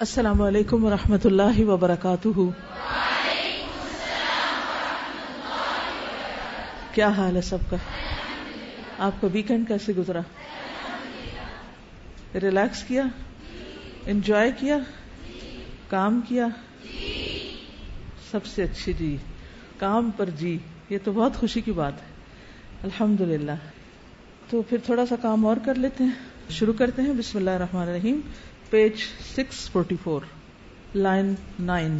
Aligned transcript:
السلام 0.00 0.42
علیکم 0.42 0.84
و 0.84 0.90
رحمۃ 0.90 1.18
اللہ 1.24 1.60
وبرکاتہ۔ 1.60 2.38
کیا 6.92 7.08
حال 7.08 7.36
ہے 7.36 7.40
سب 7.40 7.58
کا؟ 7.70 7.76
آپ 8.98 9.12
کا 9.20 9.28
ویکینڈ 9.32 9.68
کیسے 9.68 9.92
گزرا؟ 9.98 10.20
ریلیکس 12.34 12.82
کیا؟ 12.82 13.02
انجوائے 14.06 14.50
کیا؟ 14.60 14.78
کام 15.88 16.20
کیا؟ 16.28 16.46
سب 18.30 18.46
سے 18.46 18.62
اچھی 18.62 18.92
جی 18.92 19.16
کام 19.78 20.10
پر 20.16 20.30
جی 20.30 20.58
یہ 20.90 20.98
تو 21.04 21.12
بہت 21.12 21.36
خوشی 21.36 21.60
کی 21.60 21.72
بات 21.72 21.92
ہے۔ 21.92 22.06
الحمد 22.82 23.20
للہ 23.20 23.52
تو 24.50 24.62
پھر 24.62 24.78
تھوڑا 24.84 25.06
سا 25.06 25.14
کام 25.22 25.46
اور 25.46 25.56
کر 25.64 25.74
لیتے 25.74 26.04
ہیں۔ 26.04 26.10
شروع 26.50 26.74
کرتے 26.78 27.02
ہیں۔ 27.02 27.12
بسم 27.12 27.38
اللہ 27.38 27.50
الرحمن 27.50 27.82
الرحیم۔ 27.82 28.20
Page 28.70 28.92
six 29.36 29.70
forty 29.70 29.94
four 30.02 30.20
line 30.94 31.34
nine. 31.60 31.98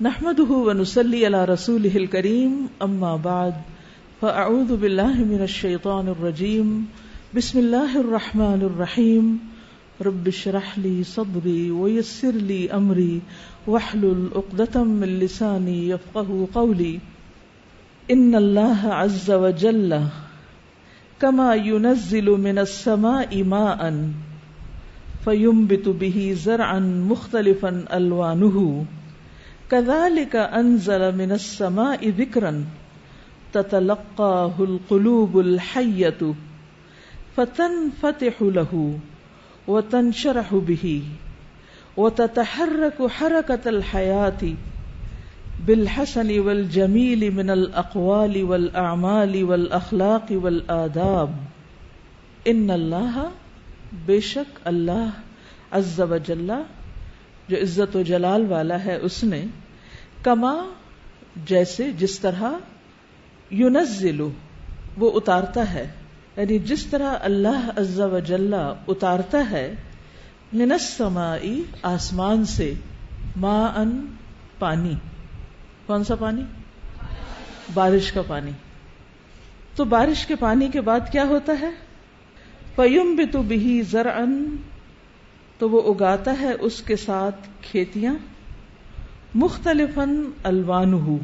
نحمد 0.00 0.40
ونسلی 0.50 1.26
علی 1.26 1.52
رسول 1.52 2.06
کریم 2.06 2.66
اما 2.80 3.16
بعد، 3.16 3.50
فاعوذ 4.20 4.72
باللہ 4.72 5.18
من 5.18 5.40
الشیطان 5.40 6.08
الرجیم، 6.08 6.84
بسم 7.34 7.58
اللہ 7.58 7.96
الرحمن 7.96 8.62
الرحیم۔ 8.62 9.36
رب 10.04 10.26
اشرح 10.26 10.70
لی 10.76 11.02
صدری 11.14 11.70
ویسر 11.70 12.32
لی 12.32 12.68
امری، 12.70 13.18
واحلل 13.66 14.26
عقدة 14.34 14.82
من 14.82 15.08
لسانی 15.08 15.90
يفقه 15.90 16.44
قولی۔ 16.52 16.98
ان 18.08 18.34
اللہ 18.34 18.86
عز 18.86 19.30
وجل 19.30 19.92
كما 21.18 21.54
ينزل 21.54 22.36
من 22.36 22.58
السماء 22.58 23.42
ماءً۔ 23.46 24.10
فیم 25.24 25.66
بتو 25.66 25.92
بہی 25.92 26.10
فينبت 26.14 26.18
به 26.18 26.34
زرعا 26.34 26.78
مختلفا 26.78 27.84
الوانه 27.90 28.84
كذلك 29.70 30.36
انزل 30.36 31.16
من 31.16 31.32
السماء 31.32 32.08
ذكرا 32.08 32.64
تتلقاه 33.52 34.52
القلوب 34.60 35.38
الحیت 35.38 36.22
الحيه 36.22 36.34
فتنفتح 37.36 38.42
له 38.42 38.98
وتنشرح 39.68 40.54
به 40.54 41.02
وتتحرك 41.96 43.06
حركه 43.06 43.68
الحياه 43.68 44.54
بالحسن 45.66 46.40
والجميل 46.40 47.34
من 47.34 47.50
الاقوال 47.50 48.44
والاعمال 48.44 49.44
والاخلاق 49.44 50.26
والاداب 50.30 51.34
ان 52.48 52.70
الله 52.70 53.30
بے 53.92 54.20
شک 54.20 54.58
اللہ 54.64 55.08
عز 55.70 56.00
و 56.00 56.16
جلہ 56.16 56.62
جو 57.48 57.56
عزت 57.56 57.96
و 57.96 58.02
جلال 58.02 58.46
والا 58.46 58.84
ہے 58.84 58.96
اس 58.96 59.24
نے 59.24 59.44
کما 60.22 60.54
جیسے 61.36 61.92
جس 61.92 62.20
طرح 62.20 62.42
یونزلو 63.50 64.30
وہ 64.96 65.10
اتارتا 65.14 65.74
ہے 65.74 65.90
یعنی 66.36 66.58
جس 66.58 66.86
طرح 66.86 67.16
اللہ 67.20 67.70
عز 67.76 68.00
و 68.00 68.18
جلہ 68.18 68.74
اتارتا 68.88 69.50
ہے 69.50 69.74
السمائی 70.52 71.62
آسمان 71.82 72.44
سے 72.44 72.74
ما 73.36 73.66
ان 73.66 74.06
پانی۔ 74.58 74.94
کون 75.86 76.04
سا 76.04 76.14
پانی؟ 76.14 76.42
بارش 77.74 78.12
کا 78.12 78.22
پانی۔ 78.26 78.50
تو 79.76 79.84
بارش 79.84 80.26
کے 80.26 80.34
پانی 80.36 80.68
کے 80.68 80.80
بعد 80.80 81.00
کیا 81.12 81.24
ہوتا 81.24 81.52
ہے؟ 81.60 81.70
فیم 82.76 83.14
بھی 83.14 83.26
تو 83.26 83.42
بھی 83.42 83.82
زر 83.82 84.06
تو 85.58 85.70
وہ 85.70 85.94
اگاتا 85.94 86.40
ہے 86.40 86.52
اس 86.60 86.82
کے 86.82 86.96
ساتھ 86.96 87.48
کھیتیاں۔ 87.62 88.14
مختلف 89.34 89.98
الوان 90.42 91.18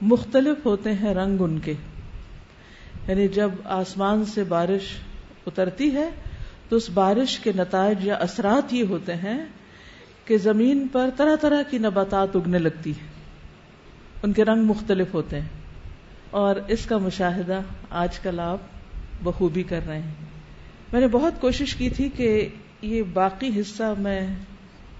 مختلف 0.00 0.66
ہوتے 0.66 0.92
ہیں 0.92 1.14
رنگ 1.14 1.40
ان 1.40 1.58
کے۔ 1.58 1.74
یعنی 3.08 3.28
جب 3.28 3.50
آسمان 3.64 4.24
سے 4.24 4.44
بارش 4.44 4.82
اترتی 5.46 5.94
ہے، 5.94 6.10
تو 6.68 6.76
اس 6.76 6.90
بارش 6.90 7.38
کے 7.38 7.52
نتائج 7.56 8.06
یا 8.06 8.14
اثرات 8.14 8.74
یہ 8.74 8.84
ہوتے 8.84 9.14
ہیں 9.14 9.46
کہ 10.24 10.38
زمین 10.38 10.86
پر 10.92 11.10
طرح 11.16 11.36
طرح 11.36 11.62
کی 11.62 11.78
نباتات 11.78 12.36
اگنے 12.36 12.58
لگتی 12.58 12.90
ہے 12.90 13.08
ان 14.22 14.32
کے 14.32 14.44
رنگ 14.44 14.64
مختلف 14.64 15.14
ہوتے 15.14 15.40
ہیں۔ 15.40 15.48
اور 16.30 16.56
اس 16.68 16.86
کا 16.86 16.98
مشاہدہ 16.98 17.60
آج 17.90 18.18
کل 18.18 18.40
آپ 18.40 18.58
بخوبی 19.22 19.62
کر 19.62 19.80
رہے 19.86 19.98
ہیں۔ 19.98 20.33
میں 20.94 21.00
نے 21.00 21.08
بہت 21.08 21.40
کوشش 21.40 21.76
کی 21.76 21.90
تھی 21.90 22.08
کہ 22.08 22.48
یہ 22.82 23.02
باقی 23.12 23.60
حصہ 23.60 23.94
میں 23.98 24.36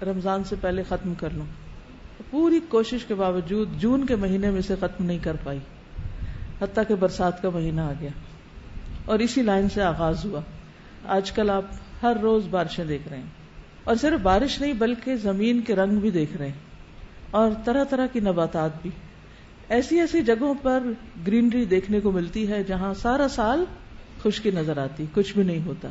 رمضان 0.02 0.44
سے 0.44 0.56
پہلے 0.60 0.82
ختم 0.88 1.14
کر 1.14 1.30
لوں۔ 1.30 1.46
پوری 2.30 2.60
کوشش 2.68 3.04
کے 3.04 3.14
باوجود 3.14 3.68
جون 3.78 4.06
کے 4.06 4.16
مہینے 4.16 4.50
میں 4.50 4.60
سے 4.60 4.74
ختم 4.80 5.04
نہیں 5.04 5.18
کر 5.22 5.36
پائی۔ 5.44 5.58
حتیٰ 6.62 6.84
کہ 6.88 6.94
برسات 6.94 7.42
کا 7.42 7.50
مہینہ 7.50 7.80
آ 7.80 7.92
گیا۔ 8.00 8.10
اور 9.04 9.18
اسی 9.18 9.42
لائن 9.42 9.68
سے 9.68 9.82
آغاز 9.82 10.24
ہوا۔ 10.24 10.40
آج 11.04 11.32
کل 11.32 11.50
آپ 11.50 11.64
ہر 12.02 12.16
روز 12.22 12.46
بارشیں 12.50 12.84
دیکھ 12.84 13.08
رہے 13.08 13.16
ہیں۔ 13.16 13.30
اور 13.84 13.94
صرف 13.94 14.20
بارش 14.20 14.60
نہیں، 14.60 14.72
بلکہ 14.72 15.16
زمین 15.16 15.60
کے 15.60 15.76
رنگ 15.76 15.96
بھی 15.96 16.10
دیکھ 16.10 16.36
رہے 16.36 16.46
ہیں۔ 16.46 16.58
اور 17.30 17.50
طرح 17.64 17.84
طرح 17.84 18.06
کی 18.06 18.20
نباتات 18.20 18.82
بھی۔ 18.82 18.90
ایسی 19.68 20.00
ایسی 20.00 20.22
جگہوں 20.22 20.54
پر 20.62 20.82
گرینری 21.26 21.64
دیکھنے 21.64 22.00
کو 22.00 22.10
ملتی 22.10 22.48
ہے 22.48 22.64
جہاں 22.64 22.94
سارا 22.94 23.28
سال 23.28 23.64
خشکی 24.24 24.50
نظر 24.50 24.78
آتی، 24.78 25.04
کچھ 25.14 25.34
بھی 25.34 25.42
نہیں 25.42 25.66
ہوتا۔ 25.66 25.88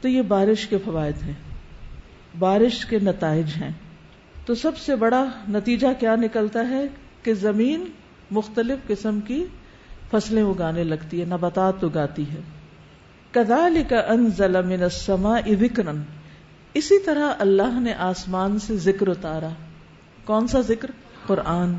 تو 0.00 0.08
یہ 0.08 0.22
بارش 0.22 0.66
کے 0.66 0.78
فوائد 0.84 1.22
ہیں۔ 1.22 1.34
بارش 2.38 2.86
کے 2.86 2.98
نتائج 2.98 3.46
ہیں۔ 3.60 3.70
تو 4.46 4.54
سب 4.54 4.78
سے 4.78 4.96
بڑا 4.96 5.24
نتیجہ 5.48 5.86
کیا 6.00 6.16
نکلتا 6.16 6.68
ہے 6.68 6.82
کہ 7.22 7.34
زمین 7.34 7.84
مختلف 8.30 8.88
قسم 8.88 9.20
کی 9.20 9.44
فصلیں 10.10 10.42
اگانے 10.42 10.84
لگتی 10.84 11.20
ہے، 11.20 11.24
نباتات 11.24 11.84
اگاتی 11.84 12.30
ہے۔ 12.30 12.40
کدال 13.30 13.82
کا 13.88 13.98
ان 13.98 14.30
ضلع 14.36 14.88
سما 14.88 15.38
اسی 16.74 16.98
طرح 16.98 17.32
اللہ 17.38 17.80
نے 17.80 17.94
آسمان 17.94 18.58
سے 18.58 18.76
ذکر 18.76 19.08
اتارا۔ 19.08 19.48
کون 20.24 20.46
سا 20.46 20.60
ذکر؟ 20.60 20.90
قرآن، 21.26 21.74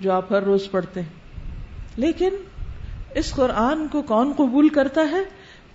جو 0.00 0.12
آپ 0.12 0.32
ہر 0.32 0.42
روز 0.42 0.70
پڑھتے 0.70 1.00
ہیں۔ 1.00 1.08
لیکن 1.96 2.28
اس 3.14 3.32
قرآن 3.32 3.86
کو 3.88 4.02
کون 4.02 4.32
قبول 4.36 4.68
کرتا 4.68 5.00
ہے؟ 5.10 5.22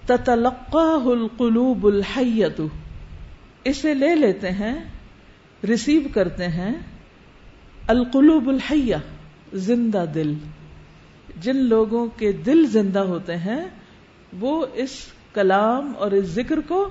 تتلقاہ 0.05 1.07
القلوب 1.07 1.85
الحیت 1.85 2.61
اسے 3.63 3.93
لے 3.93 4.15
لیتے 4.15 4.51
ہیں 4.51 4.75
ریسیو 5.67 6.01
کرتے 6.13 6.47
ہیں، 6.47 6.71
القلوب 7.87 8.49
الحیہ، 8.49 8.95
زندہ 9.53 10.05
دل. 10.13 10.33
جن 11.41 11.57
لوگوں 11.57 12.07
کے 12.07 12.31
دل 12.31 12.65
زندہ 12.65 12.99
ہوتے 12.99 13.35
ہیں، 13.37 13.65
وہ 14.39 14.65
اس 14.73 14.89
کلام 15.33 15.91
اور 15.97 16.11
اس 16.11 16.25
ذکر 16.25 16.59
کو 16.67 16.89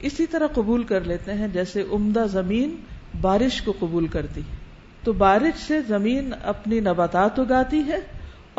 اسی 0.00 0.26
طرح 0.26 0.46
قبول 0.46 0.82
کر 0.82 1.04
لیتے 1.04 1.32
ہیں 1.32 1.48
جیسے 1.48 1.84
عمدہ 1.92 2.24
زمین 2.26 2.76
بارش 3.20 3.62
کو 3.62 3.72
قبول 3.78 4.06
کرتی 4.06 4.40
تو 5.04 5.12
بارش 5.12 5.62
سے 5.62 5.80
زمین 5.88 6.30
اپنی 6.42 6.80
نباتات 6.80 7.38
اگاتی 7.38 7.82
ہے 7.86 8.00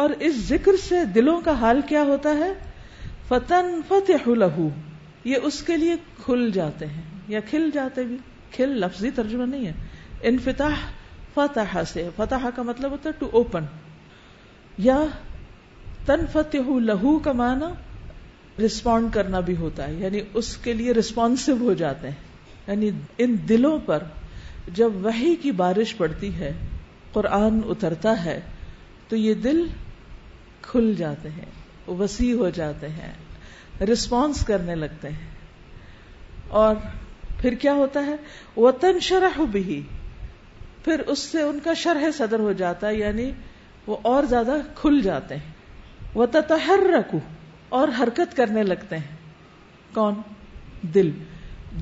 اور 0.02 0.10
اس 0.20 0.36
ذکر 0.36 0.72
سے 0.90 1.06
دلوں 1.06 1.42
کا 1.42 1.52
حال 1.52 1.82
کیا 1.88 2.04
ہوتا 2.04 2.38
ہے؟ 2.38 2.54
فتن 3.28 3.80
فتح 3.88 4.30
لہو 4.30 4.68
یہ 5.24 5.36
اس 5.44 5.64
کے 5.64 5.78
لیے 5.78 5.96
کھل 6.26 6.50
جاتے 6.52 6.86
ہیں، 6.86 7.02
یا 7.28 7.40
کھل 7.50 7.70
جاتے 7.74 8.04
بھی، 8.04 8.18
کھل 8.52 8.70
لفظی 8.70 9.12
ترجمہ 9.12 9.46
نہیں 9.46 9.66
ہے۔ 9.66 9.74
انفتاح 10.22 10.76
فتح 11.34 11.78
سے، 11.94 12.10
فتح 12.16 12.48
کا 12.56 12.62
مطلب 12.62 12.92
ہوتا 12.92 13.10
ہے 13.10 13.14
ٹو 13.20 13.30
اوپن 13.34 13.64
یا 14.78 15.04
تن 16.06 16.26
فتح 16.34 16.70
لہو 16.80 17.20
کا 17.20 17.32
معنی 17.32 17.70
رسپونڈ 18.66 19.14
کرنا 19.14 19.40
بھی 19.40 19.56
ہوتا 19.56 19.88
ہے 19.88 19.94
یعنی 19.94 20.20
اس 20.34 20.58
کے 20.58 20.74
لیے 20.74 20.92
ریسپونسو 20.92 21.54
ہو 21.60 21.74
جاتے 21.74 22.08
ہیں۔ 22.08 22.16
یعنی 22.68 22.90
ان 23.18 23.36
دلوں 23.50 23.80
پر 23.86 24.04
جب 24.74 25.06
وہی 25.06 25.36
کی 25.36 25.52
بارش 25.52 25.98
پڑتی 25.98 26.36
ہے، 26.36 26.52
قرآن 27.14 27.60
اترتا 27.66 28.26
ہے، 28.26 28.40
تو 29.08 29.16
یہ 29.16 29.34
دل 29.34 29.66
کھل 30.62 30.94
جاتے 30.98 31.30
ہیں 31.30 31.46
وسیع 31.92 32.36
ہو 32.36 32.50
جاتے 32.50 32.88
ہیں 32.90 33.14
رسپانس 33.86 34.46
کرنے 34.46 34.76
لگتے 34.76 35.10
ہیں۔ 35.10 35.30
اور 36.48 36.76
پھر 37.42 37.54
کیا 37.54 37.74
ہوتا 37.74 38.06
ہے؟ 38.06 38.16
وہ 38.56 38.72
تن 38.72 39.00
شرح 39.00 39.42
بھی 39.52 39.82
پھر 40.84 41.00
اس 41.00 41.20
سے 41.20 41.42
ان 41.42 41.60
کا 41.64 41.74
شرح 41.74 42.12
صدر 42.18 42.40
ہو 42.40 42.52
جاتا 42.52 42.88
ہے 42.88 42.96
یعنی 42.96 43.32
وہ 43.88 43.98
اور 44.02 44.24
زیادہ 44.24 44.56
کھل 44.76 45.02
جاتے 45.02 45.36
ہیں۔ 45.36 45.54
وہ 46.14 46.26
تحر 46.26 46.80
رکھو 47.00 47.20
اور 47.70 47.88
حرکت 48.00 48.38
کرنے 48.38 48.64
لگتے 48.64 48.98
ہیں۔ 48.98 49.18
کون؟ 49.94 50.14
دل۔ 50.82 51.12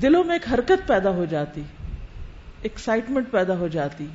دلوں 0.02 0.24
میں 0.24 0.34
ایک 0.34 0.54
حرکت 0.54 0.88
پیدا 0.88 1.10
ہو 1.10 1.24
جاتی 1.24 1.62
ایکسائٹمنٹ 2.62 3.30
پیدا 3.30 3.58
ہو 3.58 3.68
جاتی، 3.68 4.06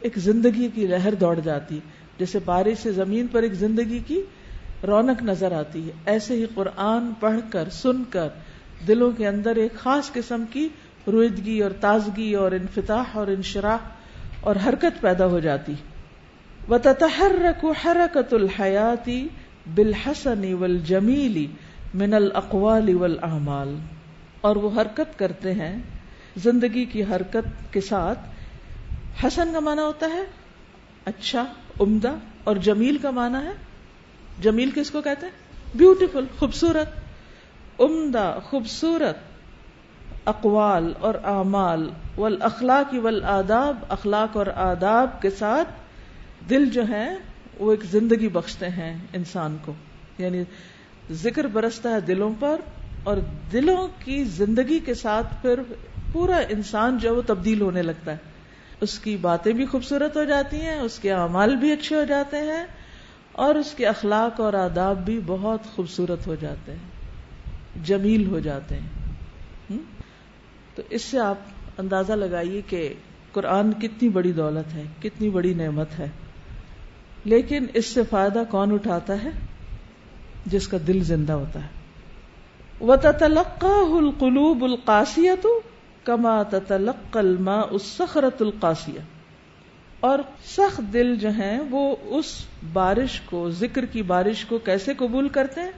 ایک 0.00 0.18
زندگی 0.18 0.68
کی 0.74 0.86
لہر 0.86 1.14
دوڑ 1.14 1.40
جاتی۔ 1.40 1.80
جیسے 2.18 2.38
بارش 2.44 2.82
سے 2.82 2.92
زمین 2.92 3.26
پر 3.26 3.42
ایک 3.42 3.52
زندگی 3.52 3.98
کی 4.06 4.22
رونق 4.86 5.22
نظر 5.22 5.52
آتی 5.52 5.86
ہے۔ 5.86 5.92
ایسے 6.06 6.34
ہی 6.34 6.46
قرآن 6.54 7.12
پڑھ 7.20 7.40
کر، 7.50 7.68
سن 7.70 8.02
کر، 8.10 8.28
دلوں 8.88 9.10
کے 9.10 9.28
اندر 9.28 9.56
ایک 9.56 9.74
خاص 9.74 10.12
قسم 10.12 10.44
کی 10.50 10.68
رویدگی 11.06 11.60
اور 11.60 11.70
تازگی 11.70 12.34
اور 12.34 12.52
انفتاح 12.52 13.04
اور 13.12 13.26
انشراح 13.26 13.76
اور 14.40 14.56
حرکت 14.66 15.00
پیدا 15.00 15.26
ہو 15.26 15.38
جاتی۔ 15.38 15.74
و 16.68 16.78
تحرک 16.78 17.64
حرکت 17.84 18.34
الحیاتی 18.34 19.28
بالحسن 19.74 20.54
والجمیلی 20.54 21.46
من 21.94 22.14
الاقوال 22.14 22.94
والاعمال 22.94 23.76
اور 24.40 24.56
وہ 24.56 24.80
حرکت 24.80 25.18
کرتے 25.18 25.52
ہیں 25.52 25.82
زندگی 26.36 26.84
کی 26.84 27.02
حرکت 27.02 27.72
کے 27.72 27.80
ساتھ۔ 27.80 28.18
حسن 29.24 29.50
کا 29.52 29.60
معنی 29.60 29.82
ہوتا 29.82 30.06
ہے 30.06 30.24
اچھا 31.04 31.44
عمدہ 31.80 32.14
اور 32.44 32.56
جمیل 32.56 32.98
کا 32.98 33.10
معنی 33.10 33.46
ہے؟ 33.46 33.52
جمیل 34.42 34.70
کس 34.70 34.90
کو 34.90 35.02
کہتے 35.02 35.26
ہیں؟ 35.26 35.32
بیوٹیفل 35.74 36.24
خوبصورت. 36.38 36.88
عمدہ، 37.80 38.38
خوبصورت. 38.42 39.16
اقوال 40.24 40.92
اور 41.00 41.14
اعمال. 41.14 41.90
والاخلاق 42.16 42.94
والآداب. 43.02 43.76
اخلاق 43.88 44.36
اور 44.36 44.46
آداب 44.46 45.22
کے 45.22 45.30
ساتھ 45.30 45.68
دل 46.50 46.70
جو 46.70 46.88
ہے، 46.88 47.14
وہ 47.58 47.70
ایک 47.70 47.84
زندگی 47.84 48.28
بخشتے 48.28 48.68
ہیں 48.68 48.98
انسان 49.12 49.56
کو. 49.64 49.72
یعنی 50.18 50.42
ذکر 51.10 51.46
برستا 51.46 51.90
ہے 51.90 52.00
دلوں 52.00 52.32
پر 52.40 52.56
اور 53.02 53.16
دلوں 53.52 53.88
کی 54.04 54.24
زندگی 54.24 54.78
کے 54.78 54.94
ساتھ 54.94 55.42
پھر 55.42 55.60
پورا 56.12 56.36
انسان 56.36 56.98
جو 56.98 57.08
ہے، 57.08 57.14
وہ 57.14 57.22
تبدیل 57.26 57.60
ہونے 57.60 57.82
لگتا 57.82 58.12
ہے. 58.12 58.16
اس 58.80 58.98
کی 58.98 59.16
باتیں 59.16 59.52
بھی 59.52 59.66
خوبصورت 59.66 60.16
ہو 60.16 60.24
جاتی 60.24 60.60
ہیں، 60.60 60.78
اس 60.78 60.98
کے 60.98 61.12
اعمال 61.12 61.56
بھی 61.56 61.72
اچھے 61.72 61.96
ہو 61.96 62.04
جاتے 62.04 62.36
ہیں، 62.36 62.66
اور 63.32 63.54
اس 63.54 63.74
کے 63.76 63.86
اخلاق 63.86 64.40
اور 64.40 64.52
آداب 64.52 65.04
بھی 65.04 65.20
بہت 65.26 65.60
خوبصورت 65.74 66.26
ہو 66.26 66.34
جاتے 66.34 66.72
ہیں، 66.72 66.90
جمیل 67.84 68.26
ہو 68.26 68.38
جاتے 68.38 68.74
ہیں۔ 68.74 69.76
تو 70.74 70.82
اس 70.90 71.02
سے 71.02 71.18
آپ 71.18 71.36
اندازہ 71.78 72.12
لگائیے 72.12 72.60
کہ 72.66 72.94
قرآن 73.32 73.72
کتنی 73.72 74.08
بڑی 74.08 74.32
دولت 74.32 74.74
ہے، 74.74 74.82
کتنی 75.02 75.30
بڑی 75.30 75.54
نعمت 75.54 75.98
ہے۔ 75.98 76.08
لیکن 77.24 77.66
اس 77.74 77.86
سے 77.86 78.02
فائدہ 78.10 78.42
کون 78.50 78.72
اٹھاتا 78.72 79.22
ہے؟ 79.22 79.30
جس 80.46 80.68
کا 80.68 80.76
دل 80.86 81.04
زندہ 81.04 81.32
ہوتا 81.32 81.62
ہے۔ 81.62 81.68
وہ 82.80 82.96
تلقا 82.96 83.96
القلوب 83.96 84.64
القاسیت 84.64 85.46
کما 86.06 86.42
تتلق 86.42 87.16
الماء 87.16 87.66
الصخرت 87.70 88.42
القاسیہ 88.42 89.00
اور 90.00 90.18
سخت 90.44 90.80
دل 90.92 91.16
جو 91.16 91.28
ہیں، 91.28 91.60
وہ 91.70 91.96
اس 92.02 92.44
بارش 92.72 93.20
کو، 93.20 93.50
ذکر 93.50 93.84
کی 93.84 94.02
بارش 94.02 94.44
کو 94.44 94.58
کیسے 94.58 94.94
قبول 94.94 95.28
کرتے 95.28 95.60
ہیں؟ 95.60 95.70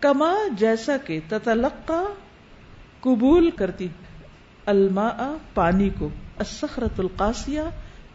کما 0.00 0.34
جیسا 0.58 0.96
کہ 0.96 1.20
تتلقا 1.28 2.02
قبول 3.00 3.50
کرتی 3.50 3.88
الماء 4.66 5.32
پانی 5.54 5.90
کو 5.98 6.08
الصخرت 6.38 7.00
القاسیہ 7.00 7.60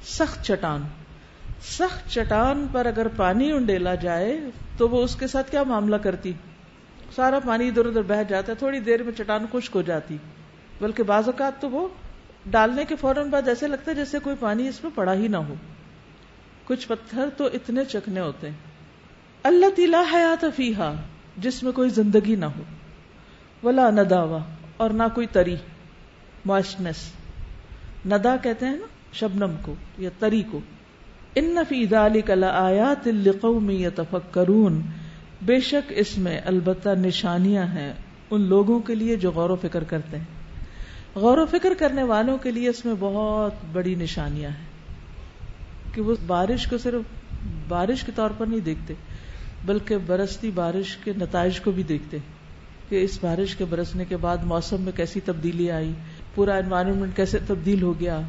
سخت 0.04 0.44
چٹان۔ 0.44 0.82
سخت 1.62 2.10
چٹان 2.10 2.68
پر 2.72 2.86
اگر 2.86 3.08
پانی 3.08 3.52
انڈیلا 3.52 3.96
جائے، 3.96 4.40
تو 4.78 4.90
وہ 4.90 5.04
اس 5.04 5.16
کے 5.16 5.28
ساتھ 5.28 5.52
کیا 5.52 5.64
معاملہ 5.64 5.96
کرتی؟ 5.96 6.34
سارا 7.16 7.40
پانی 7.40 7.68
ادھر 7.68 7.86
ادھر 7.86 8.02
بہ 8.02 8.24
جاتا 8.24 8.52
ہے 8.52 8.58
تھوڑی 8.58 8.80
دیر 8.80 9.04
میں 9.04 9.14
چٹان 9.18 9.46
خشک 9.52 9.76
ہو 9.76 9.82
جاتی۔ 9.82 10.18
بلکہ 10.82 11.04
بعض 11.04 11.24
اوقات 11.26 11.62
تو 11.62 11.70
وہ 11.70 11.88
ڈالنے 12.46 12.86
کے 12.86 12.96
فوراً 12.96 13.30
بعد 13.30 13.48
ایسے 13.48 13.68
لگتا 13.68 13.92
ہے 13.92 13.96
جیسے 13.96 14.20
کوئی 14.20 14.36
پانی 14.40 14.68
اس 14.68 14.84
میں 14.84 14.92
پڑا 14.96 15.14
ہی 15.14 15.28
نہ 15.28 15.38
ہو۔ 15.38 15.54
کچھ 16.66 16.88
پتھر 16.88 17.30
تو 17.38 17.46
اتنے 17.46 17.86
چکنے 17.86 18.20
ہوتے 18.20 18.50
ہیں۔ 18.50 18.58
اللہ 19.44 19.66
تلا 19.76 20.04
حیات 20.14 20.46
فیحا 20.56 20.94
جس 21.38 21.64
میں 21.64 21.72
کوئی 21.72 21.90
زندگی 21.90 22.36
نہ 22.36 22.46
ہو۔ 22.46 22.64
ولا 23.64 23.90
نداوا 23.90 24.40
اور 24.78 24.90
نہ 24.90 25.04
کوئی 25.16 25.28
تری 25.28 25.56
موسٹنس 26.46 26.96
ندا 28.06 28.38
کہتے 28.38 28.66
ہیں 28.66 28.76
نا، 28.76 28.86
شبنم 29.14 29.56
کو، 29.62 29.76
یا 29.98 30.10
تری 30.20 30.44
کو۔ 30.52 30.60
ان 31.36 31.58
فی 31.70 31.86
ذلک 31.86 32.30
لآیات 32.30 33.08
لقوم 33.08 33.70
یتفکرون۔ 33.70 34.82
بے 35.42 35.60
شک 35.60 35.94
اس 35.96 36.18
میں 36.18 36.42
البتہ 36.46 36.90
نشانیاں 36.90 37.64
ہیں 37.64 37.94
ان 38.32 38.42
لوگوں 38.42 38.80
کے 38.80 38.96
لیے 38.96 39.16
جو 39.16 39.32
غور 39.32 39.50
و 39.50 39.56
فکر 39.56 39.84
کرتے 39.84 40.18
ہیں۔ 40.18 40.41
غور 41.16 41.38
و 41.38 41.46
فکر 41.46 41.74
کرنے 41.80 42.04
والوں 42.04 42.38
کے 42.38 42.52
لیے 42.52 42.70
اس 42.70 42.86
میں 42.86 42.94
بہت 43.00 43.54
بڑی 43.72 43.96
نشانیاں 43.96 44.50
ہیں 44.50 45.94
کہ 45.94 46.02
وہ 46.02 46.16
بارش 46.28 46.68
کو 46.68 46.78
صرف 46.78 47.02
بارش 47.68 48.04
کے 48.04 48.12
طور 48.16 48.30
پر 48.38 48.46
نہیں 48.46 48.60
دیکھتے، 48.60 48.94
بلکہ 49.66 49.98
برستی 49.98 50.52
بارش 50.52 50.96
کے 50.98 51.12
نتائج 51.18 51.60
کو 51.60 51.72
بھی 51.72 51.84
دیکھتے 51.84 52.18
کہ 52.90 53.04
اس 53.04 53.18
بارش 53.22 53.56
کے 53.56 53.66
برسنے 53.66 54.06
کے 54.06 54.18
بعد 54.18 54.44
موسم 54.44 54.82
میں 54.82 54.92
کیسی 54.96 55.20
تبدیلی 55.20 55.70
آئی، 55.72 55.92
پورا 56.36 56.56
انوائرمنٹ 56.56 57.16
کیسے 57.16 57.38
تبدیل 57.48 57.82
ہو 57.82 58.00
گیا، 58.00 58.20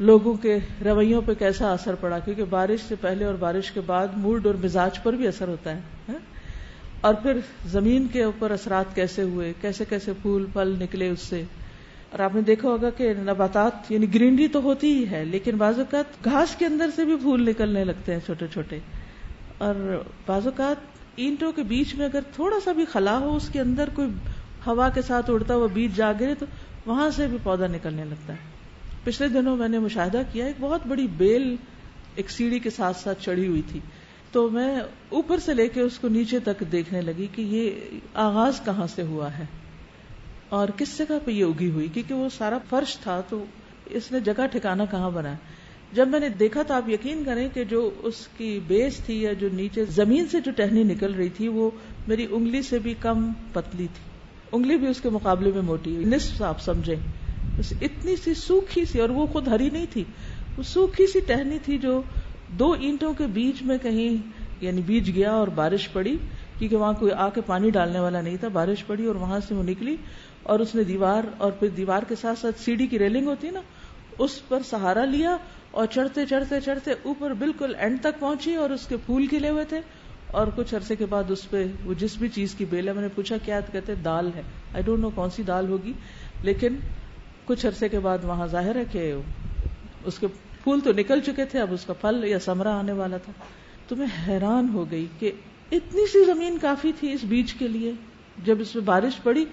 لوگوں 0.00 0.34
کے 0.34 0.58
رویوں 0.84 1.20
پہ 1.26 1.34
کیسا 1.34 1.72
اثر 1.72 1.94
پڑا، 1.94 2.18
کیونکہ 2.18 2.44
بارش 2.44 2.80
سے 2.88 2.94
پہلے 3.00 3.24
اور 3.24 3.34
بارش 3.34 3.70
کے 3.70 3.80
بعد 3.86 4.16
موڈ 4.16 4.46
اور 4.46 4.54
مزاج 4.54 5.02
پر 5.02 5.12
بھی 5.12 5.26
اثر 5.26 5.48
ہوتا 5.48 5.70
ہے 5.70 5.80
ہاں؟ 6.08 6.18
اور 7.00 7.14
پھر 7.14 7.38
زمین 7.66 8.06
کے 8.12 8.22
اوپر 8.22 8.50
اثرات 8.50 8.94
کیسے 8.94 9.22
ہوئے، 9.22 9.52
کیسے 9.60 9.84
کیسے 9.88 10.12
پھول 10.22 10.46
پھل 10.52 10.74
نکلے 10.80 11.08
اس 11.08 11.20
سے 11.20 11.42
اور 12.12 12.20
آپ 12.20 12.34
نے 12.34 12.40
دیکھا 12.40 12.68
ہوگا 12.68 12.90
کہ 12.90 13.12
نباتات 13.18 13.92
یعنی 13.92 14.14
گرینری 14.14 14.48
تو 14.48 14.62
ہوتی 14.62 14.92
ہی 14.92 15.10
ہے، 15.10 15.24
لیکن 15.24 15.56
بعض 15.56 15.78
اوقات 15.78 16.24
گھاس 16.24 16.56
کے 16.56 16.66
اندر 16.66 16.90
سے 16.96 17.04
بھی 17.04 17.16
پھول 17.16 17.50
نکلنے 17.50 17.84
لگتے 17.84 18.12
ہیں 18.12 18.20
چھوٹے 18.26 18.46
چھوٹے۔ 18.52 18.78
اور 19.58 20.02
بعض 20.26 20.46
اوقات 20.46 20.76
اینٹوں 21.16 21.52
کے 21.52 21.62
بیچ 21.62 21.94
میں 21.94 22.06
اگر 22.06 22.20
تھوڑا 22.34 22.56
سا 22.64 22.72
بھی 22.72 22.84
خلا 22.84 23.18
ہو، 23.18 23.36
اس 23.36 23.48
کے 23.48 23.60
اندر 23.60 23.88
کوئی 23.94 24.08
ہوا 24.66 24.88
کے 24.88 25.02
ساتھ 25.02 25.30
اڑتا 25.30 25.54
ہوا 25.54 25.66
بیج 25.72 25.96
جا 25.96 26.12
گرے، 26.20 26.34
تو 26.34 26.46
وہاں 26.86 27.10
سے 27.10 27.26
بھی 27.26 27.38
پودا 27.42 27.66
نکلنے 27.66 28.04
لگتا 28.04 28.32
ہے۔ 28.32 28.38
پچھلے 29.04 29.28
دنوں 29.28 29.56
میں 29.56 29.68
نے 29.68 29.78
مشاہدہ 29.78 30.22
کیا، 30.32 30.46
ایک 30.46 30.56
بہت 30.60 30.80
بڑی 30.86 31.06
بیل 31.16 31.56
ایک 32.14 32.30
سیڑھی 32.30 32.58
کے 32.58 32.70
ساتھ 32.70 32.96
ساتھ 32.96 33.22
چڑھی 33.22 33.46
ہوئی 33.46 33.62
تھی۔ 33.68 33.80
تو 34.32 34.50
میں 34.50 34.80
اوپر 35.08 35.38
سے 35.38 35.54
لے 35.54 35.68
کے 35.68 35.80
اس 35.80 35.98
کو 35.98 36.08
نیچے 36.08 36.38
تک 36.38 36.64
دیکھنے 36.72 37.00
لگی 37.00 37.26
کہ 37.34 37.42
یہ 37.42 37.70
آغاز 38.14 38.60
کہاں 38.64 38.86
سے 38.86 39.02
ہوا 39.02 39.38
ہے۔ 39.38 39.61
اور 40.52 40.68
کس 40.76 40.98
جگہ 40.98 41.18
پہ 41.24 41.30
یہ 41.30 41.44
اگی 41.44 41.70
ہوئی؟ 41.70 41.88
کیونکہ 41.88 42.14
وہ 42.14 42.28
سارا 42.28 42.58
فرش 42.68 42.96
تھا، 42.98 43.20
تو 43.28 43.44
اس 43.90 44.12
نے 44.12 44.20
جگہ 44.20 44.46
ٹھکانا 44.52 44.84
کہاں 44.84 45.10
بنا 45.10 45.34
جب 45.92 46.08
میں 46.08 46.20
نے 46.20 46.28
دیکھا 46.28 46.62
تو 46.62 46.74
آپ 46.74 46.88
یقین 46.88 47.24
کریں 47.24 47.48
کہ 47.54 47.64
جو 47.64 47.90
اس 48.02 48.28
کی 48.36 48.60
بیس 48.66 48.96
تھی 48.96 49.22
یا 49.22 49.32
جو 49.32 49.48
نیچے 49.52 49.84
زمین 49.84 50.26
سے 50.26 50.40
جو 50.40 50.50
ٹہنی 50.56 50.82
نکل 50.82 51.14
رہی 51.14 51.28
تھی، 51.28 51.48
وہ 51.48 51.70
میری 52.08 52.26
انگلی 52.30 52.62
سے 52.62 52.78
بھی 52.78 52.94
کم 53.00 53.32
پتلی 53.52 53.86
تھی۔ 53.94 54.10
انگلی 54.52 54.76
بھی 54.76 54.86
اس 54.86 55.00
کے 55.00 55.10
مقابلے 55.10 55.52
میں 55.54 55.62
موٹی 55.62 55.90
نصف 55.90 56.42
آپ 56.42 56.60
سمجھیں۔ 56.60 56.96
بس 57.58 57.72
اتنی 57.80 58.16
سی 58.16 58.34
سوکھی 58.34 58.84
سی، 58.84 59.00
اور 59.00 59.08
وہ 59.08 59.26
خود 59.26 59.48
ہری 59.48 59.70
نہیں 59.70 59.86
تھی۔ 59.90 60.04
وہ 60.58 60.62
سوکھی 60.62 61.06
سی 61.06 61.20
ٹہنی 61.20 61.58
تھی 61.58 61.78
جو 61.78 62.02
دو 62.48 62.72
اینٹوں 62.72 63.12
کے 63.12 63.26
بیچ 63.26 63.62
میں 63.62 63.78
کہیں 63.78 64.16
یعنی 64.60 64.82
بیچ 64.86 65.06
گیا 65.14 65.30
اور 65.30 65.48
بارش 65.48 65.92
پڑی، 65.92 66.16
کیونکہ 66.58 66.76
وہاں 66.76 66.92
کوئی 66.92 67.12
آ 67.12 67.28
کے 67.28 67.40
پانی 67.40 67.70
ڈالنے 67.70 68.00
والا 68.00 68.20
نہیں 68.20 68.36
تھا، 68.36 68.48
بارش 68.48 68.86
پڑی 68.86 69.06
اور 69.06 69.14
وہاں 69.14 69.40
سے 69.48 69.54
وہ 69.54 69.62
نکلی۔ 69.62 69.96
اور 70.42 70.60
اس 70.60 70.74
نے 70.74 70.84
دیوار 70.84 71.22
اور 71.38 71.52
پھر 71.52 71.68
دیوار 71.68 72.02
کے 72.08 72.14
ساتھ 72.14 72.38
ساتھ 72.38 72.60
سیڑھی 72.60 72.86
کی 72.86 72.98
ریلنگ 72.98 73.26
ہوتی 73.26 73.46
ہے 73.46 73.52
نا، 73.52 73.60
اس 74.18 74.48
پر 74.48 74.62
سہارا 74.62 75.04
لیا 75.04 75.36
اور 75.70 75.86
چڑھتے 75.86 76.26
چڑھتے 76.26 76.60
چڑھتے 76.60 76.90
اوپر 77.02 77.32
بالکل 77.32 77.74
اینڈ 77.78 78.00
تک 78.00 78.20
پہنچی 78.20 78.54
اور 78.54 78.70
اس 78.70 78.86
کے 78.86 78.96
پھول 78.96 79.26
کھلے 79.26 79.48
ہوئے 79.48 79.64
تھے۔ 79.64 79.80
اور 80.26 80.46
کچھ 80.56 80.74
عرصے 80.74 80.96
کے 80.96 81.06
بعد 81.06 81.30
اس 81.30 81.50
پہ 81.50 81.66
وہ 81.84 81.94
جس 81.94 82.16
بھی 82.16 82.28
چیز 82.28 82.54
کی 82.54 82.64
بیل 82.64 82.88
ہے، 82.88 82.92
میں 82.92 83.02
نے 83.02 83.08
پوچھا 83.08 83.36
کیا 83.44 83.60
کہتے 83.72 83.94
دال 83.94 84.30
ہے۔ 84.34 84.42
آئی 84.74 84.82
ڈونٹ 84.82 85.00
نو 85.00 85.10
کون 85.10 85.30
سی 85.30 85.42
دال 85.42 85.68
ہوگی، 85.68 85.92
لیکن 86.42 86.76
کچھ 87.44 87.66
عرصے 87.66 87.88
کے 87.88 87.98
بعد 87.98 88.18
وہاں 88.24 88.46
ظاہر 88.46 88.76
ہے 88.76 88.84
کہ 88.92 89.14
اس 90.04 90.18
کے 90.18 90.26
پھول 90.62 90.80
تو 90.80 90.92
نکل 90.92 91.20
چکے 91.20 91.44
تھے، 91.44 91.60
اب 91.60 91.72
اس 91.72 91.84
کا 91.84 91.92
پھل 91.92 92.24
یا 92.24 92.38
سمرا 92.38 92.78
آنے 92.78 92.92
والا 92.92 93.16
تھا۔ 93.16 93.32
تو 93.88 93.96
میں 93.96 94.06
حیران 94.28 94.68
ہو 94.74 94.90
گئی 94.90 95.06
کہ 95.18 95.32
اتنی 95.72 96.06
سی 96.06 96.24
زمین 96.24 96.58
کافی 96.58 96.92
تھی 97.00 97.12
اس 97.12 97.20
بیج 97.24 97.54
کے 97.54 97.68
لیے۔ 97.68 97.92
جب 98.44 98.60
اس 98.60 98.74
میں 98.74 98.84
بارش 98.84 99.22
پڑی 99.22 99.44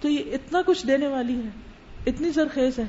تو 0.00 0.08
یہ 0.08 0.22
اتنا 0.32 0.62
کچھ 0.66 0.86
دینے 0.86 1.06
والی 1.06 1.34
ہے، 1.34 1.48
اتنی 2.06 2.30
زرخیز 2.30 2.78
ہے۔ 2.78 2.84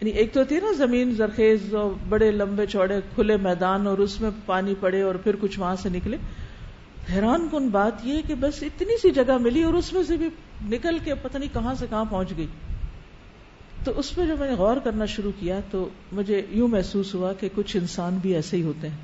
یعنی 0.00 0.10
ایک 0.10 0.32
تو 0.32 0.40
ہوتی 0.40 0.54
ہے 0.54 0.60
نا 0.60 0.72
زمین 0.72 1.12
زرخیز 1.12 1.74
اور 1.74 1.90
بڑے 2.08 2.30
لمبے 2.30 2.66
چوڑے 2.66 3.00
کھلے 3.14 3.36
میدان 3.36 3.86
اور 3.86 3.98
اس 3.98 4.20
میں 4.20 4.30
پانی 4.46 4.74
پڑے 4.80 5.02
اور 5.02 5.14
پھر 5.14 5.36
کچھ 5.40 5.60
وہاں 5.60 5.76
سے 5.76 5.88
نکلے۔ 5.88 6.16
حیران 7.12 7.48
کن 7.50 7.68
بات 7.68 7.92
یہ 8.04 8.22
کہ 8.26 8.34
بس 8.34 8.62
اتنی 8.62 8.98
سی 9.02 9.10
جگہ 9.10 9.38
ملی 9.38 9.62
اور 9.62 9.74
اس 9.74 9.92
میں 9.92 10.02
سے 10.02 10.16
بھی 10.16 10.28
نکل 10.68 10.98
کے 11.04 11.14
پتہ 11.14 11.38
نہیں 11.38 11.54
کہاں 11.54 11.74
سے 11.74 11.86
کہاں 11.90 12.04
پہنچ 12.04 12.32
گئی۔ 12.36 12.46
تو 13.84 13.92
اس 13.96 14.14
پہ 14.14 14.26
جو 14.26 14.36
میں 14.36 14.48
نے 14.48 14.54
غور 14.54 14.76
کرنا 14.76 15.04
شروع 15.04 15.32
کیا 15.40 15.60
تو 15.70 15.88
مجھے 16.12 16.46
یوں 16.50 16.68
محسوس 16.68 17.14
ہوا 17.14 17.32
کہ 17.32 17.48
کچھ 17.54 17.76
انسان 17.76 18.18
بھی 18.22 18.34
ایسے 18.34 18.56
ہی 18.56 18.62
ہوتے 18.62 18.88
ہیں۔ 18.88 18.96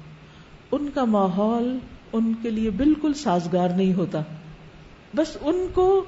ان 0.72 0.90
کا 0.94 1.04
ماحول 1.04 1.78
ان 2.12 2.32
کے 2.42 2.50
لیے 2.50 2.70
بالکل 2.70 3.14
سازگار 3.14 3.68
نہیں 3.68 3.94
ہوتا۔ 3.94 4.22
بس 5.16 5.36
ان 5.40 5.66
کو 5.74 6.04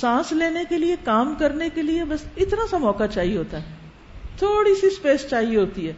سانس 0.00 0.32
لینے 0.32 0.60
کے 0.68 0.78
لیے، 0.78 0.96
کام 1.04 1.34
کرنے 1.38 1.68
کے 1.74 1.82
لیے 1.82 2.04
بس 2.04 2.24
اتنا 2.36 2.66
سا 2.70 2.78
موقع 2.78 3.04
چاہیے 3.14 3.36
ہوتا 3.36 3.58
ہے۔ 3.58 3.64
تھوڑی 4.38 4.74
سی 4.74 4.86
اسپیس 4.86 5.30
چاہیے 5.30 5.56
ہوتی 5.56 5.88
ہے۔ 5.88 5.92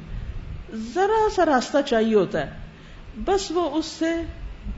ذرا 0.75 1.29
سا 1.35 1.47
راستہ 1.47 1.79
چاہیے 1.87 2.15
ہوتا 2.15 2.47
ہے۔ 2.47 2.51
بس 3.17 3.51
وہ 3.51 3.71
اس 3.71 3.87
سے 3.87 4.23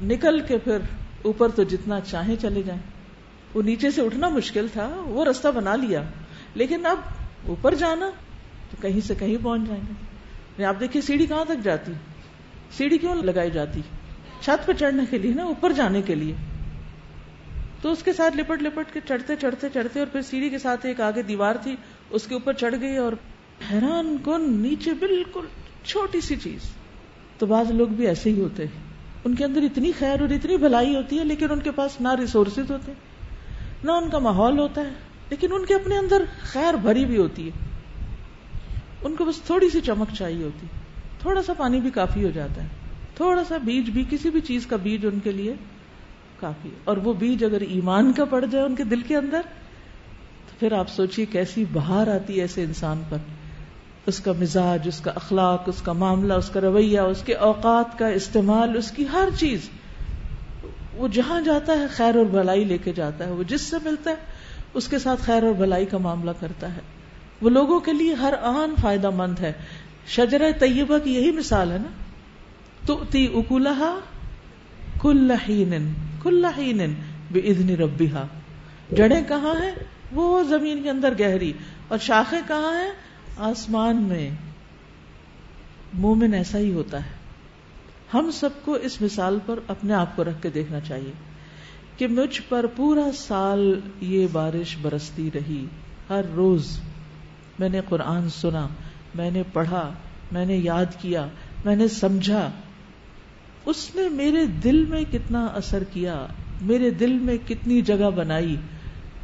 نکل 0.02 0.40
کے 0.40 0.58
پھر 0.58 0.78
اوپر 1.22 1.48
تو 1.48 1.62
جتنا 1.62 2.00
چاہیں 2.00 2.36
چلے 2.36 2.62
جائیں۔ 2.62 2.80
وہ 3.54 3.62
نیچے 3.62 3.90
سے 3.90 4.02
اٹھنا 4.02 4.28
مشکل 4.28 4.66
تھا، 4.72 5.02
وہ 5.04 5.24
راستہ 5.24 5.48
بنا 5.48 5.76
لیا۔ 5.76 6.02
لیکن 6.54 6.86
اب 6.86 6.98
اوپر 7.46 7.74
جانا 7.74 8.10
تو 8.70 8.76
کہیں 8.80 9.00
سے 9.06 9.14
کہیں 9.14 9.36
پہنچ 9.42 9.68
جائیں 9.68 9.82
گے۔ 9.90 10.64
آپ 10.64 10.80
دیکھیے 10.80 11.02
سیڑھی 11.02 11.26
کہاں 11.26 11.44
تک 11.44 11.64
جاتی؟ 11.64 11.92
سیڑھی 12.76 12.98
کیوں 12.98 13.14
لگائی 13.14 13.50
جاتی؟ 13.50 13.80
چھت 14.40 14.66
پہ 14.66 14.72
چڑھنے 14.72 15.02
کے 15.10 15.18
لیے 15.18 15.34
نا، 15.34 15.44
اوپر 15.44 15.72
جانے 15.72 16.02
کے 16.02 16.14
لیے۔ 16.14 16.34
تو 17.82 17.92
اس 17.92 18.02
کے 18.02 18.12
ساتھ 18.12 18.36
لپٹ 18.36 18.62
لپٹ 18.62 18.92
کے 18.92 19.00
چڑھتے 19.08 19.36
چڑھتے 19.36 19.68
چڑھتے 19.74 19.98
اور 19.98 20.08
پھر 20.12 20.22
سیڑھی 20.22 20.48
کے 20.48 20.58
ساتھ 20.58 20.86
ایک 20.86 21.00
آگے 21.00 21.22
دیوار 21.22 21.54
تھی، 21.54 21.76
اس 22.10 22.26
کے 22.26 22.34
اوپر 22.34 22.52
چڑھ 22.52 22.74
گئی 22.80 22.96
اور 22.96 23.12
حیران 23.70 24.16
کن 24.24 24.50
نیچے 24.50 24.90
بالکل 24.92 25.46
چھوٹی 25.84 26.20
سی 26.20 26.36
چیز۔ 26.36 26.60
تو 27.38 27.46
بعض 27.46 27.70
لوگ 27.70 27.88
بھی 27.88 28.06
ایسے 28.06 28.30
ہی 28.30 28.40
ہوتے 28.40 28.64
ہیں۔ 28.64 28.82
ان 29.24 29.34
کے 29.34 29.44
اندر 29.44 29.62
اتنی 29.62 29.92
خیر 29.98 30.20
اور 30.20 30.28
اتنی 30.28 30.56
بھلائی 30.56 30.96
ہوتی 30.96 31.18
ہے، 31.18 31.24
لیکن 31.24 31.50
ان 31.50 31.60
کے 31.60 31.70
پاس 31.70 32.00
نہ 32.00 32.08
ریسورسز 32.18 32.70
ہوتے، 32.70 32.92
نہ 33.84 33.90
ان 33.90 34.10
کا 34.10 34.18
ماحول 34.18 34.58
ہوتا 34.58 34.80
ہے، 34.80 34.90
لیکن 35.30 35.52
ان 35.52 35.64
کے 35.64 35.74
اپنے 35.74 35.96
اندر 35.98 36.22
خیر 36.40 36.74
بھری 36.74 37.04
بھی 37.04 37.18
ہوتی 37.18 37.46
ہے۔ 37.46 37.50
ان 39.02 39.16
کو 39.16 39.24
بس 39.24 39.42
تھوڑی 39.42 39.70
سی 39.70 39.80
چمک 39.80 40.14
چاہیے 40.14 40.44
ہوتی، 40.44 40.66
تھوڑا 41.18 41.42
سا 41.42 41.52
پانی 41.52 41.80
بھی 41.80 41.90
کافی 41.90 42.24
ہو 42.24 42.30
جاتا 42.30 42.62
ہے، 42.62 42.68
تھوڑا 43.14 43.44
سا 43.44 43.56
بیج 43.56 43.90
بھی، 43.90 44.04
کسی 44.10 44.30
بھی 44.30 44.40
چیز 44.40 44.66
کا 44.66 44.76
بیج 44.76 45.06
ان 45.06 45.18
کے 45.20 45.32
لیے 45.32 45.54
کافی 46.40 46.68
اور 46.84 46.96
وہ 46.96 47.12
بیج 47.12 47.44
اگر 47.44 47.60
ایمان 47.60 48.12
کا 48.12 48.24
پڑ 48.24 48.44
جائے 48.50 48.64
ان 48.64 48.74
کے 48.74 48.84
دل 48.84 49.00
کے 49.00 49.16
اندر، 49.16 49.40
تو 50.46 50.52
پھر 50.58 50.72
آپ 50.72 50.88
سوچیے 50.88 51.26
کیسی 51.26 51.64
بہار 51.72 52.06
آتی 52.06 52.36
ہے 52.36 52.40
ایسے 52.40 52.64
انسان 52.64 53.02
پر۔ 53.08 53.16
اس 54.06 54.20
کا 54.20 54.32
مزاج، 54.32 54.82
اس 54.84 55.00
کا 55.00 55.12
اخلاق، 55.14 55.62
اس 55.66 55.82
کا 55.82 55.92
معاملہ، 55.92 56.32
اس 56.32 56.50
کا 56.50 56.60
رویہ، 56.60 57.00
اس 57.00 57.22
کے 57.22 57.34
اوقات 57.34 57.98
کا 57.98 58.06
استعمال، 58.06 58.76
اس 58.76 58.90
کی 58.90 59.04
ہر 59.12 59.28
چیز۔ 59.38 59.60
وہ 60.94 61.08
جہاں 61.08 61.40
جاتا 61.40 61.72
ہے، 61.72 61.86
خیر 61.86 62.16
اور 62.16 62.24
بھلائی 62.24 62.64
لے 62.64 62.78
کے 62.78 62.92
جاتا 62.92 63.26
ہے۔ 63.26 63.30
وہ 63.30 63.42
جس 63.42 63.60
سے 63.60 63.76
ملتا 63.84 64.10
ہے، 64.10 64.16
اس 64.74 64.88
کے 64.88 64.98
ساتھ 64.98 65.22
خیر 65.22 65.42
اور 65.42 65.52
بھلائی 65.52 65.86
کا 65.86 65.98
معاملہ 65.98 66.30
کرتا 66.40 66.74
ہے۔ 66.74 66.80
وہ 67.42 67.50
لوگوں 67.50 67.80
کے 67.80 67.92
لیے 67.92 68.14
ہر 68.14 68.34
آن 68.42 68.70
فائدہ 68.80 69.10
مند 69.10 69.38
ہے۔ 69.38 69.52
شجر 70.06 70.42
طیبہ 70.58 70.98
کی 70.98 71.14
یہی 71.14 71.30
مثال 71.30 71.72
ہے 71.72 71.78
نا۔ 71.78 71.88
تو 72.86 73.02
اکولہ 73.12 73.98
کل 75.00 75.32
کل 76.22 76.46
بے 77.30 77.40
ادنی 77.40 77.76
ربیہ 77.76 78.26
جڑیں 78.96 79.22
کہاں 79.28 79.62
ہیں؟ 79.62 79.72
وہ 80.12 80.42
زمین 80.42 80.82
کے 80.82 80.90
اندر 80.90 81.14
گہری۔ 81.20 81.52
اور 81.88 81.98
شاخیں 81.98 82.40
کہاں 82.48 82.82
ہیں؟ 82.82 82.90
آسمان 83.36 84.02
میں۔ 84.02 84.30
مومن 85.92 86.34
ایسا 86.34 86.58
ہی 86.58 86.72
ہوتا 86.72 87.04
ہے۔ 87.04 87.10
ہم 88.14 88.30
سب 88.30 88.48
کو 88.64 88.72
اس 88.72 89.02
مثال 89.02 89.38
پر 89.46 89.58
اپنے 89.68 89.94
آپ 89.94 90.16
کو 90.16 90.24
رکھ 90.24 90.42
کے 90.42 90.50
دیکھنا 90.50 90.80
چاہیے 90.80 91.10
کہ 91.96 92.06
مجھ 92.06 92.42
پر 92.48 92.66
پورا 92.76 93.10
سال 93.14 93.80
یہ 94.00 94.26
بارش 94.32 94.76
برستی 94.82 95.30
رہی۔ 95.34 95.66
ہر 96.10 96.24
روز 96.36 96.80
میں 97.58 97.68
نے 97.68 97.80
قرآن 97.88 98.28
سنا، 98.28 98.68
میں 99.14 99.30
نے 99.30 99.42
پڑھا، 99.52 99.92
میں 100.32 100.46
نے 100.46 100.56
یاد 100.56 100.86
کیا، 101.00 101.26
میں 101.64 101.76
نے 101.76 101.88
سمجھا۔ 101.88 102.50
اس 103.68 103.90
نے 103.94 104.08
میرے 104.08 104.46
دل 104.46 104.84
میں 104.84 105.04
کتنا 105.12 105.46
اثر 105.46 105.82
کیا، 105.92 106.26
میرے 106.60 106.90
دل 106.90 107.12
میں 107.12 107.36
کتنی 107.48 107.82
جگہ 107.82 108.10
بنائی، 108.10 108.56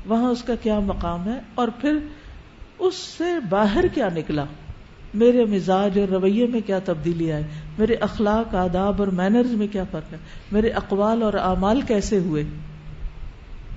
وہاں 0.06 0.30
اس 0.30 0.42
کا 0.42 0.54
کیا 0.54 0.80
مقام 0.80 1.24
ہے؟ 1.24 1.40
اور 1.54 1.68
پھر 1.68 1.98
اس 2.78 2.94
سے 2.94 3.24
باہر 3.48 3.86
کیا 3.94 4.08
نکلا؟ 4.14 4.44
میرے 5.14 5.44
مزاج 5.44 5.98
اور 5.98 6.08
رویے 6.08 6.46
میں 6.46 6.60
کیا 6.66 6.78
تبدیلی 6.78 7.32
آئے 7.32 7.42
میرے 7.78 7.94
اخلاق، 7.94 8.54
آداب 8.54 8.94
اور 8.98 9.08
مینرز 9.08 9.50
میں 9.50 9.66
کیا 9.66 9.84
فرق 9.90 10.12
ہے؟ 10.12 10.18
میرے 10.52 10.68
اقوال 10.68 11.22
اور 11.22 11.32
اعمال 11.32 11.80
کیسے 11.80 12.18
ہوئے؟ 12.18 12.44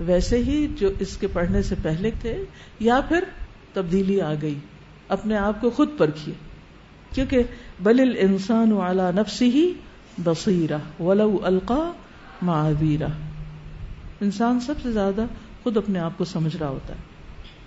ویسے 0.00 0.36
ہی 0.36 0.66
جو 0.76 0.88
اس 1.00 1.16
کے 1.16 1.26
پڑھنے 1.26 1.62
سے 1.62 1.74
پہلے 1.82 2.10
تھے، 2.20 2.44
یا 2.80 3.00
پھر 3.08 3.24
تبدیلی 3.72 4.20
آ 4.20 4.34
گئی، 4.42 4.58
اپنے 5.08 5.36
آپ 5.36 5.60
کو 5.60 5.70
خود 5.70 5.88
پرکھیے۔ 5.98 6.34
کیونکہ 7.14 7.42
بل 7.80 8.16
انسان 8.18 8.72
والا 8.72 9.10
نفسی 9.10 9.50
ہی 9.50 9.72
بصیرہ، 10.24 11.02
ولو 11.02 11.38
القا 11.42 11.92
معذیرہ 12.42 13.08
انسان 14.20 14.60
سب 14.60 14.74
سے 14.82 14.92
زیادہ 14.92 15.24
خود 15.62 15.76
اپنے 15.76 15.98
آپ 15.98 16.18
کو 16.18 16.24
سمجھ 16.24 16.56
رہا 16.56 16.68
ہوتا 16.68 16.94
ہے۔ 16.94 16.98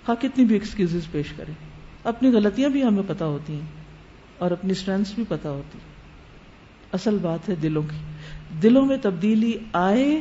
ہاں 0.08 0.22
کتنی 0.22 0.44
بھی 0.44 0.54
ایکسکیوز 0.54 0.96
پیش 1.10 1.26
کرے۔ 1.36 1.52
اپنی 2.04 2.32
غلطیاں 2.32 2.68
بھی 2.68 2.84
ہمیں 2.84 3.02
پتا 3.06 3.26
ہوتی 3.26 3.52
ہیں 3.54 3.66
اور 4.38 4.50
اپنی 4.50 4.72
اسٹرینتھ 4.72 5.10
بھی 5.14 5.24
پتا 5.28 5.50
ہوتی 5.50 5.78
اصل 6.92 7.18
بات 7.22 7.48
ہے 7.48 7.54
دلوں 7.54 7.82
کی۔ 7.82 7.96
دلوں 8.62 8.86
میں 8.86 8.96
تبدیلی 9.02 9.58
آئے 9.72 10.20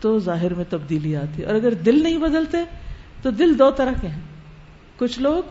تو 0.00 0.18
ظاہر 0.18 0.54
میں 0.54 0.64
تبدیلی 0.70 1.16
آتی 1.16 1.42
اور 1.42 1.54
اگر 1.54 1.74
دل 1.74 2.02
نہیں 2.02 2.18
بدلتے 2.18 2.58
تو 3.22 3.30
دل 3.30 3.58
دو 3.58 3.70
طرح 3.70 3.92
کے 4.00 4.08
ہیں۔ 4.08 4.20
کچھ 4.96 5.18
لوگ 5.18 5.42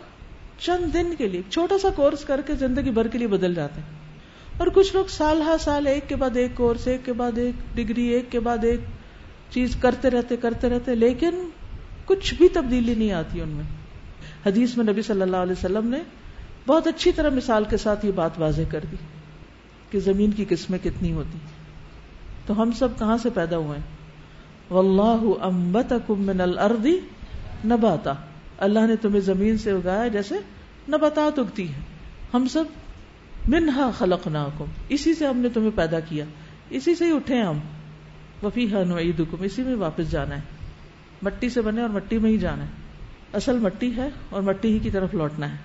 چند 0.58 0.94
دن 0.94 1.16
کے 1.18 1.28
لیے 1.28 1.42
چھوٹا 1.50 1.78
سا 1.78 1.88
کورس 1.96 2.26
کر 2.26 2.42
کے 2.46 2.56
زندگی 2.56 2.92
بھر 2.92 3.08
کے 3.08 3.18
لیے 3.18 3.28
بدل 3.28 3.56
جاتے 3.56 3.82
ہیں۔ 3.82 4.03
اور 4.58 4.68
کچھ 4.74 4.96
لوگ 4.96 5.06
سال 5.06 5.42
ہر 5.42 5.56
سال 5.60 5.88
ایک 5.88 6.10
کے 6.10 6.16
بعد 6.16 6.38
ایک 6.38 6.52
کورس، 6.56 6.88
ایک 6.88 7.06
کے 7.06 7.14
بعد 7.14 7.38
ایک 7.38 7.56
ڈگری، 7.76 8.08
ایک 8.08 8.32
کے 8.32 8.40
بعد 8.40 8.58
ایک 8.64 8.80
چیز 9.50 9.76
کرتے 9.76 10.10
رہتے 10.10 10.38
کرتے 10.38 10.70
رہتے، 10.70 10.96
لیکن 10.96 11.50
کچھ 12.06 12.34
بھی 12.34 12.48
تبدیلی 12.48 12.96
نہیں 12.96 13.12
آتی 13.12 13.42
ان 13.42 13.50
میں۔ 13.50 13.64
حدیث 14.46 14.78
میں 14.78 14.86
نبی 14.86 15.02
صلی 15.02 15.22
اللہ 15.22 15.38
علیہ 15.38 15.52
وسلم 15.52 15.88
نے 15.88 16.00
بہت 16.68 16.88
اچھی 16.88 17.12
طرح 17.12 17.30
مثال 17.30 17.64
کے 17.70 17.78
ساتھ 17.78 18.06
یہ 18.06 18.12
بات 18.12 18.32
واضح 18.38 18.62
کر 18.70 18.80
دی 18.92 18.96
کہ 19.92 20.00
زمین 20.00 20.32
کی 20.32 20.46
قسمیں 20.50 20.80
کتنی 20.84 21.14
ہوتی۔ 21.14 21.38
تو 22.46 22.62
ہم 22.62 22.72
سب 22.72 23.00
کہاں 23.00 23.18
سے 23.18 23.30
پیدا 23.30 23.58
ہوئے؟ 23.58 23.80
واللہ 24.70 25.44
انبتکم 25.44 26.22
من 26.22 26.42
الارض 26.42 26.86
نباتا۔ 27.66 28.14
اللہ 28.58 28.80
نے 28.80 28.96
تمہیں 28.96 29.22
زمین 29.22 29.58
سے 29.58 29.72
اگایا 29.72 30.08
جیسے 30.08 30.36
نباتات 30.90 31.40
اگتی 31.40 31.70
ہے 31.70 31.80
ہم 32.34 32.48
سب 32.48 32.64
منہا 33.48 33.90
خلق 33.98 34.28
اسی 34.90 35.14
سے 35.14 35.28
ہم 35.28 35.38
نے 35.38 35.50
تمہیں 35.50 35.72
پیدا 35.76 36.00
کیا، 36.00 36.26
اسی 36.70 36.96
سے 36.96 37.06
ہی 37.06 37.12
اٹھے 37.12 37.42
ہم۔ 37.42 37.60
وفی 38.44 38.66
نعیدکم، 38.66 39.38
اسی 39.42 39.64
میں 39.64 39.76
واپس 39.76 40.12
جانا 40.12 40.36
ہے۔ 40.36 40.42
مٹی 41.22 41.50
سے 41.50 41.62
بنے 41.62 41.82
اور 41.82 41.90
مٹی 41.90 42.18
میں 42.18 42.32
ہی 42.32 42.38
جانا 42.38 42.64
ہے۔ 42.64 42.70
اصل 43.34 43.58
مٹی 43.58 43.96
ہے 43.98 44.10
اور 44.30 44.42
مٹی 44.42 44.74
ہی 44.74 44.80
کی 44.80 44.90
طرف 44.90 45.14
لوٹنا 45.14 45.52
ہے۔ 45.52 45.58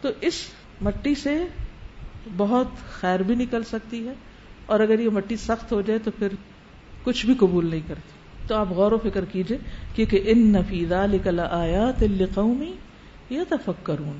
تو 0.00 0.08
اس 0.20 0.34
مٹی 0.80 1.14
سے 1.14 1.46
بہت 2.36 2.66
خیر 2.92 3.20
بھی 3.20 3.34
نکل 3.34 3.62
سکتی 3.62 4.06
ہے، 4.08 4.12
اور 4.66 4.80
اگر 4.80 4.98
یہ 4.98 5.10
مٹی 5.10 5.36
سخت 5.36 5.72
ہو 5.72 5.80
جائے 5.80 5.98
تو 5.98 6.10
پھر 6.10 6.28
کچھ 7.02 7.26
بھی 7.26 7.34
قبول 7.34 7.70
نہیں 7.70 7.80
کرتی۔ 7.86 8.46
تو 8.46 8.56
آپ 8.56 8.70
غور 8.70 8.92
و 8.92 8.98
فکر 8.98 9.24
کیجیے، 9.24 9.58
کیونکہ 9.94 10.20
ان 10.24 10.52
نفیدہ 10.52 11.06
لکل 11.06 11.40
آیا 11.40 11.90
تل 11.98 12.24
قومی 12.34 12.72
یا 13.30 13.42
تفکرون 13.48 14.18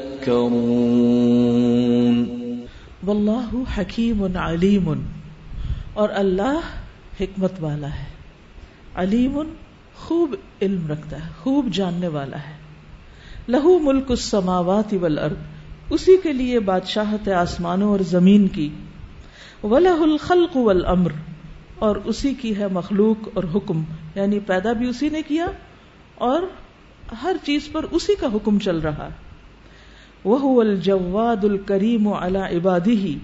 واللہ 3.07 3.55
حکیم 3.77 4.37
علیم 4.37 5.07
اور 5.93 6.09
اللہ 6.13 6.59
حکمت 7.19 7.51
والا 7.59 7.87
ہے۔ 7.87 8.05
علیم 8.95 9.39
خوب 9.95 10.35
علم 10.61 10.87
رکھتا 10.87 11.17
ہے، 11.17 11.29
خوب 11.43 11.67
جاننے 11.73 12.07
والا 12.07 12.37
ہے۔ 12.37 12.57
لہو 13.47 13.79
ملک 13.79 14.05
السماوات 14.09 14.93
والارض، 15.01 15.35
اسی 15.89 16.17
کے 16.23 16.33
لیے 16.33 16.59
بادشاہت 16.59 17.27
آسمانوں 17.27 17.89
اور 17.89 17.99
زمین 17.99 18.47
کی۔ 18.47 18.69
ولہ 19.63 20.01
الخلق 20.01 20.57
والامر 20.57 21.11
اور 21.79 21.95
اسی 21.95 22.33
کی 22.33 22.57
ہے 22.57 22.67
مخلوق 22.67 23.29
اور 23.33 23.43
حکم 23.55 23.83
یعنی 24.15 24.39
پیدا 24.39 24.73
بھی 24.73 24.89
اسی 24.89 25.09
نے 25.09 25.21
کیا 25.21 25.45
اور 26.15 26.41
ہر 27.23 27.35
چیز 27.43 27.69
پر 27.71 27.85
اسی 27.91 28.15
کا 28.15 28.27
حکم 28.33 28.59
چل 28.59 28.77
رہا۔ 28.77 29.09
وہ 30.23 30.61
الجواد 30.61 31.43
الکریم 31.43 32.07
علی 32.07 32.57
عبادی 32.57 32.95
ہی 32.95 33.19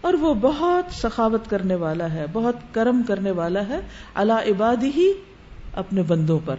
اور 0.00 0.14
وہ 0.14 0.34
بہت 0.34 0.92
سخاوت 0.92 1.50
کرنے 1.50 1.74
والا 1.74 2.12
ہے، 2.12 2.26
بہت 2.32 2.56
کرم 2.72 3.02
کرنے 3.08 3.30
والا 3.30 3.68
ہے 3.68 3.80
اللہ 4.14 4.32
عبادی 4.32 4.90
ہی 4.96 5.12
اپنے 5.72 6.02
بندوں 6.02 6.38
پر۔ 6.44 6.56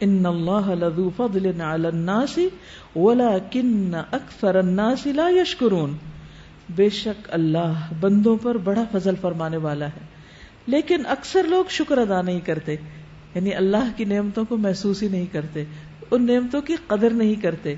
ان 0.00 0.26
اللہ 0.26 0.74
لذو 0.74 1.10
فضل 1.16 1.60
علی 1.60 1.86
الناس 1.86 2.38
ولكن 2.96 3.94
اکثر 4.10 4.54
الناس 4.54 5.06
لا 5.06 5.28
یشکرون 5.28 5.96
بے 6.68 6.88
شک 6.88 7.28
اللہ 7.32 7.92
بندوں 8.00 8.36
پر 8.42 8.56
بڑا 8.56 8.84
فضل 8.92 9.14
فرمانے 9.20 9.56
والا 9.56 9.86
ہے۔ 9.86 10.15
لیکن 10.66 11.06
اکثر 11.06 11.42
لوگ 11.42 11.64
شکر 11.68 11.98
ادا 11.98 12.22
نہیں 12.22 12.40
کرتے۔ 12.40 12.72
یعنی 13.34 13.54
اللہ 13.54 13.90
کی 13.96 14.04
نعمتوں 14.04 14.44
کو 14.44 14.56
محسوس 14.56 15.02
ہی 15.02 15.08
نہیں 15.08 15.26
کرتے۔ 15.32 15.64
ان 16.10 16.26
نعمتوں 16.26 16.60
کی 16.60 16.76
قدر 16.86 17.10
نہیں 17.10 17.34
کرتے۔ 17.34 17.74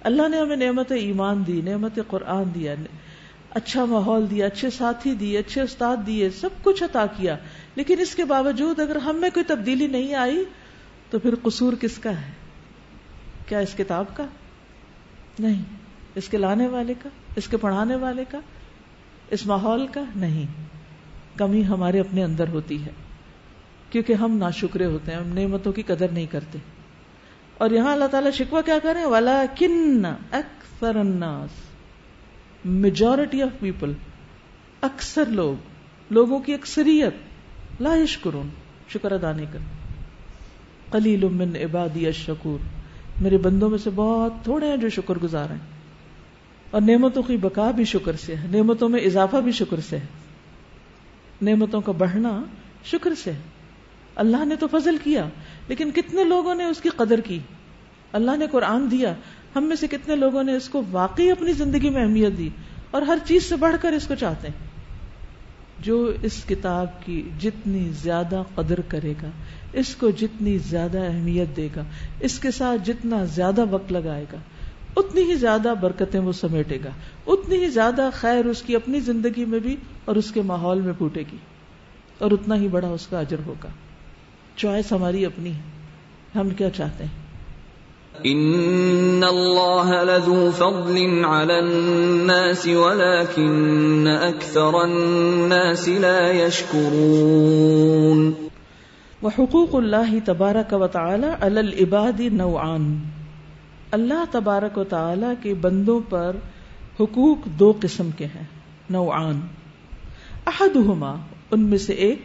اللہ 0.00 0.28
نے 0.28 0.38
ہمیں 0.38 0.56
نعمت 0.56 0.92
ایمان 0.92 1.42
دی، 1.46 1.60
نعمت 1.64 1.98
قرآن 2.08 2.44
دیا 2.54 2.74
اچھا 3.50 3.84
ماحول 3.84 4.30
دیا، 4.30 4.46
اچھے 4.46 4.70
ساتھی 4.70 5.14
دیے، 5.14 5.38
اچھے 5.38 5.60
استاد 5.60 5.96
دیے، 6.06 6.30
سب 6.30 6.48
کچھ 6.62 6.82
عطا 6.82 7.06
کیا۔ 7.06 7.36
لیکن 7.74 8.00
اس 8.00 8.14
کے 8.14 8.24
باوجود 8.24 8.80
اگر 8.80 8.96
ہم 8.96 9.16
میں 9.16 9.30
کوئی 9.30 9.44
تبدیلی 9.44 9.86
نہیں 9.86 10.14
آئی، 10.14 10.44
تو 11.10 11.18
پھر 11.18 11.34
قصور 11.42 11.72
کس 11.72 11.98
کا 11.98 12.10
ہے؟ 12.10 12.30
کیا 13.46 13.58
اس 13.58 13.74
کتاب 13.76 14.04
کا؟ 14.14 14.26
نہیں۔ 15.38 15.62
اس 16.14 16.28
کے 16.28 16.36
لانے 16.36 16.66
والے 16.66 16.94
کا؟ 17.02 17.08
اس 17.36 17.48
کے 17.48 17.56
پڑھانے 17.56 17.96
والے 17.96 18.24
کا؟ 18.30 18.40
اس 19.30 19.46
ماحول 19.46 19.86
کا؟ 19.86 20.04
نہیں۔ 20.16 20.46
کمی 21.36 21.66
ہمارے 21.66 22.00
اپنے 22.00 22.24
اندر 22.24 22.48
ہوتی 22.48 22.84
ہے۔ 22.84 22.90
کیونکہ 23.90 24.12
ہم 24.12 24.36
ناشکرے 24.36 24.84
ہوتے 24.84 25.12
ہیں، 25.12 25.18
ہم 25.18 25.26
نعمتوں 25.26 25.72
کی 25.72 25.82
قدر 25.82 26.08
نہیں 26.08 26.26
کرتے۔ 26.26 26.58
اور 27.58 27.70
یہاں 27.70 27.92
اللہ 27.92 28.04
تعالیٰ 28.04 28.30
شکوا 28.30 28.60
کیا 28.60 28.78
کریں 28.82 29.04
والا 29.04 29.44
کن 29.58 30.06
اکثر 30.30 30.96
الناس۔ 30.96 31.50
میجورٹی 32.64 33.42
آف 33.42 33.60
پیپل 33.60 33.92
اکثر 34.80 35.24
لوگ، 35.26 35.54
لوگوں 36.10 36.38
کی 36.38 36.54
اکثریت، 36.54 37.14
لا 37.82 37.96
یشکرون، 37.96 38.48
شکر 38.88 39.12
ادا 39.12 39.32
نہیں 39.32 39.46
کر 39.52 39.58
قلیل 40.90 41.24
من 41.24 41.56
عبادی 41.56 42.06
الشکور۔ 42.06 42.58
میرے 43.20 43.38
بندوں 43.38 43.70
میں 43.70 43.78
سے 43.78 43.90
بہت 43.94 44.32
تھوڑے 44.44 44.66
ہیں 44.66 44.76
جو 44.76 44.88
شکر 44.88 45.14
گزار 45.22 45.50
ہیں۔ 45.50 45.58
اور 46.70 46.80
نعمتوں 46.80 47.22
کی 47.22 47.36
بقا 47.36 47.70
بھی 47.70 47.84
شکر 47.84 48.16
سے 48.16 48.36
ہے، 48.36 48.46
نعمتوں 48.46 48.88
میں 48.88 49.00
اضافہ 49.00 49.36
بھی 49.36 49.52
شکر 49.52 49.80
سے 49.80 49.96
ہے۔ 49.96 50.06
نعمتوں 51.42 51.80
کا 51.80 51.92
بڑھنا 51.92 52.42
شکر 52.84 53.14
سے 53.14 53.32
ہے۔ 53.32 53.38
اللہ 54.14 54.44
نے 54.44 54.56
تو 54.56 54.66
فضل 54.66 54.96
کیا، 55.04 55.28
لیکن 55.68 55.90
کتنے 55.90 56.24
لوگوں 56.24 56.54
نے 56.54 56.64
اس 56.64 56.80
کی 56.80 56.88
قدر 56.88 57.20
کی؟ 57.20 57.38
اللہ 58.12 58.36
نے 58.36 58.46
قرآن 58.46 58.90
دیا، 58.90 59.14
ہم 59.56 59.64
میں 59.64 59.76
سے 59.76 59.86
کتنے 59.86 60.16
لوگوں 60.16 60.42
نے 60.42 60.52
اس 60.52 60.68
کو 60.68 60.82
واقعی 60.90 61.30
اپنی 61.30 61.52
زندگی 61.52 61.90
میں 61.90 62.02
اہمیت 62.02 62.38
دی 62.38 62.48
اور 62.90 63.02
ہر 63.02 63.18
چیز 63.26 63.42
سے 63.42 63.56
بڑھ 63.56 63.76
کر 63.80 63.92
اس 63.92 64.06
کو 64.06 64.14
چاہتے 64.14 64.48
ہیں۔ 64.48 64.72
جو 65.80 66.12
اس 66.22 66.44
کتاب 66.48 67.04
کی 67.04 67.28
جتنی 67.40 67.90
زیادہ 68.02 68.42
قدر 68.54 68.80
کرے 68.80 69.14
گا، 69.22 69.30
اس 69.72 69.96
کو 69.96 70.10
جتنی 70.10 70.58
زیادہ 70.58 70.98
اہمیت 70.98 71.56
دے 71.56 71.68
گا، 71.76 71.84
اس 72.20 72.38
کے 72.38 72.50
ساتھ 72.50 72.86
جتنا 72.86 73.24
زیادہ 73.24 73.64
وقت 73.70 73.92
لگائے 73.92 74.24
گا۔ 74.32 74.38
اتنی 74.96 75.22
ہی 75.22 75.34
زیادہ 75.34 75.74
برکتیں 75.80 76.20
وہ 76.20 76.32
سمیٹے 76.32 76.78
گا۔ 76.84 76.90
اتنی 77.26 77.56
ہی 77.56 77.66
زیادہ 77.66 78.08
خیر 78.12 78.44
اس 78.44 78.62
کی 78.62 78.76
اپنی 78.76 79.00
زندگی 79.00 79.44
میں 79.44 79.58
بھی 79.58 79.76
اور 80.04 80.16
اس 80.16 80.32
کے 80.32 80.42
ماحول 80.42 80.80
میں 80.80 80.92
پھوٹے 80.98 81.20
گی۔ 81.20 81.36
اور 82.18 82.30
اتنا 82.30 82.56
ہی 82.56 82.68
بڑا 82.68 82.88
اس 82.88 83.06
کا 83.06 83.18
اجر 83.18 83.36
ہوگا۔ 83.46 83.68
چوائس 84.56 84.92
ہماری 84.92 85.26
اپنی 85.26 85.52
ہے۔ 85.52 85.60
ہم 86.38 86.50
کیا 86.50 86.70
چاہتے 86.70 87.04
ہیں؟ 87.04 87.22
ان 88.24 89.24
اللہ 89.24 90.10
لذو 90.10 90.50
فضل 90.56 91.24
على 91.24 91.54
الناس 91.54 92.66
ولكن 92.66 94.08
اکثر 94.20 94.60
الناس 94.60 95.88
لا 95.88 96.32
يشکرون 96.32 98.32
وحقوق 99.22 99.74
اللہ 99.74 100.14
تبارک 100.24 100.72
و 100.72 100.86
تعالی 100.86 101.26
علی 101.40 101.58
العباد 101.58 102.20
نوعان۔ 102.20 102.98
اللہ 103.92 104.24
تبارک 104.30 104.78
و 104.78 104.84
تعالی 104.84 105.26
کے 105.42 105.54
بندوں 105.54 106.00
پر 106.08 106.36
حقوق 107.00 107.44
دو 107.44 107.72
قسم 107.80 108.10
کے 108.10 108.26
ہیں، 108.26 108.44
نوعان۔ 108.90 109.40
احدہما، 110.46 111.14
ان 111.50 111.60
میں 111.60 111.78
سے 111.78 111.92
ایک 111.92 112.22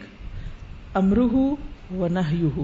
امرہ 0.94 1.94
و 1.94 2.08
نہیہ 2.08 2.62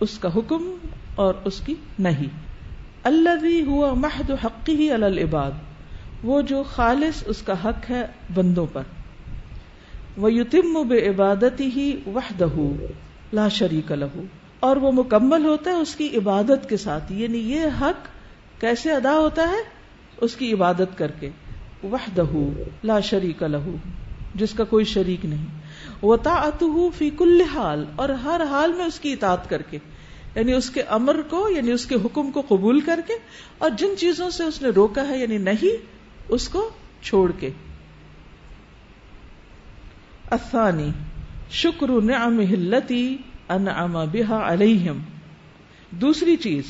اس 0.00 0.18
کا 0.18 0.28
حکم 0.36 0.76
اور 1.14 1.34
اس 1.44 1.60
کی 1.60 1.74
نہیں 1.98 2.26
الذي 3.02 3.60
هو 3.72 3.94
محض 3.94 4.30
حقه 4.30 4.74
علی 4.74 5.04
العباد۔ 5.04 5.50
وہ 6.22 6.42
جو 6.42 6.62
خالص 6.62 7.22
اس 7.26 7.42
کا 7.42 7.54
حق 7.64 7.90
ہے 7.90 8.06
بندوں 8.34 8.66
پر۔ 8.72 8.82
وَيُتِمُّ 10.20 10.84
بِعِبَادَتِهِ 10.84 11.92
وَحْدَهُ 12.06 12.74
لا 13.32 13.48
شریک 13.48 13.92
لہو۔ 13.92 14.22
اور 14.60 14.76
وہ 14.76 14.92
مکمل 14.92 15.44
ہوتا 15.44 15.70
ہے 15.70 15.76
اس 15.76 15.96
کی 15.96 16.08
عبادت 16.16 16.68
کے 16.68 16.76
ساتھ۔ 16.76 17.12
یعنی 17.12 17.38
یہ 17.38 17.60
حق 17.80 18.15
کیسے 18.60 18.92
ادا 18.92 19.18
ہوتا 19.18 19.48
ہے؟ 19.48 19.62
اس 20.16 20.36
کی 20.36 20.52
عبادت 20.52 20.98
کر 20.98 21.10
کے۔ 21.10 21.30
وحدہ 21.82 22.24
لا 22.84 23.00
شریک 23.00 23.42
لہو 23.42 23.76
جس 24.34 24.52
کا 24.52 24.64
کوئی 24.64 24.84
شریک 24.84 25.24
نہیں۔ 25.24 25.46
وہ 26.02 26.90
فی 26.98 27.10
کل 27.10 27.40
حال، 27.54 27.84
اور 27.96 28.08
ہر 28.08 28.40
حال 28.50 28.72
میں 28.72 28.84
اس 28.84 29.00
کی 29.00 29.12
اطاعت 29.12 29.50
کر 29.50 29.62
کے۔ 29.62 29.78
یعنی 30.34 30.52
اس 30.52 30.70
کے 30.70 30.82
امر 30.82 31.22
کو 31.22 31.48
یعنی 31.48 31.72
اس 31.72 31.86
کے 31.86 31.94
حکم 31.94 32.30
کو 32.30 32.42
قبول 32.48 32.80
کر 32.80 33.00
کے، 33.06 33.12
اور 33.58 33.70
جن 33.70 33.96
چیزوں 33.98 34.30
سے 34.30 34.44
اس 34.44 34.62
نے 34.62 34.68
روکا 34.68 35.08
ہے 35.08 35.18
یعنی 35.18 35.38
نہیں، 35.38 35.86
اس 36.28 36.48
کو 36.48 36.70
چھوڑ 37.02 37.32
کے۔ 37.32 37.50
افانی 40.30 40.90
شکر 41.50 41.88
نعم 41.88 42.40
ہلتی 42.40 43.16
انعم 43.48 43.92
بها 43.92 44.52
علیہم۔ 44.52 44.98
دوسری 45.90 46.36
چیز 46.36 46.64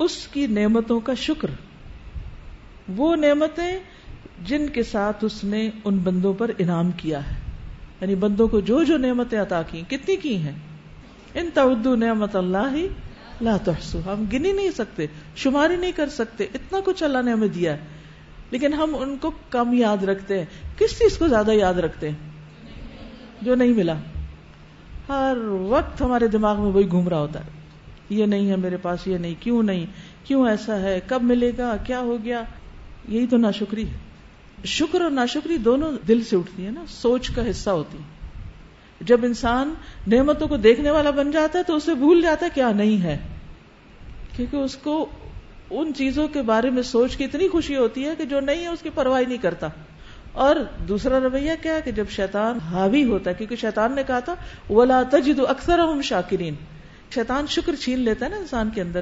اس 0.00 0.26
کی 0.26 0.46
نعمتوں 0.46 1.00
کا 1.00 1.14
شکر۔ 1.14 1.48
وہ 2.96 3.16
نعمتیں 3.16 3.78
جن 4.44 4.68
کے 4.68 4.82
ساتھ 4.82 5.24
اس 5.24 5.44
نے 5.44 5.70
ان 5.84 5.98
بندوں 5.98 6.32
پر 6.32 6.50
انعام 6.58 6.90
کیا 6.90 7.30
ہے۔ 7.30 7.36
یعنی 8.00 8.14
بندوں 8.14 8.48
کو 8.48 8.60
جو 8.60 8.82
جو 8.82 8.96
نعمتیں 8.96 9.40
عطا 9.40 9.62
کی 9.62 9.82
کتنی 9.88 10.16
کی 10.16 10.36
ہیں؟ 10.36 10.52
ان 11.34 11.48
تعدو 11.54 11.96
نعمت 11.96 12.36
اللہ 12.36 12.74
ہی 12.74 12.88
لا 13.40 13.56
تحسو 13.56 14.00
ہم 14.06 14.24
گنی 14.32 14.52
نہیں 14.52 14.70
سکتے 14.70 15.06
شماری 15.36 15.76
نہیں 15.76 15.92
کر 15.92 16.08
سکتے۔ 16.08 16.44
اتنا 16.54 16.78
کچھ 16.84 17.02
اللہ 17.02 17.22
نے 17.24 17.32
ہمیں 17.32 17.48
دیا 17.48 17.72
ہے۔ 17.72 17.78
لیکن 18.50 18.74
ہم 18.74 18.96
ان 18.98 19.16
کو 19.16 19.30
کم 19.50 19.72
یاد 19.72 20.04
رکھتے 20.04 20.38
ہیں۔ 20.38 20.46
کس 20.78 20.98
چیز 20.98 21.18
کو 21.18 21.28
زیادہ 21.28 21.50
یاد 21.50 21.74
رکھتے 21.74 22.08
ہیں؟ 22.08 22.16
جو 23.42 23.54
نہیں 23.54 23.72
ملا۔ 23.72 23.94
ہر 25.08 25.36
وقت 25.46 26.02
ہمارے 26.02 26.28
دماغ 26.28 26.62
میں 26.62 26.72
وہی 26.72 26.90
گھوم 26.90 27.08
رہا 27.08 27.18
ہوتا 27.18 27.40
ہے۔ 27.40 27.59
یہ 28.10 28.26
نہیں 28.26 28.50
ہے 28.50 28.56
میرے 28.56 28.76
پاس، 28.76 29.06
یہ 29.06 29.18
نہیں، 29.18 29.34
کیوں 29.40 29.62
نہیں؟ 29.62 29.86
کیوں 30.24 30.48
ایسا 30.48 30.80
ہے؟ 30.80 31.00
کب 31.06 31.22
ملے 31.22 31.52
گا؟ 31.58 31.76
کیا 31.76 32.00
ہو 32.00 32.16
گیا؟ 32.24 32.42
یہی 33.08 33.26
تو 33.26 33.36
ناشکری 33.36 33.88
ہے۔ 33.88 33.94
شکر 34.64 35.00
اور 35.00 35.10
ناشکری 35.10 35.58
دونوں 35.58 35.92
دل 36.08 36.22
سے 36.22 36.36
اٹھتی 36.36 36.66
ہے 36.66 36.70
نا، 36.70 36.84
سوچ 36.88 37.30
کا 37.30 37.50
حصہ 37.50 37.70
ہوتی 37.70 37.98
ہے 37.98 38.20
جب 39.00 39.20
انسان 39.22 39.74
نعمتوں 40.06 40.48
کو 40.48 40.56
دیکھنے 40.56 40.90
والا 40.90 41.10
بن 41.10 41.30
جاتا 41.30 41.58
ہے 41.58 41.64
تو 41.64 41.76
اسے 41.76 41.94
بھول 41.94 42.22
جاتا 42.22 42.46
ہے 42.46 42.50
کیا 42.54 42.72
نہیں 42.72 43.02
ہے۔ 43.02 43.18
کیونکہ 44.36 44.56
اس 44.56 44.76
کو 44.76 45.08
ان 45.70 45.92
چیزوں 45.94 46.28
کے 46.28 46.42
بارے 46.42 46.70
میں 46.70 46.82
سوچ 46.82 47.16
کے 47.16 47.24
اتنی 47.24 47.48
خوشی 47.48 47.76
ہوتی 47.76 48.04
ہے 48.04 48.14
کہ 48.18 48.24
جو 48.24 48.40
نہیں 48.40 48.62
ہے 48.62 48.68
اس 48.68 48.82
کی 48.82 48.90
پرواہ 48.94 49.22
نہیں 49.28 49.38
کرتا۔ 49.38 49.68
اور 50.32 50.56
دوسرا 50.88 51.20
رویہ 51.20 51.52
کیا 51.62 51.80
کہ 51.80 51.90
جب 51.90 52.04
شیطان 52.10 52.58
حاوی 52.58 53.04
ہوتا 53.04 53.30
ہے، 53.30 53.34
کیونکہ 53.34 53.56
شیطان 53.56 53.92
نے 53.92 54.02
کہا 54.06 54.20
تھا، 54.20 54.34
ولا 54.70 55.02
تجد 55.10 55.40
اکثر 55.48 55.78
ہم 55.78 56.02
شاکرین 56.02 56.54
شیطان 57.14 57.46
شکر 57.46 57.74
چھین 57.74 57.98
لیتا 57.98 58.24
ہے 58.24 58.30
نا 58.30 58.36
انسان 58.36 58.70
کے 58.74 58.80
اندر 58.80 59.00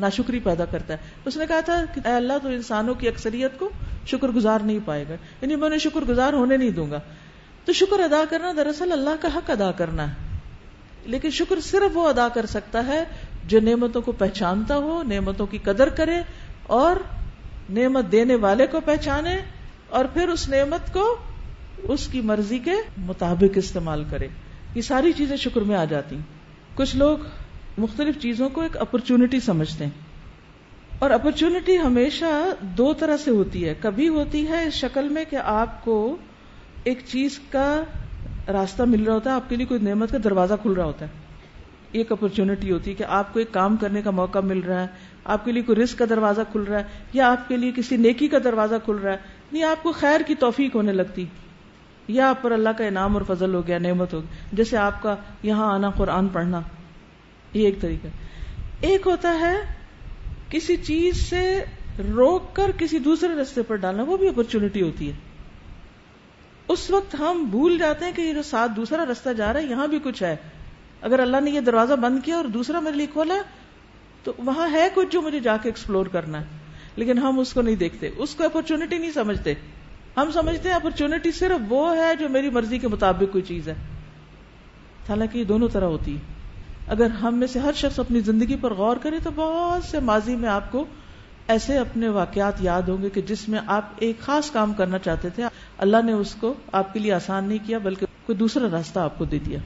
ناشکری 0.00 0.38
پیدا 0.38 0.64
کرتا 0.64 0.92
ہے۔ 0.92 0.98
اس 1.24 1.36
نے 1.36 1.46
کہا 1.46 1.60
تھا 1.60 1.84
کہ 1.94 2.00
اے 2.04 2.12
اللہ، 2.12 2.32
تو 2.42 2.48
انسانوں 2.48 2.94
کی 2.94 3.08
اکثریت 3.08 3.58
کو 3.58 3.70
شکر 4.06 4.28
گزار 4.28 4.60
نہیں 4.60 4.78
پائے 4.84 5.04
گا۔ 5.08 5.14
یعنی 5.42 5.56
میں 5.56 5.66
انہیں 5.66 5.78
شکر 5.78 6.00
گزار 6.00 6.32
ہونے 6.32 6.56
نہیں 6.56 6.70
دوں 6.70 6.90
گا۔ 6.90 7.00
تو 7.64 7.72
شکر 7.72 8.00
ادا 8.00 8.24
کرنا 8.30 8.52
دراصل 8.56 8.92
اللہ 8.92 9.10
کا 9.20 9.28
حق 9.34 9.50
ادا 9.50 9.72
کرنا 9.72 10.08
ہے۔ 10.08 10.14
لیکن 11.04 11.30
شکر 11.30 11.60
صرف 11.60 11.96
وہ 11.96 12.08
ادا 12.08 12.28
کر 12.28 12.46
سکتا 12.46 12.86
ہے 12.86 13.04
جو 13.44 13.60
نعمتوں 13.60 14.02
کو 14.02 14.12
پہچانتا 14.12 14.76
ہو، 14.76 15.02
نعمتوں 15.02 15.46
کی 15.46 15.58
قدر 15.58 15.88
کرے 15.88 16.22
اور 16.62 16.96
نعمت 17.70 18.12
دینے 18.12 18.34
والے 18.34 18.66
کو 18.66 18.80
پہچانے 18.80 19.40
اور 19.88 20.04
پھر 20.04 20.28
اس 20.28 20.48
نعمت 20.48 20.92
کو 20.92 21.16
اس 21.78 22.06
کی 22.06 22.20
مرضی 22.20 22.58
کے 22.58 22.72
مطابق 22.96 23.50
استعمال 23.54 24.04
کرے۔ 24.10 24.28
یہ 24.74 24.82
ساری 24.82 25.12
چیزیں 25.12 25.36
شکر 25.36 25.60
میں 25.60 25.76
آ 25.76 25.84
جاتی۔ 25.84 26.18
کچھ 26.74 26.96
لوگ 26.96 27.18
مختلف 27.78 28.18
چیزوں 28.18 28.48
کو 28.48 28.60
ایک 28.60 28.76
اپرچونٹی 28.76 29.40
سمجھتے 29.40 29.84
ہیں۔ 29.84 30.08
اور 30.98 31.10
اپرچونٹی 31.10 31.78
ہمیشہ 31.78 32.24
دو 32.60 32.92
طرح 32.92 33.16
سے 33.16 33.30
ہوتی 33.30 33.68
ہے۔ 33.68 33.74
کبھی 33.80 34.08
ہوتی 34.08 34.48
ہے 34.48 34.66
اس 34.66 34.74
شکل 34.74 35.08
میں 35.08 35.24
کہ 35.30 35.36
آپ 35.36 35.84
کو 35.84 36.16
ایک 36.84 36.98
چیز 37.06 37.40
کا 37.50 37.82
راستہ 38.48 38.82
مل 38.82 39.04
رہا 39.04 39.14
ہوتا 39.14 39.30
ہے، 39.30 39.34
آپ 39.34 39.48
کے 39.48 39.56
لیے 39.56 39.66
کوئی 39.66 39.80
نعمت 39.80 40.10
کا 40.10 40.18
دروازہ 40.24 40.54
کھل 40.62 40.72
رہا 40.72 40.84
ہوتا 40.84 41.04
ہے۔ 41.04 41.10
ایک 41.92 42.12
اپرچونٹی 42.12 42.72
ہوتی 42.72 42.90
ہے 42.90 42.94
کہ 42.94 43.04
آپ 43.04 43.32
کو 43.32 43.38
ایک 43.38 43.52
کام 43.52 43.76
کرنے 43.76 44.02
کا 44.02 44.10
موقع 44.10 44.38
مل 44.38 44.60
رہا 44.60 44.82
ہے، 44.82 44.86
آپ 45.24 45.44
کے 45.44 45.52
لیے 45.52 45.62
کوئی 45.62 45.82
رسک 45.82 45.98
کا 45.98 46.04
دروازہ 46.10 46.40
کھل 46.52 46.62
رہا 46.62 46.78
ہے، 46.78 46.84
یا 47.12 47.30
آپ 47.30 47.48
کے 47.48 47.56
لیے 47.56 47.72
کسی 47.76 47.96
نیکی 47.96 48.28
کا 48.28 48.38
دروازہ 48.44 48.74
کھل 48.84 48.94
رہا 48.94 49.12
ہے۔ 49.12 49.18
نہیں 49.52 49.64
آپ 49.64 49.82
کو 49.82 49.92
خیر 49.92 50.20
کی 50.26 50.34
توفیق 50.34 50.74
ہونے 50.74 50.92
لگتی۔ 50.92 51.26
یا 52.08 52.28
آپ 52.28 52.42
پر 52.42 52.50
اللہ 52.50 52.68
کا 52.68 52.84
انعام 52.84 53.16
اور 53.16 53.34
فضل 53.34 53.54
ہو 53.54 53.66
گیا، 53.66 53.78
نعمت 53.78 54.14
ہو 54.14 54.20
گیا۔ 54.20 54.48
جیسے 54.52 54.76
آپ 54.76 55.02
کا 55.02 55.16
یہاں 55.42 55.74
آنا 55.74 55.90
قرآن 55.90 56.28
پڑھنا۔ 56.28 56.60
یہ 57.54 57.64
ایک 57.64 57.80
طریقہ 57.80 58.06
ایک 58.80 59.06
ہوتا 59.06 59.38
ہے 59.40 59.54
کسی 60.50 60.76
چیز 60.76 61.16
سے 61.16 61.64
روک 62.14 62.56
کر 62.56 62.70
کسی 62.78 62.98
دوسرے 62.98 63.28
رستے 63.28 63.62
پر 63.62 63.76
ڈالنا، 63.76 64.02
وہ 64.02 64.16
بھی 64.16 64.28
اپرچونٹی 64.28 64.82
ہوتی 64.82 65.08
ہے۔ 65.08 65.16
اس 66.68 66.90
وقت 66.90 67.16
ہم 67.18 67.44
بھول 67.50 67.78
جاتے 67.78 68.04
ہیں 68.04 68.12
کہ 68.12 68.22
یہ 68.22 68.32
جو 68.32 68.42
ساتھ 68.42 68.72
دوسرا 68.76 69.04
رستہ 69.06 69.32
جا 69.32 69.52
رہا 69.52 69.60
ہے، 69.60 69.66
یہاں 69.66 69.86
بھی 69.86 69.98
کچھ 70.04 70.22
ہے۔ 70.22 70.36
اگر 71.00 71.18
اللہ 71.18 71.36
نے 71.40 71.50
یہ 71.50 71.60
دروازہ 71.60 71.94
بند 71.94 72.18
کیا 72.24 72.36
اور 72.36 72.44
دوسرا 72.44 72.80
میرے 72.80 72.96
لیے 72.96 73.06
کھولا، 73.12 73.34
تو 74.24 74.32
وہاں 74.38 74.68
ہے 74.72 74.88
کچھ 74.94 75.08
جو 75.10 75.22
مجھے 75.22 75.40
جا 75.40 75.56
کے 75.56 75.68
ایکسپلور 75.68 76.06
کرنا 76.06 76.40
ہے۔ 76.40 76.46
لیکن 76.96 77.18
ہم 77.18 77.38
اس 77.38 77.52
کو 77.52 77.62
نہیں 77.62 77.76
دیکھتے، 77.76 78.10
اس 78.16 78.34
کو 78.34 78.44
اپرچونٹی 78.44 78.98
نہیں 78.98 79.10
سمجھتے۔ 79.10 79.54
ہم 80.16 80.30
سمجھتے 80.30 80.68
ہیں 80.68 80.76
اپرچونٹی 80.76 81.30
صرف 81.30 81.60
وہ 81.68 81.96
ہے 81.96 82.16
جو 82.16 82.28
میری 82.28 82.50
مرضی 82.50 82.78
کے 82.78 82.88
مطابق 82.88 83.32
کوئی 83.32 83.42
چیز 83.42 83.68
ہے۔ 83.68 83.74
حالانکہ 85.08 85.38
یہ 85.38 85.44
دونوں 85.44 85.68
طرح 85.68 85.84
ہوتی 85.84 86.16
ہے۔ 86.16 86.37
اگر 86.88 87.06
ہم 87.06 87.38
میں 87.38 87.46
سے 87.46 87.58
ہر 87.58 87.72
شخص 87.74 87.98
اپنی 87.98 88.20
زندگی 88.20 88.56
پر 88.60 88.74
غور 88.74 88.96
کرے 88.96 89.16
تو 89.22 89.30
بہت 89.34 89.84
سے 89.84 90.00
ماضی 90.00 90.36
میں 90.36 90.48
آپ 90.48 90.72
کو 90.72 90.84
ایسے 91.48 91.78
اپنے 91.78 92.08
واقعات 92.08 92.52
یاد 92.60 92.82
ہوں 92.82 93.02
گے 93.02 93.10
کہ 93.10 93.22
جس 93.22 93.48
میں 93.48 93.58
آپ 93.66 93.90
ایک 93.96 94.20
خاص 94.20 94.50
کام 94.50 94.72
کرنا 94.72 94.98
چاہتے 94.98 95.28
تھے۔ 95.30 95.42
اللہ 95.78 95.96
نے 96.04 96.12
اس 96.12 96.34
کو 96.34 96.54
آپ 96.72 96.92
کے 96.92 96.98
لیے 96.98 97.12
آسان 97.12 97.44
نہیں 97.44 97.58
کیا، 97.66 97.78
بلکہ 97.78 98.06
کوئی 98.26 98.36
دوسرا 98.36 98.66
راستہ 98.72 98.98
آپ 98.98 99.18
کو 99.18 99.24
دے 99.24 99.38
دیا۔ 99.38 99.58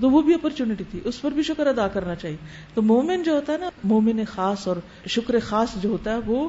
تو 0.00 0.10
وہ 0.10 0.22
بھی 0.22 0.34
اپرچونٹی 0.34 0.84
تھی، 0.90 1.00
اس 1.04 1.22
پر 1.22 1.30
بھی 1.30 1.42
شکر 1.42 1.66
ادا 1.66 1.88
کرنا 1.88 2.14
چاہیے۔ 2.14 2.36
تو 2.74 2.82
مومن 2.82 3.22
جو 3.22 3.32
ہوتا 3.32 3.52
ہے 3.52 3.58
نا، 3.58 3.70
مومن 3.84 4.24
خاص 4.24 4.68
اور 4.68 4.76
شکر 5.06 5.34
خاص 5.42 5.68
جو 5.82 5.88
ہوتا 5.88 6.12
ہے، 6.12 6.18
وہ 6.26 6.48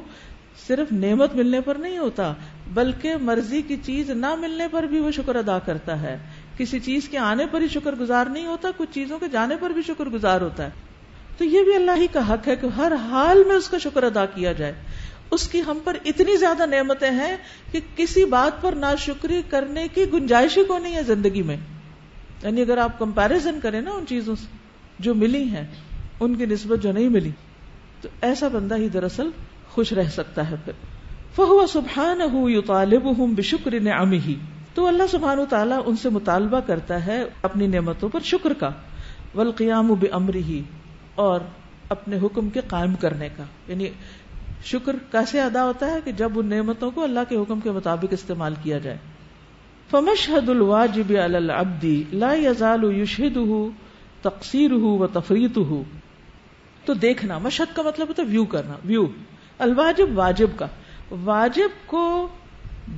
صرف 0.66 0.92
نعمت 0.92 1.34
ملنے 1.34 1.60
پر 1.60 1.74
نہیں 1.74 1.98
ہوتا، 1.98 2.34
بلکہ 2.74 3.14
مرضی 3.16 3.62
کی 3.62 3.76
چیز 3.82 4.10
نہ 4.10 4.34
ملنے 4.34 4.68
پر 4.70 4.82
بھی 4.82 5.00
وہ 5.00 5.10
شکر 5.10 5.36
ادا 5.36 5.58
کرتا 5.58 6.02
ہے۔ 6.02 6.18
کسی 6.58 6.80
چیز 6.80 7.08
کے 7.08 7.18
آنے 7.18 7.46
پر 7.50 7.60
ہی 7.60 7.68
شکر 7.68 7.94
گزار 7.94 8.26
نہیں 8.26 8.46
ہوتا، 8.46 8.68
کچھ 8.76 8.94
چیزوں 8.94 9.18
کے 9.18 9.26
جانے 9.28 9.56
پر 9.60 9.70
بھی 9.70 9.82
شکر 9.82 10.04
گزار 10.04 10.40
ہوتا 10.40 10.64
ہے۔ 10.64 10.70
تو 11.38 11.44
یہ 11.44 11.62
بھی 11.62 11.74
اللہ 11.74 11.90
ہی 11.96 12.06
کا 12.12 12.34
حق 12.34 12.48
ہے 12.48 12.56
کہ 12.56 12.66
ہر 12.66 12.92
حال 12.92 13.44
میں 13.46 13.56
اس 13.56 13.68
کا 13.68 13.78
شکر 13.78 14.02
ادا 14.02 14.26
کیا 14.26 14.52
جائے۔ 14.52 14.72
اس 15.30 15.48
کی 15.48 15.60
ہم 15.66 15.78
پر 15.84 15.96
اتنی 16.04 16.36
زیادہ 16.36 16.66
نعمتیں 16.66 17.10
ہیں 17.10 17.36
کہ 17.72 17.80
کسی 17.96 18.24
بات 18.24 18.62
پر 18.62 18.72
نہ 18.72 18.86
شکری 18.98 19.42
کرنے 19.50 19.88
کی 19.94 20.04
گنجائش 20.12 20.58
ہی 20.58 20.64
کو 20.64 20.78
نہیں 20.78 20.94
ہے 20.94 21.02
زندگی 21.02 21.42
میں۔ 21.42 21.56
یعنی 22.42 22.60
اگر 22.62 22.78
آپ 22.78 22.98
کمپیرزن 22.98 23.60
کریں 23.62 23.80
نا 23.80 23.90
ان 23.90 24.06
چیزوں 24.06 24.34
سے، 24.34 24.46
جو 24.98 25.14
ملی 25.14 25.42
ہیں، 25.42 25.66
ان 26.20 26.34
کی 26.34 26.46
نسبت 26.46 26.82
جو 26.82 26.92
نہیں 26.92 27.08
ملی، 27.08 27.30
تو 28.00 28.08
ایسا 28.20 28.48
بندہ 28.48 28.76
ہی 28.76 28.88
دراصل 28.88 29.30
خوش 29.70 29.92
رہ 29.92 30.08
سکتا 30.12 30.50
ہے 30.50 30.56
پھر۔ 30.64 30.72
فہو 31.36 31.66
سبحان 31.66 32.20
ہوں 32.20 32.50
طالب 32.66 33.18
ہوں 33.18 33.26
بشکر 33.26 33.80
نے 33.80 33.90
تو 34.78 34.86
اللہ 34.86 35.02
سبحان 35.10 35.38
تعالیٰ 35.48 35.82
ان 35.86 35.96
سے 35.96 36.08
مطالبہ 36.08 36.60
کرتا 36.60 37.06
ہے 37.06 37.24
اپنی 37.42 37.66
نعمتوں 37.66 38.08
پر 38.08 38.20
شکر 38.20 38.52
کا 38.52 38.70
ولقیام 39.34 39.88
بمری 39.88 40.42
ہی 40.42 40.62
اور 41.14 41.40
اپنے 41.88 42.18
حکم 42.22 42.48
کے 42.48 42.60
قائم 42.66 42.94
کرنے 42.94 43.28
کا۔ 43.36 43.42
یعنی 43.68 43.86
شکر 44.64 44.96
کیسے 45.12 45.40
ادا 45.40 45.64
ہوتا 45.64 45.86
ہے 45.90 46.00
کہ 46.04 46.12
جب 46.12 46.32
ان 46.36 46.46
نعمتوں 46.46 46.90
کو 46.90 47.02
اللہ 47.02 47.20
کے 47.28 47.36
حکم 47.36 47.60
کے 47.60 47.70
مطابق 47.70 48.04
استعمال 48.10 48.54
کیا 48.62 48.78
جائے۔ 48.78 48.96
فمشحد 49.90 50.48
الواجب 50.48 51.12
العبد 51.24 51.84
لا 52.12 52.34
يزال 52.34 52.84
يشهده 52.84 53.68
تقصيره 54.22 54.86
وتفريطه 54.86 55.82
تو 56.84 56.94
دیکھنا، 56.94 57.38
مشہد 57.38 57.76
کا 57.76 57.82
مطلب 57.82 58.08
ہوتا 58.08 58.22
ہے 58.22 58.28
ویو 58.28 58.44
کرنا 58.44 58.74
ویو 58.84 59.06
الواجب 59.58 60.06
واجب 60.14 60.48
کا۔ 60.56 60.66
واجب 61.10 61.68
کو 61.86 62.28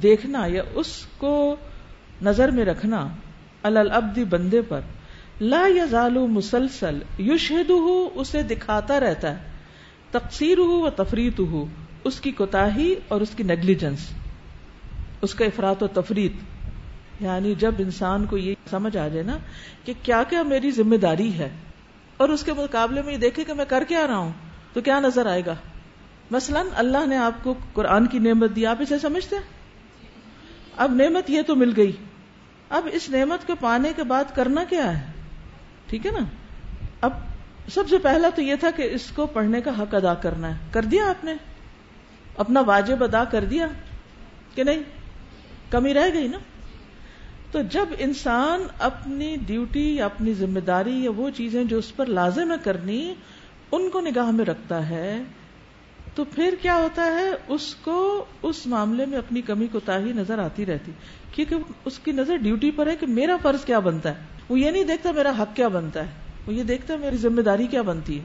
دیکھنا 0.02 0.46
یا 0.46 0.62
اس 0.74 1.06
کو 1.18 1.56
نظر 2.22 2.50
میں 2.50 2.64
رکھنا 2.64 3.06
العبد 3.62 4.18
بندے 4.30 4.62
پر۔ 4.62 4.80
لا 5.40 5.62
یزال 5.68 6.18
مسلسل 6.28 6.98
یشہدہ 7.18 7.80
اسے 8.14 8.42
دکھاتا 8.42 8.98
رہتا 9.00 9.30
ہے۔ 9.30 9.48
تقصیر 10.10 10.58
ہو 10.58 10.80
و 10.80 10.90
تفریح 10.90 11.40
ہو 11.50 11.64
اس 12.04 12.20
کی 12.20 12.30
کوتاہی 12.30 12.94
اور 13.08 13.20
اس 13.20 13.30
کی 13.36 13.42
نیگلیجنس 13.42 14.08
اس 15.22 15.34
کا 15.34 15.44
افراد 15.44 15.82
و 15.82 15.86
تفریح 15.86 16.28
یعنی 17.20 17.54
جب 17.58 17.74
انسان 17.78 18.24
کو 18.26 18.36
یہ 18.36 18.54
سمجھ 18.70 18.96
آ 18.96 19.06
جائے 19.08 19.22
نا 19.22 19.36
کہ 19.84 19.92
کیا 20.02 20.22
کیا 20.28 20.42
میری 20.42 20.70
ذمہ 20.70 20.96
داری 20.96 21.32
ہے، 21.38 21.48
اور 22.16 22.28
اس 22.28 22.42
کے 22.42 22.52
مقابلے 22.52 23.02
میں 23.02 23.12
یہ 23.12 23.18
دیکھے 23.18 23.44
کہ 23.44 23.54
میں 23.54 23.64
کر 23.68 23.84
کے 23.88 23.96
آ 23.96 24.06
رہا 24.06 24.16
ہوں، 24.16 24.32
تو 24.72 24.80
کیا 24.80 24.98
نظر 25.00 25.26
آئے 25.26 25.42
گا؟ 25.46 25.54
مثلا 26.30 26.62
اللہ 26.76 27.06
نے 27.06 27.16
آپ 27.18 27.42
کو 27.42 27.54
قرآن 27.72 28.06
کی 28.06 28.18
نعمت 28.18 28.56
دی، 28.56 28.66
آپ 28.66 28.82
اسے 28.82 28.98
سمجھتے 28.98 29.36
اب 30.76 30.94
نعمت 30.94 31.30
یہ 31.30 31.42
تو 31.42 31.56
مل 31.56 31.72
گئی۔ 31.76 31.92
اب 32.70 32.88
اس 32.92 33.10
نعمت 33.10 33.46
کو 33.46 33.52
پانے 33.60 33.92
کے 33.96 34.02
بعد 34.02 34.24
کرنا 34.34 34.64
کیا 34.64 35.00
ہے؟ 35.00 35.12
ٹھیک 35.86 36.06
ہے 36.06 36.10
نا؟ 36.10 36.24
اب 37.00 37.12
سب 37.72 37.84
سے 37.90 37.98
پہلا 37.98 38.28
تو 38.34 38.42
یہ 38.42 38.54
تھا 38.56 38.70
کہ 38.70 38.82
اس 38.82 39.10
کو 39.10 39.26
پڑھنے 39.26 39.60
کا 39.60 39.70
حق 39.78 39.94
ادا 39.94 40.14
کرنا 40.14 40.48
ہے۔ 40.48 40.54
کر 40.70 40.82
دیا 40.82 41.10
آپ 41.10 41.24
نے؟ 41.24 41.34
اپنا 42.36 42.60
واجب 42.60 43.04
ادا 43.04 43.24
کر 43.24 43.44
دیا 43.44 43.66
کہ 44.54 44.64
نہیں؟ 44.64 44.82
کمی 45.70 45.94
رہ 45.94 46.08
گئی 46.12 46.28
نا؟ 46.28 46.38
تو 47.52 47.62
جب 47.62 47.86
انسان 47.98 48.62
اپنی 48.78 49.36
ڈیوٹی 49.46 49.96
یا 49.96 50.04
اپنی 50.04 50.34
ذمہ 50.34 50.60
داری 50.60 51.04
یا 51.04 51.10
وہ 51.16 51.30
چیزیں 51.30 51.64
جو 51.64 51.78
اس 51.78 51.96
پر 51.96 52.06
لازم 52.06 52.50
ہے 52.50 52.56
کرنی، 52.64 53.14
ان 53.72 53.90
کو 53.90 54.00
نگاہ 54.00 54.30
میں 54.30 54.44
رکھتا 54.44 54.88
ہے 54.88 55.22
تو 56.14 56.24
پھر 56.24 56.54
کیا 56.62 56.76
ہوتا 56.76 57.04
ہے؟ 57.04 57.30
اس 57.48 57.74
کو 57.74 58.24
اس 58.42 58.66
معاملے 58.66 59.06
میں 59.06 59.18
اپنی 59.18 59.40
کمی 59.40 59.66
کو 59.66 59.80
تاہی 59.80 60.12
نظر 60.12 60.38
آتی 60.38 60.66
رہتی۔ 60.66 60.92
کیونکہ 61.32 61.56
اس 61.84 61.98
کی 61.98 62.12
نظر 62.12 62.36
ڈیوٹی 62.36 62.70
پر 62.70 62.86
ہے 62.86 62.96
کہ 62.96 63.06
میرا 63.06 63.36
فرض 63.42 63.64
کیا 63.64 63.78
بنتا 63.78 64.08
ہے۔ 64.08 64.14
وہ 64.48 64.60
یہ 64.60 64.70
نہیں 64.70 64.84
دیکھتا 64.84 65.12
میرا 65.12 65.32
حق 65.38 65.56
کیا 65.56 65.68
بنتا 65.68 66.00
ہے۔ 66.00 66.10
وہ 66.46 66.54
یہ 66.54 66.62
دیکھتا 66.62 66.94
ہے 66.94 66.98
میری 66.98 67.16
ذمہ 67.16 67.40
داری 67.40 67.66
کیا 67.66 67.82
بنتی 67.82 68.18
ہے۔ 68.18 68.24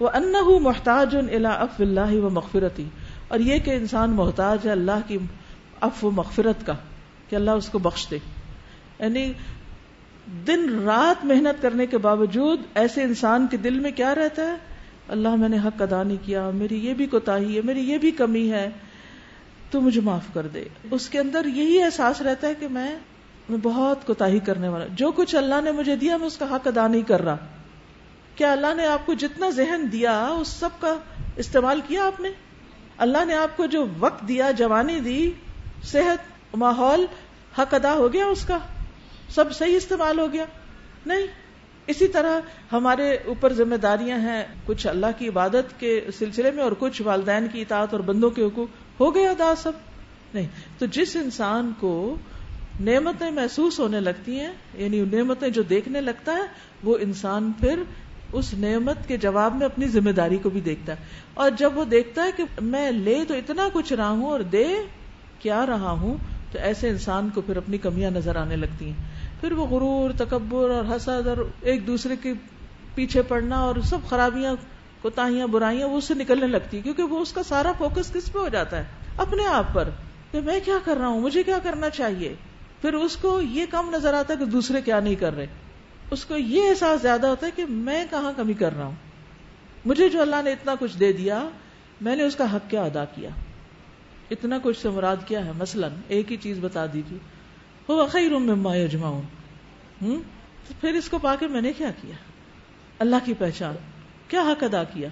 وہ 0.00 0.08
ان 0.14 0.34
محتاج 0.62 1.16
اف 1.44 1.80
اللہ 1.80 2.14
و 2.14 2.30
مغفرتی 2.30 2.84
اور 3.28 3.38
یہ 3.38 3.58
کہ 3.58 3.70
انسان 3.70 4.10
محتاج 4.10 4.58
ہے 4.64 4.70
اللہ 4.70 5.00
کی 5.06 5.18
اف 5.80 6.04
و 6.04 6.10
مغفرت 6.10 6.66
کا، 6.66 6.72
کہ 7.28 7.36
اللہ 7.36 7.50
اس 7.50 7.68
کو 7.68 7.78
بخش 7.78 8.06
دے۔ 8.10 8.18
یعنی 8.98 9.32
دن 10.46 10.78
رات 10.84 11.24
محنت 11.24 11.62
کرنے 11.62 11.86
کے 11.86 11.98
باوجود 11.98 12.60
ایسے 12.74 13.02
انسان 13.02 13.46
کے 13.50 13.56
دل 13.56 13.80
میں 13.80 13.90
کیا 13.90 14.14
رہتا 14.14 14.42
ہے؟ 14.42 14.56
اللہ 15.08 15.34
میں 15.34 15.48
نے 15.48 15.58
حق 15.64 15.82
ادا 15.82 16.02
نہیں 16.02 16.16
کیا، 16.22 16.50
میری 16.50 16.86
یہ 16.86 16.94
بھی 16.94 17.06
کوتا 17.06 17.36
ہے، 17.36 17.60
میری 17.64 17.80
یہ 17.80 17.98
بھی 17.98 18.10
کمی 18.10 18.52
ہے، 18.52 18.70
تو 19.70 19.80
مجھے 19.80 20.00
معاف 20.00 20.34
کر 20.34 20.46
دے۔ 20.46 20.64
اس 20.90 21.08
کے 21.08 21.18
اندر 21.18 21.46
یہی 21.46 21.82
احساس 21.82 22.22
رہتا 22.22 22.48
ہے 22.48 22.54
کہ 22.54 22.68
میں 22.68 22.98
میں 23.48 23.58
بہت 23.62 24.06
کوتا 24.06 24.26
کرنے 24.46 24.68
والا۔ 24.68 24.84
جو 24.90 25.10
کچھ 25.10 25.34
اللہ 25.34 25.54
نے 25.64 25.72
مجھے 25.72 25.96
دیا، 25.96 26.16
میں 26.16 26.26
اس 26.26 26.36
کا 26.36 26.56
حق 26.56 26.66
ادا 26.66 26.88
نہیں 26.88 27.02
کر 27.02 27.22
رہا۔ 27.22 27.36
کیا 28.34 28.52
اللہ 28.52 28.74
نے 28.76 28.86
آپ 28.86 29.06
کو 29.06 29.14
جتنا 29.14 29.50
ذہن 29.50 29.86
دیا، 29.92 30.26
اس 30.26 30.48
سب 30.48 30.68
کا 30.80 30.94
استعمال 31.36 31.80
کیا 31.88 32.06
آپ 32.06 32.20
نے؟ 32.20 32.30
اللہ 32.98 33.24
نے 33.24 33.34
آپ 33.34 33.56
کو 33.56 33.66
جو 33.66 33.86
وقت 33.98 34.28
دیا، 34.28 34.50
جوانی 34.50 35.00
دی، 35.00 35.30
صحت، 35.82 36.18
ماحول، 36.56 37.06
حق 37.58 37.74
ادا 37.74 37.92
ہو 37.92 38.12
گیا 38.12 38.26
اس 38.26 38.44
کا؟ 38.44 38.58
سب 39.28 39.52
صحیح 39.52 39.76
استعمال 39.76 40.18
ہو 40.18 40.32
گیا؟ 40.32 40.44
نہیں۔ 41.06 41.26
اسی 41.88 42.08
طرح 42.08 42.40
ہمارے 42.72 43.16
اوپر 43.26 43.52
ذمہ 43.52 43.76
داریاں 43.76 44.18
ہیں، 44.18 44.44
کچھ 44.66 44.86
اللہ 44.86 45.06
کی 45.18 45.28
عبادت 45.28 45.80
کے 45.80 46.06
سلسلے 46.18 46.50
میں 46.50 46.62
اور 46.62 46.72
کچھ 46.78 47.02
والدین 47.02 47.46
کی 47.52 47.60
اطاعت 47.60 47.92
اور 47.92 48.00
بندوں 48.00 48.30
کے 48.30 48.42
حقوق۔ 48.42 49.00
ہو 49.00 49.14
گیا 49.14 49.30
ادا 49.30 49.54
سب؟ 49.56 49.72
نہیں۔ 50.34 50.46
تو 50.78 50.86
جس 50.86 51.16
انسان 51.16 51.72
کو 51.80 52.16
نعمتیں 52.80 53.30
محسوس 53.30 53.80
ہونے 53.80 54.00
لگتی 54.00 54.40
ہیں 54.40 54.52
یعنی 54.74 55.04
نعمتیں 55.12 55.48
جو 55.48 55.62
دیکھنے 55.62 56.00
لگتا 56.00 56.32
ہے، 56.32 56.42
وہ 56.82 56.98
انسان 57.00 57.52
پھر 57.60 57.82
اس 58.32 58.54
نعمت 58.54 59.08
کے 59.08 59.16
جواب 59.16 59.56
میں 59.56 59.66
اپنی 59.66 59.88
ذمہ 59.88 60.10
داری 60.10 60.36
کو 60.36 60.50
بھی 60.50 60.60
دیکھتا 60.60 60.92
ہے۔ 60.92 60.96
اور 61.34 61.50
جب 61.50 61.78
وہ 61.78 61.84
دیکھتا 61.84 62.24
ہے 62.24 62.30
کہ 62.36 62.44
میں 62.60 62.90
لے 62.90 63.24
تو 63.28 63.34
اتنا 63.34 63.68
کچھ 63.72 63.92
رہا 63.92 64.08
ہوں 64.08 64.26
اور 64.26 64.40
دے 64.40 64.66
کیا 65.38 65.66
رہا 65.66 65.90
ہوں، 65.90 66.16
تو 66.52 66.58
ایسے 66.58 66.88
انسان 66.88 67.28
کو 67.34 67.40
پھر 67.40 67.56
اپنی 67.56 67.78
کمیاں 67.78 68.10
نظر 68.10 68.36
آنے 68.36 68.56
لگتی 68.56 68.86
ہیں۔ 68.86 69.17
پھر 69.40 69.52
وہ 69.52 69.66
غرور، 69.66 70.10
تکبر 70.18 70.70
اور 70.70 70.96
حسد 70.96 71.26
اور 71.26 71.36
ایک 71.60 71.86
دوسرے 71.86 72.16
کے 72.22 72.32
پیچھے 72.94 73.22
پڑنا 73.22 73.58
اور 73.58 73.76
سب 73.84 73.98
خرابیاں، 74.08 74.54
کوتاہیاں، 75.02 75.46
برائیاں، 75.46 75.88
وہ 75.88 75.98
اس 75.98 76.04
سے 76.04 76.14
نکلنے 76.14 76.46
لگتی 76.46 76.80
کیونکہ 76.80 77.02
وہ 77.02 77.18
اس 77.18 77.32
کا 77.32 77.42
سارا 77.42 77.72
فوکس 77.78 78.12
کس 78.12 78.32
پہ 78.32 78.38
ہو 78.38 78.48
جاتا 78.48 78.76
ہے؟ 78.76 78.84
اپنے 79.16 79.46
آپ 79.46 79.74
پر۔ 79.74 79.88
کہ 80.30 80.40
میں 80.40 80.60
کیا 80.64 80.74
کر 80.84 80.96
رہا 80.96 81.08
ہوں؟ 81.08 81.20
مجھے 81.20 81.42
کیا 81.42 81.58
کرنا 81.62 81.90
چاہیے؟ 81.90 82.34
پھر 82.80 82.94
اس 82.94 83.16
کو 83.16 83.40
یہ 83.40 83.66
کم 83.70 83.90
نظر 83.90 84.14
آتا 84.14 84.34
ہے 84.34 84.38
کہ 84.38 84.44
دوسرے 84.44 84.80
کیا 84.80 85.00
نہیں 85.00 85.14
کر 85.14 85.34
رہے۔ 85.34 85.46
اس 86.10 86.24
کو 86.24 86.36
یہ 86.36 86.68
احساس 86.68 87.02
زیادہ 87.02 87.26
ہوتا 87.26 87.46
ہے 87.46 87.50
کہ 87.56 87.64
میں 87.68 88.04
کہاں 88.10 88.32
کمی 88.36 88.54
کر 88.54 88.76
رہا 88.76 88.84
ہوں؟ 88.84 88.94
مجھے 89.84 90.08
جو 90.08 90.22
اللہ 90.22 90.36
نے 90.44 90.52
اتنا 90.52 90.74
کچھ 90.80 90.98
دے 90.98 91.12
دیا، 91.12 91.48
میں 92.00 92.16
نے 92.16 92.22
اس 92.22 92.36
کا 92.36 92.56
حق 92.56 92.70
کیا 92.70 92.82
ادا 92.82 93.04
کیا۔ 93.04 93.30
اتنا 94.30 94.58
کچھ 94.62 94.82
سے 94.82 94.88
مراد 94.88 95.16
کیا 95.26 95.44
ہے؟ 95.44 95.52
مثلاً 95.58 95.92
ایک 96.08 96.32
ہی 96.32 96.36
چیز 96.36 96.58
بتا 96.60 96.86
دیجیے۔ 96.92 97.18
وہ 97.88 98.06
خیر 98.06 98.30
مما 98.30 98.74
یجمعون 98.76 99.22
ہوں 100.02 100.20
پھر 100.80 100.94
اس 100.94 101.08
کو 101.08 101.18
پا 101.18 101.34
کے 101.36 101.46
میں 101.46 101.60
نے 101.60 101.72
کیا 101.72 101.90
کیا؟ 102.00 102.14
اللہ 102.98 103.24
کی 103.24 103.34
پہچان. 103.34 103.74
کیا 104.28 104.42
حق 104.42 104.62
ادا 104.64 104.82
کیا؟ 104.84 105.08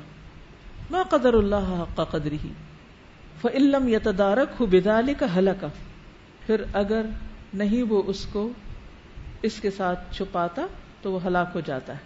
ما 0.90 1.02
قدر 1.02 1.34
اللہ 1.34 1.70
حق 1.80 2.00
قدری 2.10 2.38
فعلم 3.40 3.88
یا 3.88 3.98
تدارک 4.02 4.60
ہو 4.60 4.66
کا 5.18 5.26
حلقہ 5.36 5.66
پھر 6.46 6.62
اگر 6.72 7.06
نہیں 7.54 7.82
وہ 7.82 8.02
اس 8.06 8.24
کو 8.32 8.48
اس 9.42 9.60
کے 9.60 9.70
ساتھ 9.70 10.14
چھپاتا 10.14 10.66
تو 11.02 11.12
وہ 11.12 11.24
ہلاک 11.24 11.50
ہو 11.54 11.60
جاتا 11.60 11.92
ہے. 11.92 11.98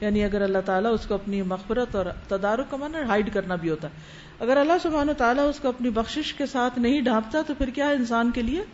یعنی 0.00 0.24
اگر 0.24 0.42
اللہ 0.42 0.58
تعالیٰ 0.64 0.92
اس 0.92 1.06
کو 1.06 1.14
اپنی 1.14 1.42
مغفرت 1.42 1.94
اور 1.96 2.06
تدارک 2.28 2.70
کا 2.70 2.76
مانا 2.76 2.98
ہائڈ 3.08 3.32
کرنا 3.34 3.54
بھی 3.54 3.70
ہوتا. 3.70 3.88
ہے 3.88 4.42
اگر 4.44 4.56
اللہ 4.56 4.78
سبحانہ 4.82 5.12
تعالیٰ 5.12 5.48
اس 5.48 5.60
کو 5.60 5.68
اپنی 5.68 5.90
بخشش 5.90 6.32
کے 6.34 6.46
ساتھ 6.46 6.78
نہیں 6.78 7.00
ڈھانپتا 7.00 7.42
تو 7.46 7.54
پھر 7.58 7.70
کیا 7.70 7.88
انسان 7.88 8.30
کے 8.30 8.42
لیے؟ 8.42 8.64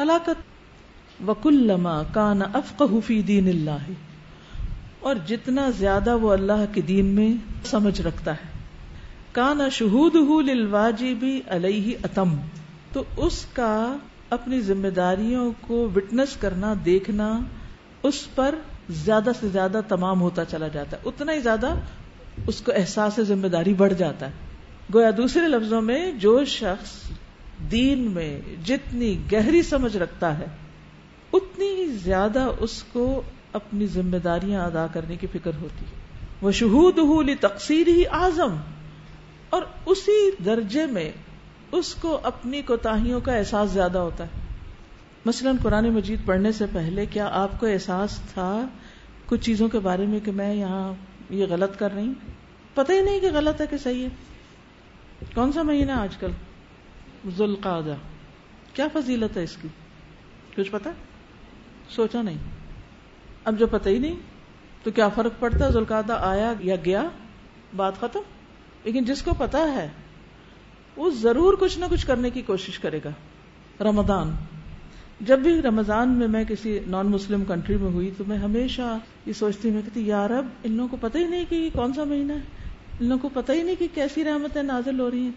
ہلاکت. 0.00 0.55
وکلما 1.26 2.02
کان 2.02 2.42
افقہ 2.42 2.84
فی 3.06 3.22
دین 3.22 3.48
اللہ 3.48 3.90
اور 5.00 5.14
جتنا 5.26 5.70
زیادہ 5.70 6.16
وہ 6.16 6.32
اللہ 6.32 6.64
کے 6.72 6.80
دین 6.80 7.06
میں 7.06 7.34
سمجھ 7.64 8.00
رکھتا 8.00 8.30
ہے۔ 8.30 8.56
کانا 9.32 9.68
شہود 9.68 10.14
بھی 11.20 11.40
علیہ 11.46 11.96
اتم 12.04 12.36
تو 12.92 13.04
اس 13.16 13.46
کا 13.52 13.96
اپنی 14.30 14.60
ذمہ 14.60 14.88
داریوں 14.88 15.52
کو 15.60 15.88
وٹنس 15.96 16.36
کرنا، 16.36 16.74
دیکھنا، 16.84 17.40
اس 18.02 18.34
پر 18.34 18.54
زیادہ 18.90 19.30
سے 19.40 19.48
زیادہ 19.48 19.80
تمام 19.88 20.20
ہوتا 20.20 20.44
چلا 20.44 20.68
جاتا 20.68 20.96
ہے۔ 20.96 21.02
اتنا 21.04 21.32
ہی 21.32 21.40
زیادہ 21.40 21.74
اس 22.46 22.60
کو 22.60 22.72
احساس 22.76 23.20
ذمہ 23.20 23.46
داری 23.46 23.74
بڑھ 23.74 23.94
جاتا 23.94 24.26
ہے۔ 24.26 24.32
گویا 24.94 25.10
دوسرے 25.16 25.48
لفظوں 25.48 25.82
میں 25.82 26.12
جو 26.12 26.44
شخص 26.44 27.10
دین 27.70 27.98
میں 27.98 28.40
جتنی 28.64 29.16
گہری 29.32 29.62
سمجھ 29.62 29.96
رکھتا 29.96 30.38
ہے 30.38 30.46
اتنی 31.32 31.74
ہی 31.74 31.86
زیادہ 31.86 32.50
اس 32.58 32.82
کو 32.82 33.22
اپنی 33.52 33.86
ذمہ 33.86 34.16
داریاں 34.16 34.64
ادا 34.64 34.86
کرنے 34.86 35.16
کی 35.16 35.26
فکر 35.26 35.50
ہوتی 35.60 35.84
وہ 36.42 36.50
شہود 36.50 36.98
تقسیر 37.40 37.88
ہی 37.88 38.06
آزم 38.06 38.56
اور 39.50 39.62
اسی 39.86 40.30
درجے 40.44 40.86
میں 40.86 41.12
اس 41.72 41.94
کو 41.94 42.20
اپنی 42.22 42.62
کوتاہیوں 42.62 43.20
کا 43.20 43.32
احساس 43.32 43.70
زیادہ 43.70 43.98
ہوتا 43.98 44.24
ہے۔ 44.24 44.28
مثلا 45.26 45.52
قرآن 45.62 45.88
مجید 45.88 46.26
پڑھنے 46.26 46.52
سے 46.52 46.64
پہلے 46.72 47.06
کیا 47.06 47.28
آپ 47.32 47.60
کو 47.60 47.66
احساس 47.66 48.20
تھا 48.34 48.66
کچھ 49.26 49.40
چیزوں 49.40 49.68
کے 49.68 49.78
بارے 49.78 50.06
میں 50.06 50.20
کہ 50.20 50.32
میں 50.32 50.54
یہاں 50.54 50.92
یہ 51.30 51.46
غلط 51.50 51.78
کر 51.78 51.94
رہی 51.94 52.06
ہوں؟ 52.06 52.14
پتہ 52.74 52.92
ہی 52.92 53.00
نہیں 53.00 53.20
کہ 53.20 53.28
غلط 53.32 53.60
ہے 53.60 53.66
کہ 53.66 53.76
صحیح 53.76 54.02
ہے۔ 54.02 54.08
کون 55.34 55.52
سا 55.52 55.62
مہینہ 55.62 55.92
آج 55.92 56.16
کل؟ 56.16 56.30
ذوالقادہ 57.36 57.94
کیا 58.72 58.88
فضیلت 58.92 59.36
ہے 59.36 59.42
اس 59.42 59.56
کی؟ 59.62 59.68
کچھ 60.56 60.70
پتا 60.70 60.90
سوچا 61.90 62.22
نہیں۔ 62.22 62.38
اب 63.44 63.58
جو 63.58 63.66
پتہ 63.66 63.88
ہی 63.88 63.98
نہیں، 63.98 64.16
تو 64.82 64.90
کیا 64.90 65.08
فرق 65.08 65.32
پڑتا؟ 65.38 65.70
ذوالقادہ 65.70 66.12
آیا 66.12 66.52
یا 66.60 66.76
گیا؟ 66.84 67.08
بات 67.76 68.00
ختم۔ 68.00 68.20
لیکن 68.84 69.04
جس 69.04 69.22
کو 69.22 69.34
پتا 69.38 69.58
ہے، 69.58 69.88
وہ 70.96 71.10
ضرور 71.10 71.54
کچھ 71.60 71.78
نہ 71.78 71.84
کچھ 71.90 72.06
کرنے 72.06 72.30
کی 72.30 72.42
کوشش 72.42 72.78
کرے 72.78 73.00
گا۔ 73.04 73.10
رمضان۔ 73.80 74.30
جب 75.20 75.38
بھی 75.38 75.62
رمضان 75.62 76.08
میں 76.08 76.28
میں 76.28 76.44
کسی 76.44 76.78
نان 76.86 77.06
مسلم 77.06 77.44
کنٹری 77.44 77.76
میں 77.76 77.90
ہوئی، 77.90 78.10
تو 78.18 78.24
میں 78.26 78.38
ہمیشہ 78.38 78.98
یہ 79.26 79.32
سوچتی 79.32 79.70
میں 79.70 79.82
کہتی 79.82 80.06
یار 80.06 80.30
اب 80.30 80.46
ان 80.64 80.72
لوگوں 80.72 80.88
کو 80.88 80.96
پتہ 81.00 81.18
ہی 81.18 81.26
نہیں 81.26 81.44
کہ 81.48 81.54
یہ 81.54 81.70
کون 81.72 81.92
سا 81.92 82.04
مہینہ 82.04 82.32
ہے۔ 82.32 82.40
ان 83.00 83.06
لوگوں 83.06 83.28
کو 83.28 83.42
پتہ 83.42 83.52
ہی 83.52 83.62
نہیں 83.62 83.76
کہ 83.76 83.86
کیسی 83.94 84.24
رحمتیں 84.24 84.62
نازل 84.62 85.00
ہو 85.00 85.10
رہی 85.10 85.20
ہیں۔ 85.20 85.32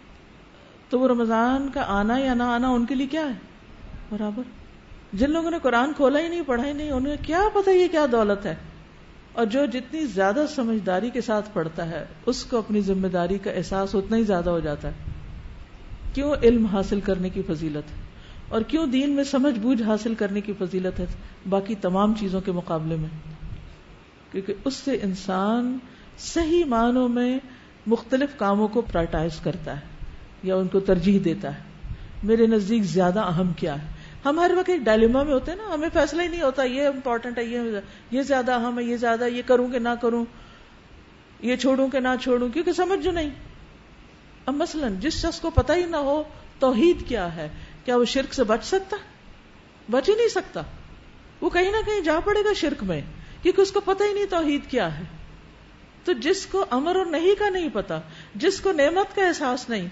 تو 0.88 1.00
وہ 1.00 1.08
رمضان 1.08 1.68
کا 1.74 1.82
آنا 1.86 2.18
یا 2.18 2.34
نہ 2.34 2.42
آنا 2.42 2.68
ان 2.68 2.86
کے 2.86 2.94
لیے 2.94 3.06
کیا 3.06 3.22
ہے؟ 3.22 3.38
برابر۔ 4.10 4.59
جن 5.12 5.30
لوگوں 5.30 5.50
نے 5.50 5.56
قرآن 5.62 5.92
کھولا 5.92 6.20
ہی 6.20 6.28
نہیں، 6.28 6.42
پڑھا 6.46 6.66
ہی 6.66 6.72
نہیں 6.72 6.90
انہیں 6.90 7.16
کیا 7.22 7.42
پتا 7.54 7.70
یہ 7.70 7.88
کیا 7.88 8.06
دولت 8.12 8.46
ہے؟ 8.46 8.54
اور 9.32 9.46
جو 9.46 9.66
جتنی 9.66 10.06
زیادہ 10.06 10.44
سمجھداری 10.54 11.10
کے 11.10 11.20
ساتھ 11.20 11.50
پڑھتا 11.52 11.88
ہے، 11.88 12.04
اس 12.26 12.44
کو 12.44 12.58
اپنی 12.58 12.80
ذمہ 12.80 13.06
داری 13.06 13.38
کا 13.38 13.50
احساس 13.50 13.94
اتنا 13.94 14.16
ہی 14.16 14.22
زیادہ 14.22 14.50
ہو 14.50 14.60
جاتا 14.60 14.88
ہے۔ 14.88 14.92
کیوں 16.14 16.34
علم 16.42 16.66
حاصل 16.66 17.00
کرنے 17.00 17.28
کی 17.28 17.42
فضیلت 17.42 17.90
ہے؟ 17.90 18.02
اور 18.48 18.62
کیوں 18.62 18.86
دین 18.86 19.10
میں 19.10 19.24
سمجھ 19.24 19.58
بوجھ 19.58 19.82
حاصل 19.82 20.14
کرنے 20.14 20.40
کی 20.40 20.52
فضیلت 20.58 21.00
ہے؟ 21.00 21.06
باقی 21.48 21.74
تمام 21.74 22.14
چیزوں 22.14 22.40
کے 22.40 22.52
مقابلے 22.52 22.96
میں۔ 22.96 23.08
کیونکہ 24.32 24.54
اس 24.64 24.74
سے 24.74 24.98
انسان 25.02 25.78
صحیح 26.18 26.64
معنوں 26.64 27.08
میں 27.08 27.38
مختلف 27.86 28.30
کاموں 28.36 28.68
کو 28.68 28.80
پرائٹائز 28.80 29.40
کرتا 29.42 29.76
ہے 29.76 29.80
یا 30.42 30.56
ان 30.56 30.68
کو 30.68 30.80
ترجیح 30.80 31.18
دیتا 31.24 31.54
ہے۔ 31.54 31.60
میرے 32.22 32.46
نزدیک 32.46 32.82
زیادہ 32.82 33.20
اہم 33.20 33.52
کیا 33.56 33.82
ہے؟ 33.82 33.99
ہم 34.24 34.40
ہر 34.40 34.50
وقت 34.56 34.70
ایک 34.70 34.80
ڈائلیما 34.80 35.22
میں 35.22 35.32
ہوتے 35.32 35.50
ہیں 35.50 35.58
نا، 35.58 35.74
ہمیں 35.74 35.88
فیصلہ 35.92 36.22
ہی 36.22 36.28
نہیں 36.28 36.42
ہوتا، 36.42 36.62
یہ 36.62 36.86
امپورٹنٹ 36.86 37.38
ہے، 37.38 37.44
یہ 37.44 37.60
یہ 38.10 38.22
زیادہ 38.22 38.52
اہم 38.52 38.78
ہے 38.78 38.84
یہ 38.84 38.96
زیادہ، 38.96 39.24
یہ 39.24 39.42
کروں 39.46 39.68
کہ 39.68 39.78
نہ 39.78 39.88
کروں، 40.02 40.24
یہ 41.40 41.56
چھوڑوں 41.56 41.88
کہ 41.88 42.00
نہ 42.00 42.08
چھوڑوں، 42.22 42.48
کیونکہ 42.48 42.72
سمجھ 42.72 43.00
جو 43.00 43.10
نہیں۔ 43.10 43.30
اب 44.46 44.54
مثلا 44.54 44.88
جس 44.98 45.12
شخص 45.12 45.40
کو 45.40 45.50
پتہ 45.50 45.72
ہی 45.72 45.84
نہ 45.84 45.96
ہو 45.96 46.22
توحید 46.58 47.08
کیا 47.08 47.36
ہے، 47.36 47.48
کیا 47.84 47.96
وہ 47.96 48.04
شرک 48.04 48.34
سے 48.34 48.44
بچ 48.44 48.64
سکتا؟ 48.64 48.96
بچ 49.90 50.08
ہی 50.08 50.14
نہیں 50.14 50.28
سکتا۔ 50.28 50.62
وہ 51.40 51.50
کہیں 51.50 51.72
نہ 51.72 51.76
کہیں 51.86 52.00
جا 52.00 52.20
پڑے 52.24 52.40
گا 52.40 52.52
شرک 52.52 52.82
میں، 52.82 53.00
کیونکہ 53.42 53.60
اس 53.60 53.72
کو 53.72 53.80
پتہ 53.80 54.04
ہی 54.04 54.12
نہیں 54.12 54.26
توحید 54.26 54.70
کیا 54.70 54.98
ہے۔ 54.98 55.04
تو 56.04 56.12
جس 56.12 56.46
کو 56.46 56.66
امر 56.70 56.96
اور 56.96 57.06
نہیں 57.06 57.34
کا 57.38 57.48
نہیں 57.48 57.68
پتا 57.72 58.00
جس 58.34 58.60
کو 58.60 58.72
نعمت 58.72 59.16
کا 59.16 59.26
احساس 59.26 59.68
نہیں، 59.68 59.88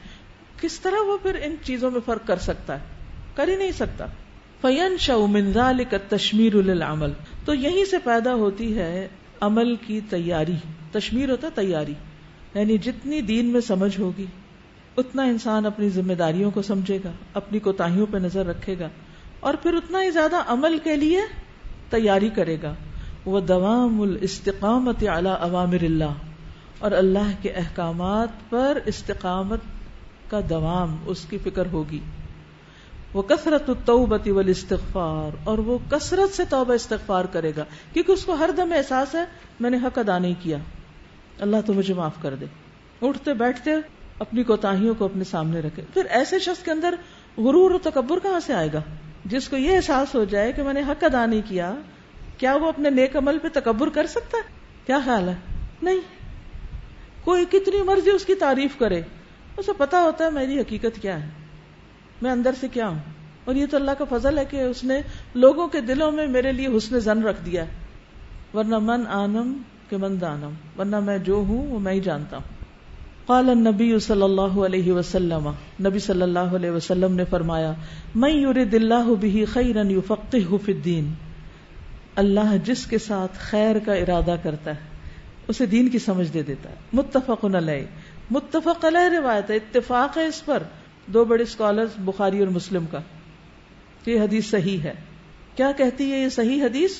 کس 0.60 0.80
طرح 0.80 1.00
وہ 1.06 1.18
پھر 1.22 1.34
ان 1.42 1.56
چیزوں 1.62 1.90
میں 1.90 2.00
فرق 2.06 2.26
کر 2.26 2.36
سکتا 2.36 2.80
ہے؟ 2.80 2.97
کر 3.38 3.48
ہی 3.48 3.56
نہیں 3.56 3.72
سکتا۔ 3.72 4.06
فین 4.60 4.96
شمال 4.98 5.84
کا 5.90 6.16
تشمیر 6.16 6.54
العمل 6.54 7.10
تو 7.44 7.54
یہیں 7.54 7.84
سے 7.84 7.98
پیدا 7.98 8.34
ہوتی 8.34 8.78
ہے 8.78 9.08
عمل 9.40 9.76
کی 9.76 10.00
تیاری۔ 10.10 10.54
تشمیر 10.92 11.30
ہوتا 11.30 11.48
تیاری۔ 11.54 11.94
یعنی 12.54 12.78
جتنی 12.78 13.20
دین 13.20 13.46
میں 13.46 13.60
سمجھ 13.60 14.00
ہوگی، 14.00 14.26
اتنا 14.96 15.22
انسان 15.22 15.66
اپنی 15.66 15.88
ذمہ 15.88 16.12
داریوں 16.12 16.50
کو 16.50 16.62
سمجھے 16.62 16.98
گا، 17.04 17.10
اپنی 17.34 17.58
کوتاہیوں 17.58 18.06
پہ 18.10 18.18
نظر 18.18 18.46
رکھے 18.46 18.74
گا، 18.78 18.88
اور 19.40 19.54
پھر 19.54 19.74
اتنا 19.74 20.02
ہی 20.02 20.10
زیادہ 20.10 20.36
عمل 20.46 20.78
کے 20.78 20.96
لیے 20.96 21.20
تیاری 21.90 22.28
کرے 22.28 22.56
گا۔ 22.62 22.74
وہ 23.24 23.40
دوام 23.40 24.00
الاستقامت 24.00 25.04
اعلی 25.08 25.30
عوامر 25.40 25.82
اللہ 25.82 26.14
اور 26.78 26.90
اللہ 26.90 27.30
کے 27.42 27.50
احکامات 27.50 28.50
پر 28.50 28.78
استقامت 28.86 29.60
کا 30.30 30.40
دوام، 30.50 30.96
اس 31.06 31.26
کی 31.30 31.38
فکر 31.38 31.66
ہوگی۔ 31.72 31.98
وہ 33.14 33.22
کثرت 33.22 33.68
التوبتی 33.68 34.30
والاستغفار، 34.30 35.36
اور 35.44 35.58
وہ 35.58 35.78
کثرت 35.90 36.36
سے 36.36 36.44
توبہ 36.44 36.72
استغفار 36.72 37.24
کرے 37.24 37.52
گا، 37.56 37.64
کیونکہ 37.92 38.12
اس 38.12 38.24
کو 38.24 38.32
ہر 38.32 38.50
دم 38.56 38.72
احساس 38.76 39.14
ہے، 39.14 39.24
میں 39.60 39.70
نے 39.70 39.76
حق 39.76 39.98
ادا 39.98 40.18
نہیں 40.18 40.34
کیا۔ 40.40 40.56
اللہ 41.40 41.56
تو 41.66 41.72
مجھے 41.72 41.94
معاف 41.94 42.14
کر 42.22 42.34
دے۔ 42.34 42.46
اٹھتے 43.02 43.34
بیٹھتے 43.34 43.70
اپنی 44.18 44.42
کوتاہیوں 44.42 44.94
کو 44.94 45.04
اپنے 45.04 45.24
سامنے 45.24 45.60
رکھے۔ 45.60 45.82
پھر 45.94 46.04
ایسے 46.04 46.38
شخص 46.38 46.62
کے 46.62 46.70
اندر 46.70 46.94
غرور 47.36 47.70
و 47.70 47.78
تکبر 47.78 48.18
کہاں 48.18 48.40
سے 48.40 48.54
آئے 48.54 48.68
گا؟ 48.72 48.80
جس 49.24 49.48
کو 49.48 49.56
یہ 49.56 49.76
احساس 49.76 50.14
ہو 50.14 50.24
جائے 50.24 50.52
کہ 50.52 50.62
میں 50.62 50.72
نے 50.72 50.82
حق 50.82 51.04
ادا 51.04 51.26
نہیں 51.26 51.42
کیا 51.48 51.74
کیا 52.38 52.56
وہ 52.56 52.68
اپنے 52.68 52.90
نیک 52.90 53.16
عمل 53.16 53.38
پہ 53.38 53.48
تکبر 53.52 53.88
کر 53.88 54.06
سکتا 54.06 54.38
ہے؟ 54.38 54.42
کیا 54.86 54.98
خیال 55.04 55.28
ہے؟ 55.28 55.34
نہیں۔ 55.82 56.00
کوئی 57.24 57.44
کتنی 57.44 57.82
مرضی 57.82 58.10
اس 58.10 58.24
کی 58.24 58.34
تعریف 58.34 58.78
کرے۔ 58.78 59.02
اسے 59.56 59.72
پتا 59.76 60.02
ہوتا 60.02 60.24
ہے 60.24 60.30
میری 60.30 60.60
حقیقت 60.60 61.02
کیا 61.02 61.24
ہے۔ 61.24 61.28
میں 62.22 62.30
اندر 62.30 62.50
سے 62.60 62.68
کیا 62.68 62.88
ہوں؟ 62.88 62.98
اور 63.44 63.54
یہ 63.54 63.66
تو 63.70 63.76
اللہ 63.76 63.90
کا 63.98 64.04
فضل 64.18 64.38
ہے 64.38 64.44
کہ 64.44 64.60
اس 64.62 64.84
نے 64.84 65.00
لوگوں 65.34 65.68
کے 65.68 65.80
دلوں 65.80 66.12
میں 66.12 66.26
میرے 66.26 66.52
لیے 66.52 66.68
حسن 66.76 67.00
زن 67.00 67.22
رکھ 67.22 67.46
دیا 67.46 67.64
ورنہ 68.54 68.78
من 68.78 69.06
آنم 69.06 69.56
کہ 69.88 69.96
من 69.96 70.20
دانم۔ 70.20 70.80
ورنہ 70.80 71.00
میں 71.00 71.18
جو 71.18 71.34
ہوں 71.34 71.66
وہ 71.66 71.78
میں 71.78 71.92
ہی 71.92 72.00
جانتا 72.00 72.36
ہوں۔ 72.36 72.58
قال 73.26 73.50
النبی 73.50 73.98
صلی 73.98 74.22
اللہ 74.22 74.40
علیہ 74.40 74.92
وسلم، 74.92 75.50
نبی 75.80 75.98
صلی 75.98 76.22
اللہ 76.22 76.38
علیہ 76.38 76.70
وسلم 76.70 77.14
نے 77.14 77.24
فرمایا 77.24 77.72
میں 78.14 78.30
یورد 78.30 78.74
اللہ 78.74 79.04
به 79.20 79.44
خیرا 79.52 79.80
یفقهه 79.80 80.56
فی 80.64 80.72
الدین 80.72 81.14
اللہ 82.16 82.56
جس 82.64 82.86
کے 82.86 82.98
ساتھ 82.98 83.32
خیر 83.38 83.78
کا 83.78 83.92
ارادہ 83.92 84.36
کرتا 84.42 84.70
ہے، 84.70 84.80
اسے 85.48 85.66
دین 85.66 85.88
کی 85.88 85.98
سمجھ 85.98 86.32
دے 86.32 86.42
دیتا 86.42 86.70
ہے۔ 86.70 86.74
متفق 86.92 87.44
علیہ 87.44 87.86
متفق 88.30 88.84
علیہ 88.84 89.18
روایت 89.18 89.50
ہے، 89.50 89.56
اتفاق 89.56 90.18
ہے 90.18 90.26
اس 90.26 90.44
پر۔ 90.44 90.62
دو 91.12 91.24
بڑے 91.24 91.42
اسکالر 91.42 91.84
بخاری 91.98 92.38
اور 92.38 92.48
مسلم 92.48 92.86
کا 92.90 93.00
یہ 94.06 94.20
حدیث 94.20 94.50
صحیح 94.50 94.80
ہے۔ 94.80 94.94
کیا 95.56 95.72
کہتی 95.72 96.12
ہے 96.12 96.18
یہ 96.18 96.28
صحیح 96.28 96.62
حدیث؟ 96.62 96.90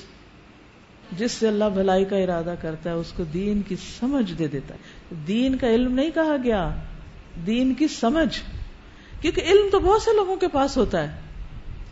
جس 1.12 1.33
سے 1.33 1.49
اللہ 1.49 1.64
بھلائی 1.75 2.05
کا 2.05 2.16
ارادہ 2.16 2.55
کرتا 2.61 2.90
ہے، 2.90 2.94
اس 2.94 3.12
کو 3.16 3.25
دین 3.25 3.62
کی 3.62 3.77
سمجھ 4.01 4.33
دے 4.33 4.47
دیتا 4.47 4.75
ہے۔ 4.75 5.14
دین 5.29 5.57
کا 5.57 5.71
علم 5.71 5.94
نہیں 5.94 6.11
کہا 6.11 6.37
گیا۔ 6.44 6.75
دین 7.47 7.75
کی 7.75 7.88
سمجھ۔ 7.88 8.40
کیونکہ 9.21 9.40
علم 9.40 9.68
تو 9.73 9.81
بہت 9.81 10.03
سے 10.03 10.16
لوگوں 10.16 10.37
کے 10.37 10.49
پاس 10.49 10.77
ہوتا 10.77 11.03
ہے، 11.03 11.21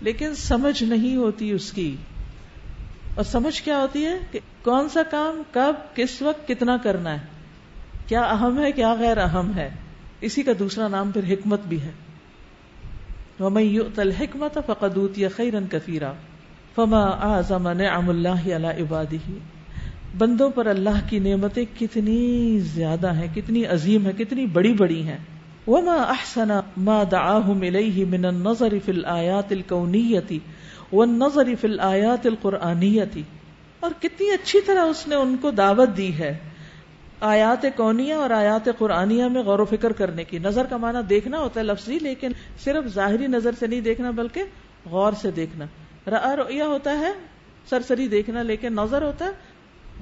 لیکن 0.01 0.35
سمجھ 0.35 0.83
نہیں 0.83 1.17
ہوتی 1.17 1.51
اس 1.51 1.73
کی۔ 1.73 1.97
اور 3.15 3.25
سمجھ 3.25 3.63
کیا 3.63 3.79
ہوتی 3.79 4.07
ہے؟ 4.07 4.19
کہ 4.31 4.39
کون 4.63 4.89
سا 4.89 5.03
کام 5.03 5.43
کب، 5.53 5.75
کس 5.95 6.23
وقت 6.23 6.49
کتنا 6.49 6.77
کرنا 6.77 7.13
ہے۔ 7.13 7.27
کیا 8.07 8.21
اہم 8.21 8.63
ہے، 8.63 8.73
کیا 8.73 8.95
غیر 8.95 9.19
اہم 9.19 9.53
ہے۔ 9.57 9.71
اسی 10.21 10.43
کا 10.43 10.53
دوسرا 10.59 10.89
نام 10.89 11.11
پھر 11.11 11.33
حکمت 11.33 11.61
بھی 11.61 11.83
ہے۔ 11.83 11.91
ومن 13.41 13.63
يؤت 13.63 14.01
حکمت 14.21 14.59
فقدوت 14.67 15.19
یا 15.19 15.29
خیرن 15.29 15.65
کفیرا 15.71 16.13
فما 16.75 17.03
اعظم 17.03 17.69
نعم 17.69 18.09
اللہ 18.09 18.55
علی 18.57 18.83
عباده 18.83 19.33
بندوں 20.19 20.51
پر 20.51 20.67
اللہ 20.67 20.99
کی 21.09 21.19
نعمتیں 21.19 21.65
کتنی 21.79 22.59
زیادہ 22.59 23.15
ہیں، 23.15 23.27
کتنی 23.35 23.67
عظیم 23.67 24.07
ہیں، 24.07 24.13
کتنی 24.13 24.47
بڑی 24.47 24.73
بڑی 24.73 25.03
ہیں۔ 25.03 25.19
وما 25.67 25.95
احسن 25.95 26.49
ما 26.77 27.03
دعاهم 27.11 27.61
الیہ 27.61 28.05
من 28.05 28.25
النظر 28.25 28.75
فی 28.85 28.93
الآیات 28.93 29.53
الکونیتی 29.53 30.39
نظر 30.93 31.55
فل 31.61 31.81
آیات 31.81 32.27
القرآنی 32.27 32.99
اور 33.81 33.91
کتنی 34.01 34.31
اچھی 34.31 34.61
طرح 34.61 34.81
اس 34.81 35.09
نے 35.09 35.15
ان 35.15 35.37
کو 35.41 35.51
دعوت 35.51 35.97
دی 35.97 36.19
ہے۔ 36.19 36.39
آیات 37.21 37.67
کونیا 37.77 38.19
اور 38.19 38.31
آیات 38.31 38.69
قرآنیہ 38.79 39.25
میں 39.25 39.43
غور 39.43 39.59
و 39.59 39.65
فکر 39.65 39.93
کرنے 39.93 40.25
کی۔ 40.25 40.39
نظر 40.39 40.65
کا 40.71 40.77
معنی 40.77 40.99
دیکھنا 41.11 41.39
ہوتا 41.39 41.61
ہے 41.61 41.65
لفظی، 41.65 41.99
لیکن 41.99 42.29
صرف 42.65 42.87
ظاہری 42.87 43.27
نظر 43.27 43.51
سے 43.59 43.67
نہیں 43.67 43.81
دیکھنا، 43.81 44.11
بلکہ 44.11 44.43
غور 44.91 45.13
سے 45.13 45.31
دیکھنا۔ 45.31 45.65
رؤیا 46.07 46.67
ہوتا 46.67 46.99
ہے، 46.99 47.13
سرسری 47.71 48.09
دیکھنا، 48.09 48.43
لیکن 48.43 48.73
نظر 48.73 49.03
ہوتا 49.03 49.25
ہے، 49.25 49.31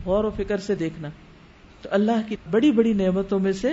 غور 0.05 0.25
و 0.25 0.31
فکر 0.31 0.59
سے 0.59 0.75
دیکھنا۔ 0.75 1.09
تو 1.83 1.89
اللہ 1.93 2.29
کی 2.29 2.37
بڑی 2.51 2.73
بڑی 2.73 2.93
نعمتوں 2.93 3.39
میں 3.39 3.53
سے 3.53 3.73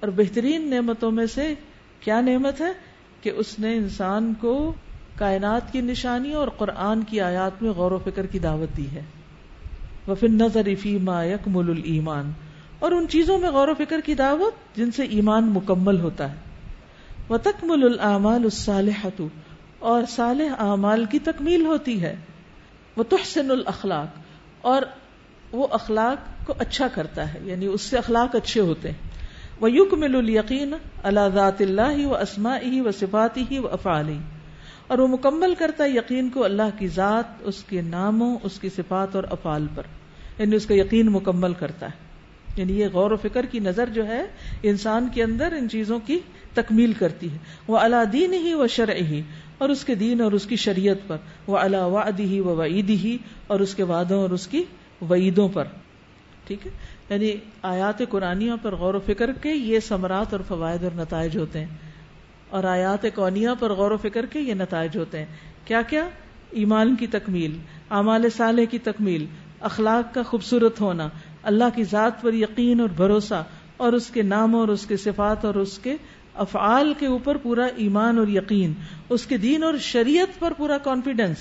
اور 0.00 0.08
بہترین 0.08 0.70
نعمتوں 0.70 1.10
میں 1.10 1.26
سے 1.26 1.54
کیا 2.00 2.20
نعمت 2.20 2.60
ہے؟ 2.60 2.72
کہ 3.20 3.30
اس 3.36 3.58
نے 3.58 3.76
انسان 3.76 4.34
کو 4.40 4.72
کائنات 5.18 5.72
کی 5.72 5.80
نشانی 5.80 6.32
اور 6.32 6.48
قرآن 6.48 7.04
کی 7.04 7.20
آیات 7.20 7.62
میں 7.62 7.70
غور 7.70 7.90
و 7.90 7.98
فکر 7.98 8.26
کی 8.26 8.38
دعوت 8.38 8.76
دی 8.76 8.90
ہے۔ 8.92 9.02
وفن 10.08 10.34
نظر 10.34 10.68
ما 11.02 11.24
یکمل 11.24 11.70
المان 11.70 12.32
اور 12.86 12.94
ان 12.94 13.08
چیزوں 13.08 13.38
میں 13.38 13.50
غور 13.50 13.68
و 13.68 13.74
فکر 13.74 14.00
کی 14.00 14.14
دعوت 14.14 14.76
جن 14.76 14.90
سے 14.90 15.02
ایمان 15.02 15.44
مکمل 15.44 16.00
ہوتا 16.00 16.30
ہے۔ 16.30 16.36
وہ 17.28 17.38
العمال 17.72 18.44
الصالحت 18.44 19.22
اور 19.78 20.02
صالح 20.08 20.54
اعمال 20.58 21.04
کی 21.04 21.18
تکمیل 21.18 21.66
ہوتی 21.66 22.02
ہے۔ 22.02 22.16
وہ 22.96 23.02
تحسن 23.02 23.50
الاخلاق 23.50 24.06
اور 24.60 24.82
وہ 25.52 25.66
اخلاق 25.70 26.46
کو 26.46 26.54
اچھا 26.58 26.88
کرتا 26.88 27.34
ہے 27.34 27.38
یعنی 27.42 27.66
اس 27.66 27.80
سے 27.80 27.98
اخلاق 27.98 28.36
اچھے 28.36 28.60
ہوتے 28.60 28.90
ہیں۔ 28.90 29.10
وہ 29.60 29.70
یق 29.70 29.94
مل 29.94 30.16
القین 30.16 30.74
اللہ 31.02 31.28
ذات 31.34 31.60
اللہ 31.60 32.06
و 32.06 32.14
اسما 32.14 32.58
ہی 32.58 32.80
و 32.80 32.90
صفاتی 32.90 33.44
ہی 33.50 33.58
و 33.58 33.68
افعالی 33.68 34.18
اور 34.86 34.98
وہ 34.98 35.08
مکمل 35.08 35.54
کرتا 35.54 35.84
ہے 35.84 35.90
یقین 35.90 36.30
کو 36.30 36.44
اللہ 36.44 36.78
کی 36.78 36.88
ذات، 36.88 37.24
اس 37.40 37.64
کے 37.64 37.80
ناموں، 37.80 38.38
اس 38.42 38.60
کی 38.60 38.68
صفات 38.68 39.16
اور 39.16 39.24
افعال 39.30 39.66
پر 39.74 39.82
یعنی 40.38 40.56
اس 40.56 40.66
کا 40.66 40.74
یقین 40.74 41.06
مکمل 41.06 41.52
کرتا 41.54 41.86
ہے۔ 41.86 42.05
یعنی 42.56 42.80
یہ 42.80 42.86
غور 42.92 43.10
و 43.10 43.16
فکر 43.16 43.46
کی 43.46 43.58
نظر 43.58 43.88
جو 43.88 44.06
ہے، 44.06 44.24
انسان 44.62 45.08
کے 45.14 45.22
اندر 45.22 45.52
ان 45.52 45.68
چیزوں 45.68 45.98
کی 46.06 46.18
تکمیل 46.54 46.92
کرتی 46.92 47.32
ہے۔ 47.32 47.38
وہ 47.68 47.78
اللہ 47.78 48.04
دین 48.12 48.34
ہی 48.34 48.54
و 48.54 48.66
شرع 48.66 48.94
ہی 48.94 49.22
اور 49.58 49.68
اس 49.68 49.84
کے 49.84 49.94
دین 49.94 50.20
اور 50.20 50.32
اس 50.32 50.46
کی 50.46 50.56
شریعت 50.56 50.96
پر۔ 51.06 51.16
وہ 51.46 51.58
اللہ 51.58 51.76
وعدی 51.76 52.24
ہی 52.24 52.40
و 52.40 52.56
وعیدی 52.56 52.96
ہی 52.96 53.18
اور 53.46 53.60
اس 53.60 53.74
کے 53.74 53.82
وعدوں 53.82 54.22
اور 54.22 54.30
اس 54.30 54.46
کی 54.46 54.64
وعیدوں 55.10 55.48
پر۔ 55.48 55.64
ٹھیک 56.46 56.66
ہے؟ 56.66 56.70
یعنی 57.10 57.34
آیات 57.62 58.02
قرآنیوں 58.10 58.56
پر 58.62 58.74
غور 58.74 58.94
و 58.94 59.00
فکر 59.06 59.32
کے 59.32 59.52
یہ 59.52 59.80
ثمرات 59.80 60.32
اور 60.32 60.40
فوائد 60.48 60.84
اور 60.84 60.92
نتائج 60.96 61.38
ہوتے 61.38 61.58
ہیں۔ 61.58 61.66
اور 62.50 62.64
آیات 62.64 63.06
کونیا 63.14 63.54
پر 63.54 63.72
غور 63.72 63.90
و 63.90 63.96
فکر 63.96 64.26
کے 64.26 64.40
یہ 64.40 64.54
نتائج 64.54 64.96
ہوتے 64.96 65.18
ہیں۔ 65.18 65.26
کیا 65.64 65.82
کیا؟ 65.82 66.08
ایمان 66.50 66.96
کی 66.96 67.06
تکمیل، 67.06 67.58
اعمال 67.90 68.30
صالح 68.36 68.62
کی 68.70 68.78
تکمیل، 68.78 69.26
اخلاق 69.60 70.14
کا 70.14 70.22
خوبصورت 70.22 70.80
ہونا 70.80 71.08
اللہ 71.46 71.64
کی 71.74 71.84
ذات 71.84 72.22
پر 72.22 72.34
یقین 72.34 72.80
اور 72.80 72.88
بھروسہ 72.88 73.42
اور 73.76 73.92
اس 73.92 74.10
کے 74.10 74.22
نام 74.22 74.54
اور 74.54 74.68
اس 74.68 74.86
کے 74.86 74.96
صفات 74.96 75.44
اور 75.44 75.54
اس 75.54 75.78
کے 75.78 75.96
افعال 76.34 76.92
کے 76.98 77.06
اوپر 77.06 77.36
پورا 77.36 77.66
ایمان 77.76 78.18
اور 78.18 78.28
یقین، 78.28 78.72
اس 79.08 79.26
کے 79.26 79.36
دین 79.36 79.62
اور 79.62 79.74
شریعت 79.78 80.38
پر 80.38 80.52
پورا 80.52 80.78
کانفیڈینس 80.78 81.36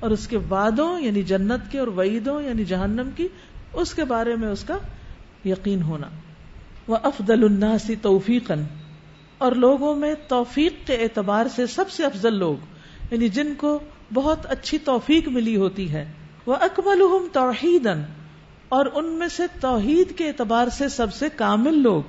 اور 0.00 0.10
اس 0.10 0.28
کے 0.28 0.38
وعدوں 0.50 1.00
یعنی 1.00 1.22
جنت 1.22 1.72
کے 1.72 1.78
اور 1.78 1.86
وعیدوں 1.86 2.42
یعنی 2.42 2.64
جہنم 2.64 3.10
کی، 3.16 3.28
اس 3.72 3.94
کے 3.94 4.04
بارے 4.04 4.36
میں 4.36 4.48
اس 4.48 4.64
کا 4.64 4.78
یقین 5.44 5.82
ہونا۔ 5.82 6.06
وہ 6.86 6.96
افضل 7.02 7.44
الناس 7.44 7.90
توفیق 8.02 8.52
اور 9.38 9.52
لوگوں 9.52 9.94
میں 9.96 10.14
توفیق 10.28 10.86
کے 10.86 10.94
اعتبار 10.94 11.46
سے 11.54 11.66
سب 11.66 11.90
سے 11.90 12.04
افضل 12.04 12.34
لوگ 12.34 12.56
یعنی 13.10 13.28
جن 13.28 13.54
کو 13.54 13.78
بہت 14.14 14.46
اچھی 14.46 14.78
توفیق 14.78 15.28
ملی 15.28 15.56
ہوتی 15.56 15.92
ہے۔ 15.92 16.12
وہ 16.46 16.54
اکمل 16.60 17.02
توحید 17.32 17.86
اور 18.70 18.86
ان 18.94 19.04
میں 19.04 19.28
سے 19.28 19.42
توحید 19.60 20.18
کے 20.18 20.28
اعتبار 20.28 20.68
سے 20.68 20.88
سب 20.88 21.14
سے 21.14 21.28
کامل 21.36 21.82
لوگ۔ 21.82 22.02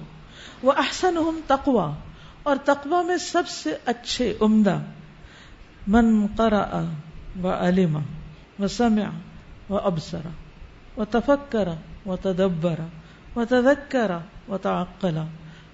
وہ 0.63 0.71
احسن 0.77 1.15
تقوا 1.47 1.95
اور 2.43 2.55
تقوا 2.65 3.01
میں 3.01 3.17
سب 3.17 3.47
سے 3.47 3.77
اچھے 3.85 4.33
عمدہ۔ 4.41 4.79
من 5.87 6.27
قرا 6.35 6.83
و 7.43 7.47
علما 7.49 7.99
و 8.59 8.67
سمع 8.67 9.09
و 9.69 9.77
ابسرا 9.77 10.29
و 10.97 11.05
تفکر 11.05 11.67
و 12.05 12.15
تدبر 12.15 12.79
و 13.35 13.45
تذکر 13.45 14.11
و 14.47 14.57
تعقل 14.57 15.17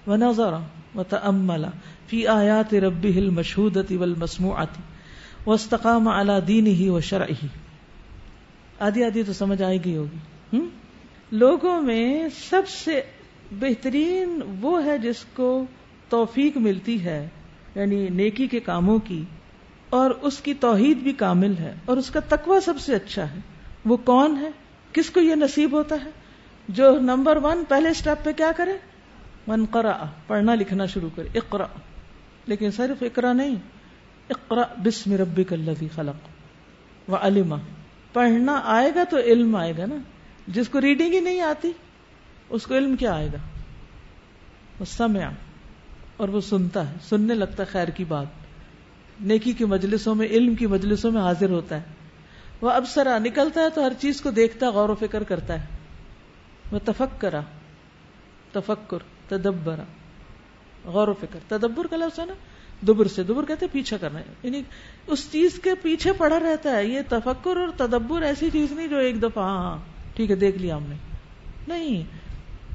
و 0.06 0.16
نظر 0.16 0.52
و 0.94 1.02
تأمل 1.02 1.64
فی 2.06 2.26
آیات 2.26 2.74
ربه 2.74 3.16
المشہودت 3.16 3.92
والمسموعت 4.00 4.80
و 5.46 5.52
استقام 5.52 6.08
على 6.08 6.32
دینه 6.48 6.96
و 6.96 7.00
شرعه 7.00 7.46
آدھی 8.78 9.04
آدھی 9.04 9.22
تو 9.22 9.32
سمجھ 9.32 9.62
آئے 9.62 9.78
گی 9.84 9.96
ہوگی۔ 9.96 10.18
ہوں 10.52 10.66
لوگوں 11.32 11.82
میں 11.82 12.28
سب 12.48 12.68
سے 12.68 13.02
بہترین 13.52 14.40
وہ 14.60 14.84
ہے 14.84 14.98
جس 14.98 15.24
کو 15.34 15.64
توفیق 16.08 16.56
ملتی 16.56 17.04
ہے 17.04 17.28
یعنی 17.74 18.08
نیکی 18.08 18.46
کے 18.46 18.60
کاموں 18.60 18.98
کی، 18.98 19.24
اور 19.90 20.10
اس 20.10 20.38
کی 20.38 20.54
توحید 20.54 20.96
بھی 20.96 21.12
کامل 21.12 21.54
ہے، 21.58 21.74
اور 21.84 21.96
اس 21.96 22.10
کا 22.10 22.20
تقوی 22.20 22.60
سب 22.60 22.80
سے 22.80 22.94
اچھا 22.94 23.30
ہے۔ 23.30 23.38
وہ 23.84 23.96
کون 23.96 24.36
ہے؟ 24.40 24.50
کس 24.92 25.10
کو 25.10 25.20
یہ 25.20 25.34
نصیب 25.34 25.72
ہوتا 25.72 25.94
ہے؟ 26.04 26.10
جو 26.68 26.98
نمبر 27.00 27.36
ون 27.36 27.64
پہلے 27.68 27.88
اسٹیپ 27.88 28.24
پہ 28.24 28.32
کیا 28.32 28.52
کرے؟ 28.56 28.76
من 29.46 29.66
کرا 29.66 30.04
پڑھنا 30.26 30.54
لکھنا 30.54 30.86
شروع 30.86 31.10
کرے۔ 31.14 31.28
اقرا 31.34 31.66
لیکن 32.46 32.70
صرف 32.70 33.02
اقرا 33.02 33.32
نہیں 33.32 33.54
اقرا 34.30 34.62
بسم 34.84 35.12
ربک 35.12 35.52
الذی 35.52 35.88
خلق۔ 35.94 37.10
و 37.10 37.16
علما 37.16 37.56
پڑھنا 38.12 38.60
آئے 38.64 38.90
گا 38.94 39.04
تو 39.04 39.18
علم 39.18 39.56
آئے 39.56 39.72
گا 39.78 39.86
نا۔ 39.86 39.96
جس 40.48 40.68
کو 40.68 40.80
ریڈنگ 40.80 41.12
ہی 41.14 41.20
نہیں 41.20 41.40
آتی، 41.40 41.72
اس 42.50 42.66
کو 42.66 42.74
علم 42.74 42.96
کیا 42.96 43.14
آئے 43.14 43.26
گا؟ 43.26 43.38
وہ 44.80 44.84
سمیا 44.84 45.30
اور 46.16 46.28
وہ 46.28 46.40
سنتا 46.40 46.90
ہے، 46.90 46.94
سننے 47.08 47.34
لگتا 47.34 47.62
ہے 47.62 47.72
خیر 47.72 47.88
کی 47.88 48.04
بات۔ 48.04 48.26
نیکی 49.20 49.52
کی 49.52 49.64
مجلسوں 49.64 50.14
میں، 50.14 50.26
علم 50.26 50.54
کی 50.54 50.66
مجلسوں 50.66 51.10
میں 51.10 51.22
حاضر 51.22 51.50
ہوتا 51.50 51.76
ہے۔ 51.76 51.82
وہ 52.60 52.70
اب 52.70 52.84
سرا 52.88 53.18
نکلتا 53.18 53.60
ہے 53.60 53.70
تو 53.70 53.86
ہر 53.86 53.92
چیز 54.00 54.20
کو 54.20 54.30
دیکھتا، 54.30 54.70
غور 54.70 54.88
و 54.88 54.94
فکر 54.94 55.22
کرتا 55.22 55.60
ہے۔ 55.60 55.66
وہ 56.72 56.78
تفک 56.84 57.20
کرا 57.20 57.40
تفکر 58.52 58.98
تدبرا 59.28 59.82
غور 60.84 61.08
و 61.08 61.14
فکر، 61.20 61.38
تدبر 61.48 61.86
کا 61.86 61.96
لفظ 61.96 62.18
ہے 62.18 62.26
نا؟ 62.26 62.34
دبر 62.86 63.08
سے، 63.08 63.22
دبر 63.22 63.44
کہتے 63.44 63.66
پیچھا 63.72 63.96
کرنا۔ 63.96 64.18
ہے 64.18 64.24
یعنی 64.42 64.62
اس 65.06 65.28
چیز 65.32 65.60
کے 65.62 65.74
پیچھے 65.82 66.12
پڑا 66.12 66.40
رہتا 66.40 66.70
ہے، 66.70 66.84
یہ 66.84 67.00
تفکر 67.08 67.56
اور 67.56 67.68
تدبر 67.76 68.22
ایسی 68.22 68.50
چیز 68.52 68.72
نہیں 68.72 68.88
جو 68.88 68.96
ایک 68.96 69.22
دفعہ 69.22 69.44
ہاں 69.44 69.58
ہاں۔ 69.58 69.97
ٹھیک 70.18 70.30
ہے، 70.30 70.36
دیکھ 70.36 70.58
لیا 70.58 70.76
ہم 70.76 70.84
نے۔ 70.88 70.94
نہیں، 71.68 72.02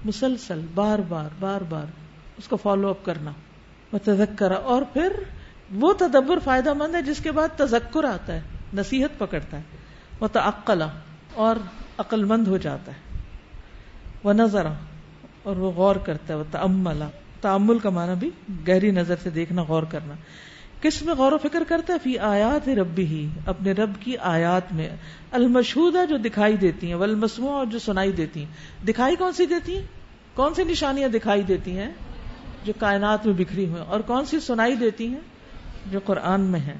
مسلسل، 0.05 0.61
بار 0.73 0.99
بار 0.99 1.29
بار 1.39 1.61
بار 1.69 1.85
اس 2.37 2.47
کو 2.47 2.57
فالو 2.57 2.89
اپ 2.89 3.05
کرنا 3.05 3.31
وہ 3.91 3.99
تذکرا 4.03 4.55
اور 4.55 4.81
پھر 4.93 5.13
وہ 5.71 5.93
تدبر 5.93 6.39
فائدہ 6.43 6.73
مند 6.73 6.95
ہے 6.95 7.01
جس 7.01 7.19
کے 7.23 7.31
بعد 7.31 7.47
تذکر 7.57 8.03
آتا 8.03 8.33
ہے، 8.33 8.41
نصیحت 8.73 9.19
پکڑتا 9.19 9.57
ہے 9.57 9.61
وہ 10.19 10.83
اور 11.33 11.55
عقل 11.97 12.23
مند 12.23 12.47
ہو 12.47 12.57
جاتا 12.57 12.91
ہے 12.91 13.19
وہ 14.23 14.33
نظر 14.33 14.67
اور 15.43 15.55
وہ 15.55 15.71
غور 15.71 15.95
کرتا 15.95 16.33
ہے 16.33 16.39
وہ 16.39 16.43
تملا 16.51 17.09
تعمل 17.41 17.79
کا 17.79 17.89
معنی 17.89 18.13
بھی 18.19 18.29
گہری 18.67 18.91
نظر 18.91 19.15
سے 19.23 19.29
دیکھنا، 19.29 19.63
غور 19.63 19.83
کرنا۔ 19.83 20.13
کس 20.83 21.01
میں 21.01 21.13
غور 21.13 21.31
و 21.31 21.37
فکر 21.37 21.63
کرتا 21.67 21.93
ہے 21.93 21.97
فی 22.03 22.19
آیات 22.19 22.69
ربی 22.69 23.05
ہی، 23.05 23.27
اپنے 23.45 23.71
رب 23.71 23.91
کی 23.99 24.17
آیات 24.17 24.73
میں۔ 24.73 24.89
المشہودہ 25.31 26.05
جو 26.09 26.17
دکھائی 26.17 26.57
دیتی 26.57 26.87
ہیں، 26.87 26.95
والمسموع 26.95 27.51
اور 27.51 27.65
جو 27.65 27.79
سنائی 27.79 28.11
دیتی 28.11 28.39
ہیں۔ 28.39 28.85
دکھائی 28.85 29.15
کون 29.15 29.33
سی 29.33 29.45
دیتی 29.45 29.77
ہیں؟ 29.77 29.85
کون 30.33 30.53
سی 30.53 30.63
نشانیاں 30.63 31.09
دکھائی 31.09 31.41
دیتی 31.41 31.77
ہیں؟ 31.77 31.91
جو 32.65 32.73
کائنات 32.79 33.25
میں 33.25 33.33
بکھری 33.37 33.67
ہوئی 33.67 33.83
اور 33.87 33.99
کون 33.99 34.25
سی 34.25 34.39
سنائی 34.39 34.75
دیتی 34.75 35.07
ہیں؟ 35.07 35.19
جو 35.91 35.99
قرآن 36.05 36.41
میں 36.41 36.59
ہے 36.59 36.77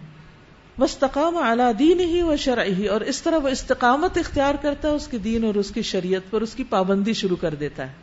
وسطام 0.77 1.37
اعلیٰ 1.37 1.71
دین 1.79 1.99
ہی 1.99 2.21
و 2.21 2.35
شرع 2.35 2.63
ہی 2.63 2.87
اور 2.87 3.01
اس 3.01 3.21
طرح 3.21 3.37
وہ 3.37 3.47
استقامت 3.47 4.17
اختیار 4.17 4.55
کرتا 4.61 4.89
ہے، 4.89 4.93
اس 4.93 5.07
کے 5.07 5.17
دین 5.17 5.43
اور 5.43 5.55
اس 5.55 5.71
کی 5.71 5.81
شریعت 5.81 6.31
پر 6.31 6.41
اس 6.41 6.55
کی 6.55 6.63
پابندی 6.63 7.13
شروع 7.13 7.37
کر 7.37 7.55
دیتا 7.55 7.87
ہے۔ 7.87 7.93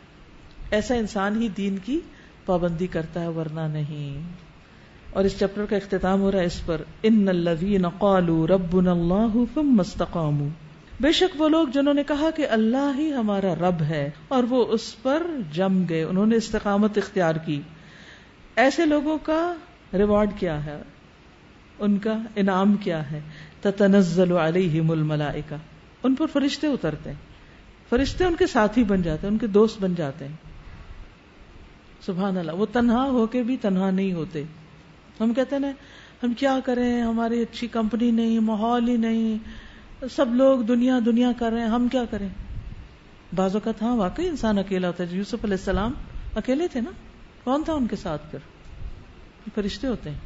ایسا 0.71 0.95
انسان 0.95 1.41
ہی 1.41 1.47
دین 1.47 1.77
کی 1.77 1.99
پابندی 2.45 2.87
کرتا 2.87 3.21
ہے، 3.21 3.27
ورنہ 3.27 3.61
نہیں۔ 3.61 4.29
اور 5.13 5.25
اس 5.25 5.39
چیپٹر 5.39 5.65
کا 5.65 5.75
اختتام 5.75 6.21
ہو 6.21 6.31
رہا 6.31 6.39
ہے 6.39 6.45
اس 6.45 6.65
پر۔ 6.65 6.81
ان 7.03 7.27
الذین 7.27 7.89
قالوا 7.89 8.47
ربنا 8.47 8.91
اللہ 8.91 9.37
ثم 9.53 9.79
استقاموا۔ 9.79 10.47
بے 10.99 11.11
شک 11.11 11.41
وہ 11.41 11.49
لوگ 11.49 11.67
جنہوں 11.67 11.93
نے 11.93 12.03
کہا 12.03 12.29
کہ 12.35 12.47
اللہ 12.47 12.91
ہی 12.97 13.13
ہمارا 13.13 13.55
رب 13.55 13.81
ہے 13.81 14.09
اور 14.27 14.43
وہ 14.43 14.65
اس 14.65 15.01
پر 15.01 15.23
جم 15.53 15.83
گئے۔ 15.89 16.03
انہوں 16.03 16.25
نے 16.25 16.35
استقامت 16.35 16.97
اختیار 16.97 17.35
کی۔ 17.35 17.61
ایسے 18.55 18.85
لوگوں 18.85 19.17
کا 19.23 19.53
ریوارڈ 19.93 20.29
کیا 20.39 20.65
ہے؟ 20.65 20.81
ان 21.79 21.97
کا 21.97 22.17
انعام 22.35 22.73
کیا 22.73 23.11
ہے؟ 23.11 23.19
تتنزل 23.61 24.37
علیہم 24.37 24.91
الملائکہ۔ 24.91 25.55
ان 26.03 26.15
پر 26.15 26.25
فرشتے 26.33 26.67
اترتے 26.67 27.09
ہیں۔ 27.09 27.17
فرشتے 27.89 28.23
ان 28.25 28.35
کے 28.35 28.47
ساتھی 28.47 28.83
بن 28.83 29.01
جاتے 29.01 29.27
ہیں، 29.27 29.31
ان 29.31 29.37
کے 29.37 29.47
دوست 29.47 29.81
بن 29.81 29.93
جاتے 29.95 30.27
ہیں۔ 30.27 30.35
سبحان 32.05 32.37
اللہ، 32.37 32.51
وہ 32.51 32.65
تنہا 32.73 33.03
ہو 33.03 33.25
کے 33.25 33.43
بھی 33.43 33.57
تنہا 33.57 33.91
نہیں 33.91 34.13
ہوتے۔ 34.13 34.43
ہم 35.21 35.33
کہتے 35.33 35.55
ہیں 35.55 35.61
نا، 35.61 35.71
ہم 36.23 36.33
کیا 36.33 36.59
کریں، 36.65 37.01
ہماری 37.01 37.41
اچھی 37.41 37.67
کمپنی 37.67 38.11
نہیں، 38.11 38.39
ماحول 38.39 38.89
ہی 38.89 38.97
نہیں، 38.97 39.37
سب 40.11 40.35
لوگ 40.35 40.59
دنیا 40.59 40.99
دنیا 41.05 41.31
کر 41.37 41.51
رہے 41.51 41.61
ہیں، 41.61 41.67
ہم 41.67 41.87
کیا 41.87 42.05
کریں؟ 42.05 42.29
بعض 43.35 43.55
اوقات 43.55 43.81
ہاں 43.81 43.95
واقعی 43.95 44.27
انسان 44.27 44.57
اکیلا 44.57 44.87
ہوتا 44.87 45.03
ہے۔ 45.03 45.17
یوسف 45.17 45.43
علیہ 45.43 45.53
السلام 45.53 45.93
اکیلے 46.35 46.67
تھے 46.67 46.81
نا، 46.81 46.91
کون 47.43 47.63
تھا 47.63 47.73
ان 47.73 47.87
کے 47.87 47.95
ساتھ 47.95 48.31
پھر؟ 48.31 48.39
فرشتے 49.55 49.87
ہوتے 49.87 50.09
ہیں۔ 50.09 50.17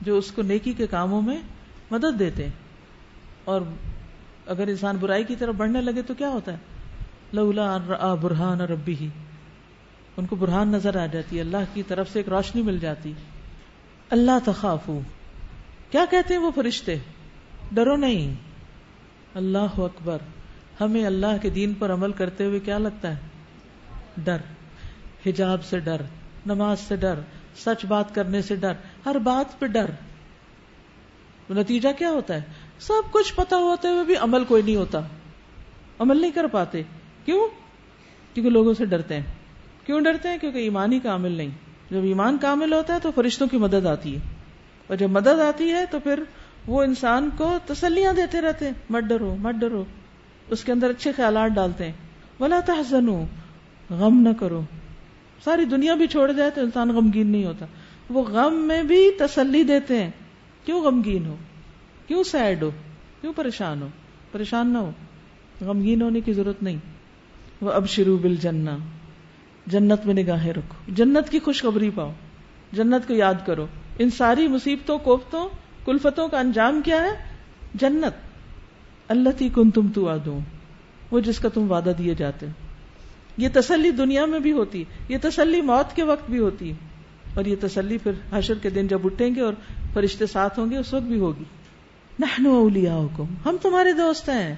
جو 0.00 0.18
اس 0.18 0.32
کو 0.32 0.42
نیکی 0.42 0.72
کے 0.72 0.86
کاموں 0.86 1.22
میں 1.22 1.38
مدد 1.90 2.18
دیتے 2.18 2.44
ہیں۔ 2.44 2.52
اور 3.44 3.60
اگر 4.46 4.66
انسان 4.66 4.96
برائی 5.00 5.24
کی 5.24 5.36
طرف 5.36 5.54
بڑھنے 5.54 5.80
لگے 5.80 6.02
تو 6.02 6.14
کیا 6.14 6.28
ہوتا 6.28 6.52
ہے؟ 6.52 6.56
لولا 7.32 7.78
برہان 8.14 8.60
ربی 8.60 8.96
ہی 9.00 9.08
ان 10.16 10.26
کو 10.26 10.36
برہان 10.36 10.68
نظر 10.68 10.96
آ 10.96 11.06
جاتی 11.06 11.36
ہے، 11.36 11.40
اللہ 11.40 11.56
کی 11.74 11.82
طرف 11.82 12.12
سے 12.12 12.18
ایک 12.18 12.28
روشنی 12.28 12.62
مل 12.62 12.78
جاتی۔ 12.78 13.12
اللہ 14.10 14.38
تخاف 14.44 14.90
کیا 15.90 16.04
کہتے 16.10 16.34
ہیں 16.34 16.40
وہ 16.40 16.50
فرشتے؟ 16.54 16.96
ڈرو 17.72 17.96
نہیں۔ 17.96 18.34
اللہ 19.34 19.78
اکبر۔ 19.78 20.18
ہمیں 20.80 21.06
اللہ 21.06 21.36
کے 21.42 21.50
دین 21.50 21.74
پر 21.74 21.92
عمل 21.92 22.12
کرتے 22.12 22.44
ہوئے 22.44 22.60
کیا 22.60 22.78
لگتا 22.78 23.14
ہے؟ 23.14 23.20
ڈر۔ 24.16 24.36
حجاب 25.26 25.64
سے 25.64 25.78
ڈر، 25.78 26.02
نماز 26.46 26.80
سے 26.80 26.96
ڈر، 26.96 27.14
سچ 27.56 27.84
بات 27.84 28.14
کرنے 28.14 28.42
سے 28.42 28.56
ڈر، 28.56 28.72
ہر 29.06 29.18
بات 29.18 29.58
پہ 29.58 29.66
ڈر۔ 29.66 29.90
نتیجہ 31.50 31.88
کیا 31.98 32.10
ہوتا 32.10 32.34
ہے؟ 32.34 32.40
سب 32.78 33.12
کچھ 33.12 33.34
پتا 33.34 33.56
ہوتے 33.56 33.88
ہوئے 33.88 34.04
بھی 34.04 34.16
عمل 34.16 34.44
کوئی 34.44 34.62
نہیں 34.62 34.76
ہوتا۔ 34.76 35.00
عمل 35.98 36.20
نہیں 36.20 36.30
کر 36.30 36.46
پاتے۔ 36.46 36.82
کیوں؟ 37.24 37.48
کیونکہ 38.34 38.50
لوگوں 38.50 38.74
سے 38.74 38.84
ڈرتے 38.84 39.14
ہیں۔ 39.14 39.26
کیوں 39.86 40.00
ڈرتے 40.00 40.28
ہیں؟ 40.28 40.38
کیونکہ 40.38 40.58
ایمان 40.58 40.92
ہی 40.92 41.00
کامل 41.00 41.32
نہیں۔ 41.32 41.69
جب 41.90 42.02
ایمان 42.02 42.38
کامل 42.40 42.72
ہوتا 42.72 42.94
ہے 42.94 42.98
تو 43.00 43.10
فرشتوں 43.14 43.46
کی 43.46 43.56
مدد 43.56 43.86
آتی 43.86 44.14
ہے۔ 44.14 44.20
اور 44.86 44.96
جب 44.96 45.10
مدد 45.10 45.40
آتی 45.48 45.72
ہے 45.72 45.84
تو 45.90 45.98
پھر 46.00 46.22
وہ 46.66 46.82
انسان 46.82 47.30
کو 47.36 47.58
تسلیاں 47.66 48.12
دیتے 48.12 48.40
رہتے 48.40 48.64
ہیں۔ 48.64 48.72
مت 48.90 49.02
ڈرو 49.04 49.36
مت 49.38 49.54
ڈرو۔ 49.54 49.84
اس 50.50 50.64
کے 50.64 50.72
اندر 50.72 50.90
اچھے 50.90 51.12
خیالات 51.12 51.50
ڈالتے 51.50 51.84
ہیں۔ 51.84 51.92
بلا 52.40 52.60
تحزنو 52.66 53.24
غم 53.90 54.20
نہ 54.20 54.28
کرو۔ 54.40 54.60
ساری 55.44 55.64
دنیا 55.64 55.94
بھی 55.94 56.06
چھوڑ 56.06 56.32
جائے 56.32 56.50
تو 56.50 56.60
انسان 56.60 56.88
غمگین 56.88 57.26
نہیں 57.26 57.44
ہوتا۔ 57.44 57.66
وہ 58.10 58.22
غم 58.22 58.54
میں 58.54 58.82
بھی 58.82 59.10
تسلی 59.18 59.62
دیتے 59.62 60.02
ہیں۔ 60.02 60.10
کیوں 60.64 60.82
غمگین 60.82 61.26
ہو؟ 61.26 61.36
کیوں 62.06 62.22
سیڈ 62.22 62.62
ہو؟ 62.62 62.70
کیوں 63.20 63.32
پریشان 63.36 63.82
ہو؟ 63.82 63.88
پریشان 64.32 64.72
نہ 64.72 64.78
ہو۔ 64.78 64.90
غمگین 65.60 66.02
ہونے 66.02 66.20
کی 66.20 66.32
ضرورت 66.32 66.62
نہیں۔ 66.62 66.76
وہ 67.60 67.72
اب 67.72 67.88
شروع 67.88 68.18
بل 68.18 68.36
جنا 68.36 68.78
جنت 69.70 70.06
میں 70.06 70.14
نگاہیں 70.14 70.52
رکھو۔ 70.52 70.92
جنت 70.94 71.30
کی 71.30 71.38
خوشخبری 71.38 71.90
پاؤ۔ 71.94 72.12
جنت 72.72 73.08
کو 73.08 73.14
یاد 73.14 73.34
کرو۔ 73.46 73.66
ان 73.98 74.10
ساری 74.10 74.48
مصیبتوں، 74.48 74.98
کوفتوں، 74.98 75.48
کلفتوں 75.84 76.28
کا 76.28 76.38
انجام 76.38 76.82
کیا 76.84 77.02
ہے؟ 77.02 77.10
جنت۔ 77.74 78.16
اللہ 79.08 79.28
تھی 79.38 79.48
کن 79.54 79.70
تم 79.70 79.88
تو 79.88 80.08
آدو 80.08 80.38
وہ 81.10 81.20
جس 81.20 81.38
کا 81.38 81.48
تم 81.48 81.72
وعدہ 81.72 81.92
دیے 81.98 82.14
جاتے 82.14 82.46
یہ 83.36 83.48
تسلی 83.52 83.90
دنیا 83.90 84.26
میں 84.26 84.40
بھی 84.40 84.52
ہوتی، 84.52 84.84
یہ 85.08 85.16
تسلی 85.22 85.60
موت 85.60 85.96
کے 85.96 86.02
وقت 86.02 86.30
بھی 86.30 86.38
ہوتی۔ 86.38 86.72
اور 87.34 87.44
یہ 87.44 87.56
تسلی 87.60 87.98
پھر 87.98 88.12
حشر 88.32 88.54
کے 88.54 88.70
دن 88.70 88.86
جب 88.86 88.98
اٹھیں 89.04 89.34
گے 89.34 89.40
اور 89.40 89.52
فرشتے 89.92 90.26
ساتھ 90.26 90.58
ہوں 90.58 90.70
گے، 90.70 90.76
اس 90.76 90.94
وقت 90.94 91.04
بھی 91.04 91.18
ہوگی۔ 91.18 91.44
نحنو 92.20 92.54
اولیاؤکم۔ 92.54 93.24
ہم 93.44 93.56
تمہارے 93.62 93.92
دوست 93.92 94.28
ہیں۔ 94.28 94.54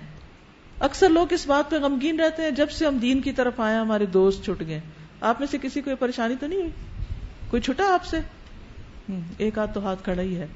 اکثر 0.80 1.08
لوگ 1.08 1.32
اس 1.32 1.46
بات 1.46 1.70
پہ 1.70 1.76
غمگین 1.76 2.20
رہتے 2.20 2.42
ہیں۔ 2.42 2.50
جب 2.50 2.70
سے 2.70 2.86
ہم 2.86 2.96
دین 2.96 3.20
کی 3.20 3.32
طرف 3.32 3.60
آئے 3.60 3.76
ہمارے 3.76 4.06
دوست 4.06 4.44
چھٹ 4.44 4.62
گئے۔ 4.66 4.80
آپ 5.22 5.40
میں 5.40 5.48
سے 5.50 5.58
کسی 5.62 5.80
کو 5.80 5.90
پریشانی 5.98 6.34
تو 6.40 6.46
نہیں 6.46 6.58
ہوئی؟ 6.58 6.70
کوئی 7.50 7.62
چھٹا 7.62 7.94
آپ 7.94 8.04
سے؟ 8.04 8.20
ایک 9.38 9.58
ہاتھ 9.58 9.74
تو 9.74 9.86
ہاتھ 9.86 10.04
کھڑا 10.04 10.22
ہی 10.22 10.36
ہے۔ 10.36 10.46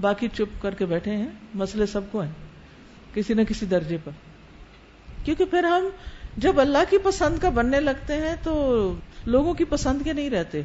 باقی 0.00 0.28
چپ 0.28 0.62
کر 0.62 0.74
کے 0.74 0.86
بیٹھے 0.86 1.16
ہیں۔ 1.16 1.28
مسئلے 1.54 1.86
سب 1.86 2.00
کو 2.10 2.20
ہیں۔ 2.20 2.32
کسی 3.14 3.34
نہ 3.34 3.42
کسی 3.42 3.66
درجے 3.66 3.96
پر۔ 4.04 4.12
کیونکہ 5.24 5.44
پھر 5.44 5.64
ہم 5.64 5.88
جب 6.36 6.60
اللہ 6.60 6.78
کی 6.90 6.98
پسند 6.98 7.38
کا 7.38 7.50
بننے 7.50 7.80
لگتے 7.80 8.14
ہیں 8.14 8.36
تو 8.42 8.94
لوگوں 9.26 9.54
کی 9.54 9.64
پسند 9.64 10.04
کے 10.04 10.12
نہیں 10.12 10.30
رہتے۔ 10.30 10.62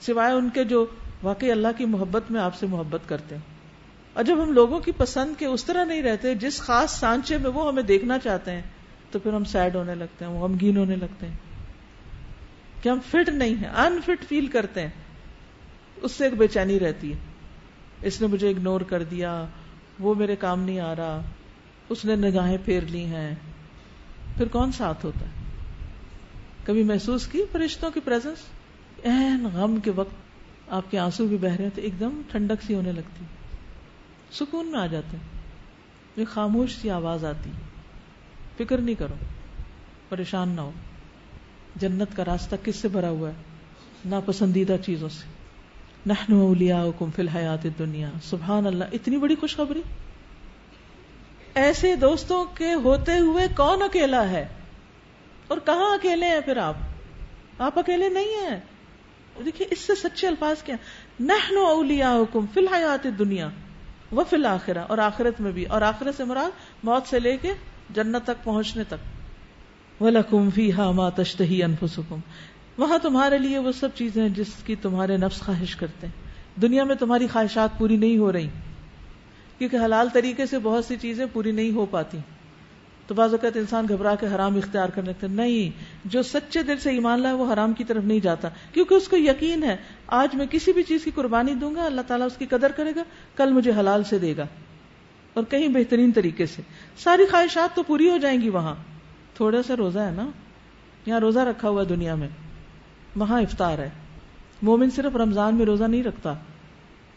سوائے 0.00 0.32
ان 0.32 0.48
کے 0.54 0.64
جو 0.64 0.86
واقعی 1.22 1.50
اللہ 1.50 1.68
کی 1.76 1.84
محبت 1.84 2.30
میں 2.30 2.40
آپ 2.40 2.54
سے 2.54 2.66
محبت 2.66 3.00
کرتے 3.06 3.34
ہیں۔ 3.34 3.42
اور 4.12 4.24
جب 4.24 4.42
ہم 4.42 4.52
لوگوں 4.52 4.80
کی 4.80 4.92
پسند 4.92 5.38
کے 5.38 5.46
اس 5.46 5.64
طرح 5.64 5.84
نہیں 5.84 6.02
رہتے، 6.02 6.34
جس 6.34 6.60
خاص 6.60 7.00
سانچے 7.00 7.38
میں 7.38 7.50
وہ 7.50 7.68
ہمیں 7.68 7.82
دیکھنا 7.82 8.18
چاہتے 8.18 8.50
ہیں، 8.50 8.62
تو 9.10 9.18
پھر 9.18 9.32
ہم 9.32 9.44
سیڈ 9.44 9.76
ہونے 9.76 9.94
لگتے 9.94 10.24
ہیں، 10.24 10.32
وہ 10.32 10.48
غمگین 10.48 10.76
ہونے 10.76 10.96
لگتے 10.96 11.26
ہیں۔ 11.26 11.47
کہ 12.82 12.88
ہم 12.88 12.98
فٹ 13.10 13.28
نہیں 13.28 13.54
ہیں 13.54 13.68
انفٹ 13.68 14.24
فیل 14.28 14.46
کرتے 14.46 14.80
ہیں۔ 14.80 14.90
اس 15.96 16.12
سے 16.12 16.24
ایک 16.24 16.34
بے 16.34 16.48
چینی 16.48 16.80
رہتی 16.80 17.12
ہے۔ 17.12 17.18
اس 18.02 18.20
نے 18.20 18.26
مجھے 18.26 18.48
اگنور 18.48 18.80
کر 18.80 19.02
دیا، 19.02 19.46
وہ 20.00 20.14
میرے 20.14 20.36
کام 20.36 20.60
نہیں 20.60 20.80
آ 20.80 20.96
رہا۔ 20.96 21.20
اس 21.88 22.04
نے 22.04 22.16
نگاہیں 22.16 22.58
پھیر 22.64 22.80
لی 22.80 23.04
ہیں۔ 23.04 23.34
پھر 24.36 24.48
کون 24.48 24.72
ساتھ 24.72 25.04
ہوتا 25.04 25.26
ہے؟ 25.26 25.30
کبھی 26.64 26.82
محسوس 26.82 27.26
کی 27.26 27.42
فرشتوں 27.52 27.90
کی 27.90 28.00
پریزنس 28.00 28.38
این 29.02 29.46
غم 29.52 29.80
کے 29.80 29.90
وقت 29.90 30.14
آپ 30.68 30.90
کے 30.90 30.98
آنسو 30.98 31.26
بھی 31.26 31.36
بہ 31.36 31.48
رہے 31.48 31.64
ہیں 31.64 31.70
تو 31.74 31.80
ایک 31.80 32.00
دم 32.00 32.22
ٹھنڈک 32.30 32.62
سی 32.66 32.74
ہونے 32.74 32.92
لگتی۔ 32.92 33.24
سکون 34.32 34.66
میں 34.66 34.80
آ 34.80 34.86
جاتے 34.86 35.16
ہیں۔ 35.16 35.38
خاموش 36.28 36.76
سی 36.76 36.90
آواز 36.90 37.24
آتی۔ 37.24 37.50
فکر 38.56 38.78
نہیں 38.78 38.94
کرو، 38.94 39.14
پریشان 40.08 40.48
نہ 40.48 40.60
ہو۔ 40.60 40.70
جنت 41.78 42.16
کا 42.16 42.24
راستہ 42.24 42.56
کس 42.64 42.76
سے 42.76 42.88
بھرا 42.88 43.08
ہوا 43.08 43.28
ہے؟ 43.28 43.34
ناپسندیدہ 44.04 44.76
چیزوں 44.84 45.08
سے۔ 45.08 45.24
نحن 46.06 46.32
اولیاؤکم 46.32 47.10
فی 47.16 47.22
الحیات 47.22 47.58
الدنیا۔ 47.64 48.10
سبحان 48.22 48.66
اللہ، 48.66 48.84
اتنی 48.92 49.16
بڑی 49.16 49.34
خوشخبری۔ 49.34 49.82
ایسے 51.54 51.96
دوستوں 51.96 52.44
کے 52.44 52.74
ہوتے 52.74 53.18
ہوئے 53.18 53.46
کون 53.56 53.82
اکیلا 53.82 54.30
ہے؟ 54.30 54.46
اور 55.48 55.58
کہاں 55.64 55.94
اکیلے 55.94 56.26
ہیں 56.26 56.40
پھر 56.40 56.56
آپ؟ 56.56 56.74
آپ 57.58 57.78
اکیلے 57.78 58.08
نہیں 58.08 58.50
ہیں۔ 58.50 58.60
دیکھیے، 59.44 59.68
اس 59.70 59.78
سے 59.78 59.94
سچے 59.94 60.28
الفاظ 60.28 60.62
کیا 60.62 60.76
نحن 61.20 61.56
اولیاؤکم 61.56 62.46
فی 62.54 62.60
الحیات 62.60 63.06
الدنیا 63.06 63.48
وہ 64.12 64.24
فی 64.30 64.36
الآخرہ 64.36 64.78
اور 64.78 64.98
آخرت 64.98 65.40
میں 65.40 65.52
بھی۔ 65.52 65.64
اور 65.64 65.82
آخرت 65.82 66.14
سے 66.16 66.24
مراد 66.24 66.50
موت 66.82 67.08
سے 67.08 67.20
لے 67.20 67.36
کے 67.36 67.52
جنت 67.90 68.24
تک 68.24 68.44
پہنچنے 68.44 68.84
تک۔ 68.84 69.17
وَلَكُمْ 70.00 70.52
فِيهَا 70.54 70.90
مَا 70.90 71.08
تَشْتَهِي 71.08 71.62
أَنفُسُكُمْ۔ 71.64 72.18
وہاں 72.78 72.98
تمہارے 72.98 73.38
لیے 73.38 73.58
وہ 73.58 73.72
سب 73.72 73.88
چیزیں 73.94 74.22
ہیں 74.22 74.28
جس 74.28 74.46
کی 74.66 74.76
تمہارے 74.76 75.16
نفس 75.16 75.40
خواہش 75.40 75.76
کرتے 75.76 76.06
ہیں۔ 76.06 76.14
دنیا 76.60 76.84
میں 76.84 76.94
تمہاری 76.94 77.26
خواہشات 77.26 77.78
پوری 77.78 77.96
نہیں 77.96 78.18
ہو 78.18 78.32
رہی۔ 78.32 78.48
کیونکہ 79.58 79.76
حلال 79.84 80.08
طریقے 80.12 80.46
سے 80.46 80.58
بہت 80.58 80.84
سی 80.84 80.96
چیزیں 81.00 81.26
پوری 81.32 81.52
نہیں 81.52 81.72
ہو 81.72 81.86
پاتی۔ 81.86 82.18
تو 83.06 83.14
بعض 83.14 83.30
اوقات 83.30 83.56
انسان 83.56 83.86
گھبرا 83.88 84.14
کے 84.14 84.26
حرام 84.26 84.56
اختیار 84.56 84.88
کرنے 84.88 85.08
لگتا 85.08 85.26
نہیں، 85.26 85.82
جو 86.04 86.22
سچے 86.22 86.62
دل 86.62 86.78
سے 86.78 86.90
ایمان 86.90 87.20
لائے 87.20 87.34
وہ 87.34 87.52
حرام 87.52 87.72
کی 87.72 87.84
طرف 87.84 88.04
نہیں 88.04 88.20
جاتا۔ 88.20 88.48
کیونکہ 88.72 88.94
اس 88.94 89.08
کو 89.08 89.16
یقین 89.16 89.62
ہے، 89.62 89.76
آج 90.06 90.34
میں 90.34 90.46
کسی 90.50 90.72
بھی 90.72 90.82
چیز 90.82 91.04
کی 91.04 91.10
قربانی 91.14 91.54
دوں 91.54 91.74
گا، 91.74 91.84
اللہ 91.84 92.00
تعالیٰ 92.00 92.26
اس 92.26 92.36
کی 92.36 92.46
قدر 92.46 92.72
کرے 92.72 92.92
گا، 92.96 93.02
کل 93.36 93.52
مجھے 93.52 93.72
حلال 93.80 94.04
سے 94.04 94.18
دے 94.18 94.36
گا۔ 94.36 94.46
اور 95.34 95.44
کہیں 95.44 95.68
بہترین 95.68 96.12
طریقے 96.12 96.46
سے۔ 96.46 96.62
ساری 96.98 97.26
خواہشات 97.30 97.76
تو 97.76 97.82
پوری 97.82 98.10
ہو 98.10 98.16
جائیں 98.16 98.40
گی 98.40 98.48
وہاں۔ 98.48 98.74
تھوڑا 99.38 99.62
سا 99.62 99.76
روزہ 99.76 99.98
ہے 99.98 100.10
نا، 100.10 100.28
یہاں 101.06 101.20
روزہ 101.20 101.38
رکھا 101.38 101.68
ہوا 101.68 101.82
دنیا 101.88 102.14
میں۔ 102.14 102.28
وہاں 103.16 103.40
افطار 103.40 103.78
ہے۔ 103.78 103.90
مومن 104.62 104.90
صرف 104.90 105.16
رمضان 105.16 105.56
میں 105.56 105.66
روزہ 105.66 105.84
نہیں 105.84 106.02
رکھتا۔ 106.02 106.34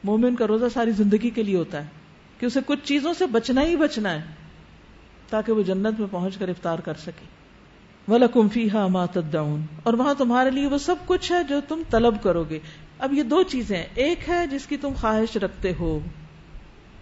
مومن 0.03 0.35
کا 0.35 0.47
روزہ 0.47 0.65
ساری 0.73 0.91
زندگی 0.91 1.29
کے 1.29 1.43
لیے 1.43 1.57
ہوتا 1.57 1.81
ہے۔ 1.81 1.87
کہ 2.39 2.45
اسے 2.45 2.59
کچھ 2.65 2.79
چیزوں 2.83 3.13
سے 3.13 3.25
بچنا 3.25 3.61
ہی 3.61 3.75
بچنا 3.75 4.11
ہے۔ 4.11 4.21
تاکہ 5.29 5.51
وہ 5.51 5.63
جنت 5.63 5.99
میں 5.99 6.07
پہنچ 6.11 6.37
کر 6.37 6.49
افطار 6.49 6.79
کر 6.79 6.93
سکے۔ 6.93 7.25
وَلَكُمْ 8.11 8.51
فِيهَا 8.51 8.87
مَا 8.87 9.05
تَدَّعُونَ۔ 9.05 9.61
اور 9.83 9.93
وہاں 9.93 10.13
تمہارے 10.13 10.49
لیے 10.49 10.67
وہ 10.67 10.77
سب 10.77 10.95
کچھ 11.05 11.31
ہے 11.31 11.43
جو 11.43 11.61
تم 11.67 11.81
طلب 11.89 12.23
کرو 12.23 12.43
گے۔ 12.43 12.59
اب 12.99 13.13
یہ 13.13 13.23
دو 13.23 13.43
چیزیں 13.43 13.83
ایک 13.95 14.29
ہے 14.29 14.47
جس 14.47 14.67
کی 14.67 14.77
تم 14.77 14.93
خواہش 14.95 15.37
رکھتے 15.37 15.73
ہو۔ 15.79 15.99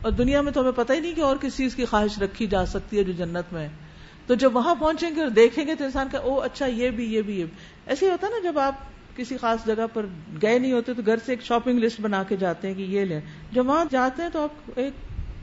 اور 0.01 0.11
دنیا 0.11 0.41
میں 0.41 0.51
تو 0.51 0.61
ہمیں 0.61 0.71
پتہ 0.75 0.93
ہی 0.93 0.99
نہیں 0.99 1.13
کہ 1.13 1.21
اور 1.21 1.37
کس 1.41 1.57
چیز 1.57 1.75
کی 1.75 1.85
خواہش 1.85 2.19
رکھی 2.19 2.47
جا 2.47 2.65
سکتی 2.65 2.97
ہے 2.97 3.03
جو 3.03 3.13
جنت 3.13 3.53
میں 3.53 3.61
ہے۔ 3.61 3.88
تو 4.29 4.35
جب 4.35 4.55
وہاں 4.55 4.75
پہنچیں 4.75 5.15
گے 5.15 5.21
اور 5.21 5.29
دیکھیں 5.29 5.67
گے 5.67 5.75
تو 5.75 5.85
انسان 5.85 6.07
کا 6.11 6.17
او 6.17 6.39
اچھا 6.39 6.65
یہ 6.65 6.89
بھی 6.89 7.13
یہ 7.13 7.21
بھی 7.21 7.39
یہ 7.39 7.45
بھی۔ 7.45 7.53
ایسے 7.85 8.05
ہی 8.05 8.11
ہوتا 8.11 8.27
نا، 8.29 8.35
جب 8.43 8.59
آپ 8.59 8.75
کسی 9.15 9.37
خاص 9.37 9.65
جگہ 9.65 9.85
پر 9.93 10.05
گئے 10.41 10.59
نہیں 10.59 10.71
ہوتے 10.71 10.93
تو 10.93 11.01
گھر 11.05 11.17
سے 11.25 11.31
ایک 11.31 11.41
شاپنگ 11.41 11.79
لسٹ 11.79 12.01
بنا 12.01 12.23
کے 12.23 12.35
جاتے 12.35 12.67
ہیں 12.67 12.75
کہ 12.75 12.81
یہ 12.81 13.05
لیں۔ 13.05 13.21
جب 13.51 13.69
وہاں 13.69 13.85
جاتے 13.91 14.21
ہیں 14.21 14.29
تو 14.29 14.43
آپ 14.43 14.71
ایک 14.75 14.93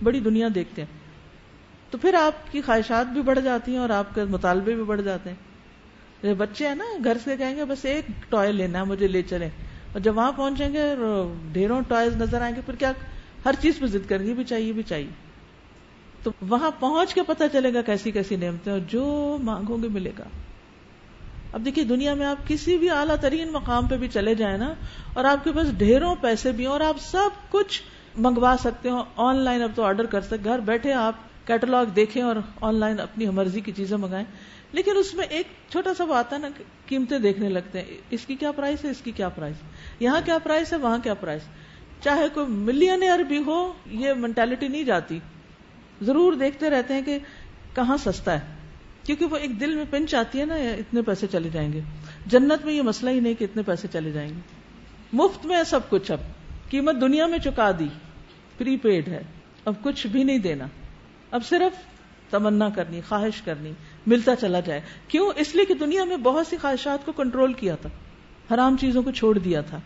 بڑی 0.02 0.20
دنیا 0.20 0.48
دیکھتے 0.54 0.82
ہیں۔ 0.82 0.98
تو 1.90 1.98
پھر 1.98 2.14
آپ 2.14 2.52
کی 2.52 2.60
خواہشات 2.60 3.06
بھی 3.06 3.22
بڑھ 3.22 3.38
جاتی 3.44 3.72
ہیں 3.72 3.78
اور 3.78 3.90
آپ 3.90 4.14
کے 4.14 4.24
مطالبے 4.24 4.74
بھی 4.74 4.84
بڑھ 4.84 5.02
جاتے 5.02 5.30
ہیں۔ 5.30 6.34
بچے 6.34 6.68
ہیں 6.68 6.74
نا، 6.74 6.84
گھر 7.04 7.16
سے 7.24 7.36
کہیں 7.36 7.56
گے، 7.56 7.64
بس 7.64 7.84
ایک 7.84 8.04
ٹوائے 8.28 8.52
لینا 8.52 8.78
ہے، 8.78 8.84
مجھے 8.84 9.08
لے 9.08 9.22
چلیں۔ 9.22 9.50
اور 9.92 10.00
جب 10.00 10.16
وہاں 10.16 10.32
پہنچیں 10.32 10.72
گے 10.72 10.94
ڈھیروں 11.52 11.80
ٹوائز 11.88 12.16
نظر 12.16 12.40
آئیں 12.40 12.56
گے، 12.56 12.60
پھر 12.66 12.74
کیا، 12.74 12.92
ہر 13.44 13.54
چیز 13.60 13.78
پہ 13.78 13.86
ضد 13.86 14.08
کریں 14.08 14.26
گے 14.26 14.34
بھی 14.34 14.44
چاہیے 14.44 14.72
بھی 14.72 14.82
چاہیے۔ 14.82 15.25
تو 16.26 16.32
وہاں 16.48 16.70
پہنچ 16.80 17.14
کے 17.14 17.22
پتہ 17.22 17.44
چلے 17.52 17.74
گا 17.74 17.82
کیسی 17.82 18.10
کیسی 18.10 18.36
نعمتیں 18.36 18.72
اور 18.72 18.80
جو 18.80 19.38
مانگو 19.42 19.76
گے 19.82 19.88
ملے 19.88 20.10
گا۔ 20.18 20.24
اب 21.52 21.64
دیکھیے 21.64 21.84
دنیا 21.84 22.14
میں 22.14 22.26
آپ 22.26 22.48
کسی 22.48 22.78
بھی 22.78 22.90
اعلیٰ 22.90 23.16
ترین 23.20 23.52
مقام 23.52 23.86
پہ 23.88 23.96
بھی 23.96 24.08
چلے 24.08 24.34
جائیں 24.34 24.58
نا 24.58 24.74
اور 25.14 25.24
آپ 25.24 25.44
کے 25.44 25.52
پاس 25.52 25.78
ڈھیروں 25.78 26.14
پیسے 26.20 26.52
بھی 26.52 26.66
اور 26.66 26.80
آپ 26.80 26.96
سب 27.00 27.28
کچھ 27.50 27.82
منگوا 28.18 28.56
سکتے 28.60 28.90
ہو 28.90 29.02
آن 29.16 29.36
لائن 29.36 29.62
اب 29.62 29.70
تو 29.74 29.84
آرڈر 29.84 30.06
کر 30.06 30.20
سکتے، 30.20 30.44
گھر 30.44 30.58
بیٹھے 30.58 30.92
آپ 30.92 31.14
کیٹلاگ 31.46 31.86
دیکھیں 31.86 32.22
اور 32.22 32.36
آن 32.60 32.74
لائن 32.74 33.00
اپنی 33.00 33.26
مرضی 33.26 33.60
کی 33.60 33.72
چیزیں 33.72 33.96
منگائیں۔ 33.96 34.24
لیکن 34.72 34.92
اس 34.96 35.14
میں 35.14 35.26
ایک 35.26 35.46
چھوٹا 35.70 35.94
سا 35.94 36.04
وہ 36.04 36.14
آتا 36.14 36.36
ہے 36.36 36.40
نا 36.40 36.48
قیمتیں 36.86 37.18
دیکھنے 37.18 37.48
لگتے 37.48 37.80
ہیں، 37.80 37.96
اس 38.10 38.26
کی 38.26 38.34
کیا 38.34 38.52
پرائز 38.52 38.84
ہے، 38.84 38.90
اس 38.90 39.00
کی 39.00 39.10
کیا 39.10 39.28
پرائز 39.28 39.54
یہاں 40.00 40.20
کیا 40.24 40.38
پرائز 40.38 40.72
ہے، 40.72 40.78
وہاں 40.78 40.98
کیا 41.02 41.14
پرائز 41.14 41.42
چاہے 42.00 42.28
کوئی 42.34 42.46
ملین 42.46 43.04
بھی 43.28 43.42
ہو، 43.46 43.72
یہ 43.86 44.12
مینٹلٹی 44.12 44.68
نہیں 44.68 44.84
جاتی۔ 44.84 45.18
ضرور 46.02 46.32
دیکھتے 46.32 46.70
رہتے 46.70 46.94
ہیں 46.94 47.02
کہ 47.02 47.18
کہاں 47.74 47.96
سستا 47.96 48.32
ہے۔ 48.32 48.56
کیونکہ 49.02 49.24
وہ 49.24 49.36
ایک 49.36 49.60
دل 49.60 49.74
میں 49.74 49.84
پنچ 49.90 50.14
آتی 50.14 50.40
ہے 50.40 50.44
نا، 50.44 50.54
اتنے 50.54 51.02
پیسے 51.02 51.26
چلے 51.32 51.48
جائیں 51.52 51.72
گے۔ 51.72 51.80
جنت 52.26 52.64
میں 52.64 52.74
یہ 52.74 52.82
مسئلہ 52.82 53.10
ہی 53.10 53.20
نہیں 53.20 53.34
کہ 53.34 53.44
اتنے 53.44 53.62
پیسے 53.62 53.88
چلے 53.92 54.12
جائیں 54.12 54.28
گے۔ 54.28 54.40
مفت 55.12 55.46
میں 55.46 55.62
سب 55.66 55.80
کچھ 55.88 56.12
اب۔ 56.12 56.18
قیمت 56.70 56.96
دنیا 57.00 57.26
میں 57.26 57.38
چکا 57.38 57.70
دی۔ 57.78 57.86
پری 58.58 58.76
پیڈ 58.76 59.08
ہے۔ 59.08 59.22
اب 59.64 59.74
کچھ 59.82 60.06
بھی 60.06 60.24
نہیں 60.24 60.38
دینا۔ 60.38 60.66
اب 61.30 61.46
صرف 61.46 61.96
تمنا 62.30 62.68
کرنی، 62.68 63.00
خواہش 63.08 63.42
کرنی، 63.42 63.72
ملتا 64.06 64.36
چلا 64.36 64.60
جائے۔ 64.60 64.80
کیوں؟ 65.08 65.30
اس 65.36 65.54
لیے 65.54 65.64
کہ 65.64 65.74
دنیا 65.74 66.04
میں 66.04 66.16
بہت 66.16 66.46
سی 66.46 66.56
خواہشات 66.56 67.06
کو 67.06 67.12
کنٹرول 67.12 67.52
کیا 67.52 67.76
تھا۔ 67.76 67.88
حرام 68.54 68.76
چیزوں 68.76 69.02
کو 69.02 69.10
چھوڑ 69.10 69.38
دیا 69.38 69.60
تھا۔ 69.60 69.80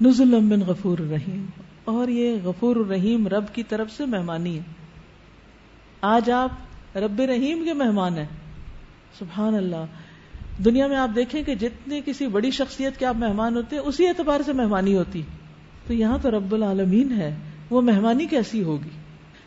نزل 0.00 0.40
من 0.40 0.60
غفور 0.60 0.98
الرحیم۔ 0.98 1.46
اور 1.84 2.08
یہ 2.08 2.36
غفور 2.44 2.76
الرحیم 2.76 3.28
رب 3.28 3.44
کی 3.54 3.62
طرف 3.62 3.90
سے 3.90 4.06
مہمانی 4.06 4.58
ہے۔ 4.58 4.79
آج 6.00 6.30
آپ 6.30 6.50
رب 6.96 7.20
رحیم 7.20 7.64
کے 7.64 7.72
مہمان 7.72 8.18
ہیں۔ 8.18 8.26
سبحان 9.18 9.54
اللہ۔ 9.54 9.84
دنیا 10.64 10.86
میں 10.86 10.96
آپ 10.96 11.10
دیکھیں 11.14 11.42
کہ 11.42 11.54
جتنے 11.54 12.00
کسی 12.06 12.26
بڑی 12.26 12.50
شخصیت 12.50 12.98
کے 12.98 13.06
آپ 13.06 13.14
مہمان 13.16 13.56
ہوتے 13.56 13.76
ہیں، 13.76 13.82
اسی 13.82 14.06
اعتبار 14.06 14.40
سے 14.46 14.52
مہمانی 14.52 14.96
ہوتی۔ 14.96 15.22
تو 15.86 15.92
یہاں 15.92 16.18
تو 16.22 16.30
رب 16.30 16.54
العالمین 16.54 17.12
ہے، 17.12 17.36
وہ 17.70 17.80
مہمانی 17.80 18.26
کیسی 18.26 18.62
ہوگی؟ 18.62 18.88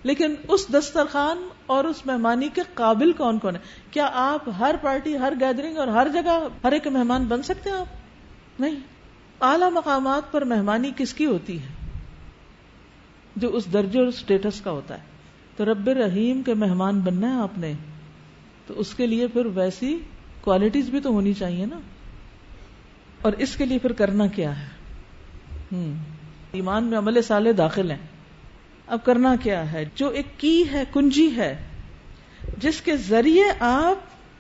لیکن 0.03 0.35
اس 0.47 0.67
دسترخوان 0.73 1.47
اور 1.65 1.83
اس 1.83 2.05
مہمانی 2.05 2.49
کے 2.53 2.61
قابل 2.73 3.11
کون 3.11 3.39
کون 3.39 3.55
ہے؟ 3.55 3.61
کیا 3.91 4.09
آپ 4.13 4.49
ہر 4.59 4.75
پارٹی، 4.81 5.17
ہر 5.17 5.33
گیدرنگ 5.39 5.77
اور 5.77 5.87
ہر 5.87 6.07
جگہ 6.13 6.47
ہر 6.63 6.71
ایک 6.71 6.87
مہمان 6.87 7.25
بن 7.25 7.43
سکتے 7.43 7.69
ہیں 7.69 7.77
آپ؟ 7.77 7.85
نہیں۔ 8.61 8.75
اعلی 9.41 9.71
مقامات 9.71 10.31
پر 10.31 10.43
مہمانی 10.43 10.91
کس 10.97 11.13
کی 11.13 11.25
ہوتی 11.25 11.61
ہے؟ 11.61 11.67
جو 13.35 13.49
اس 13.49 13.73
درجے 13.73 13.99
اور 13.99 14.07
اسٹیٹس 14.07 14.61
کا 14.61 14.71
ہوتا 14.71 14.95
ہے۔ 14.95 15.12
تو 15.55 15.65
رب 15.65 15.89
رحیم 15.89 16.41
کے 16.41 16.53
مہمان 16.53 16.99
بننا 16.99 17.35
ہے 17.35 17.41
آپ 17.41 17.57
نے۔ 17.57 17.73
تو 18.67 18.73
اس 18.79 18.95
کے 18.95 19.07
لیے 19.07 19.27
پھر 19.27 19.45
ویسی 19.45 19.99
کوالٹیز 20.41 20.89
بھی 20.89 20.99
تو 20.99 21.09
ہونی 21.09 21.33
چاہیے 21.33 21.65
نا۔ 21.65 21.79
اور 23.21 23.33
اس 23.33 23.55
کے 23.55 23.65
لیے 23.65 23.77
پھر 23.79 23.91
کرنا 23.91 24.27
کیا 24.27 24.61
ہے؟ 24.61 24.67
ایمان 26.51 26.83
میں 26.83 26.97
عمل 26.97 27.21
سالے 27.21 27.53
داخل 27.53 27.91
ہیں۔ 27.91 27.97
اب 28.87 28.99
کرنا 29.03 29.35
کیا 29.35 29.71
ہے؟ 29.71 29.85
جو 29.95 30.09
ایک 30.09 30.39
کی 30.39 30.63
ہے، 30.71 30.83
کنجی 30.93 31.29
ہے، 31.37 31.57
جس 32.57 32.81
کے 32.81 32.97
ذریعے 32.97 33.43
آپ 33.59 33.95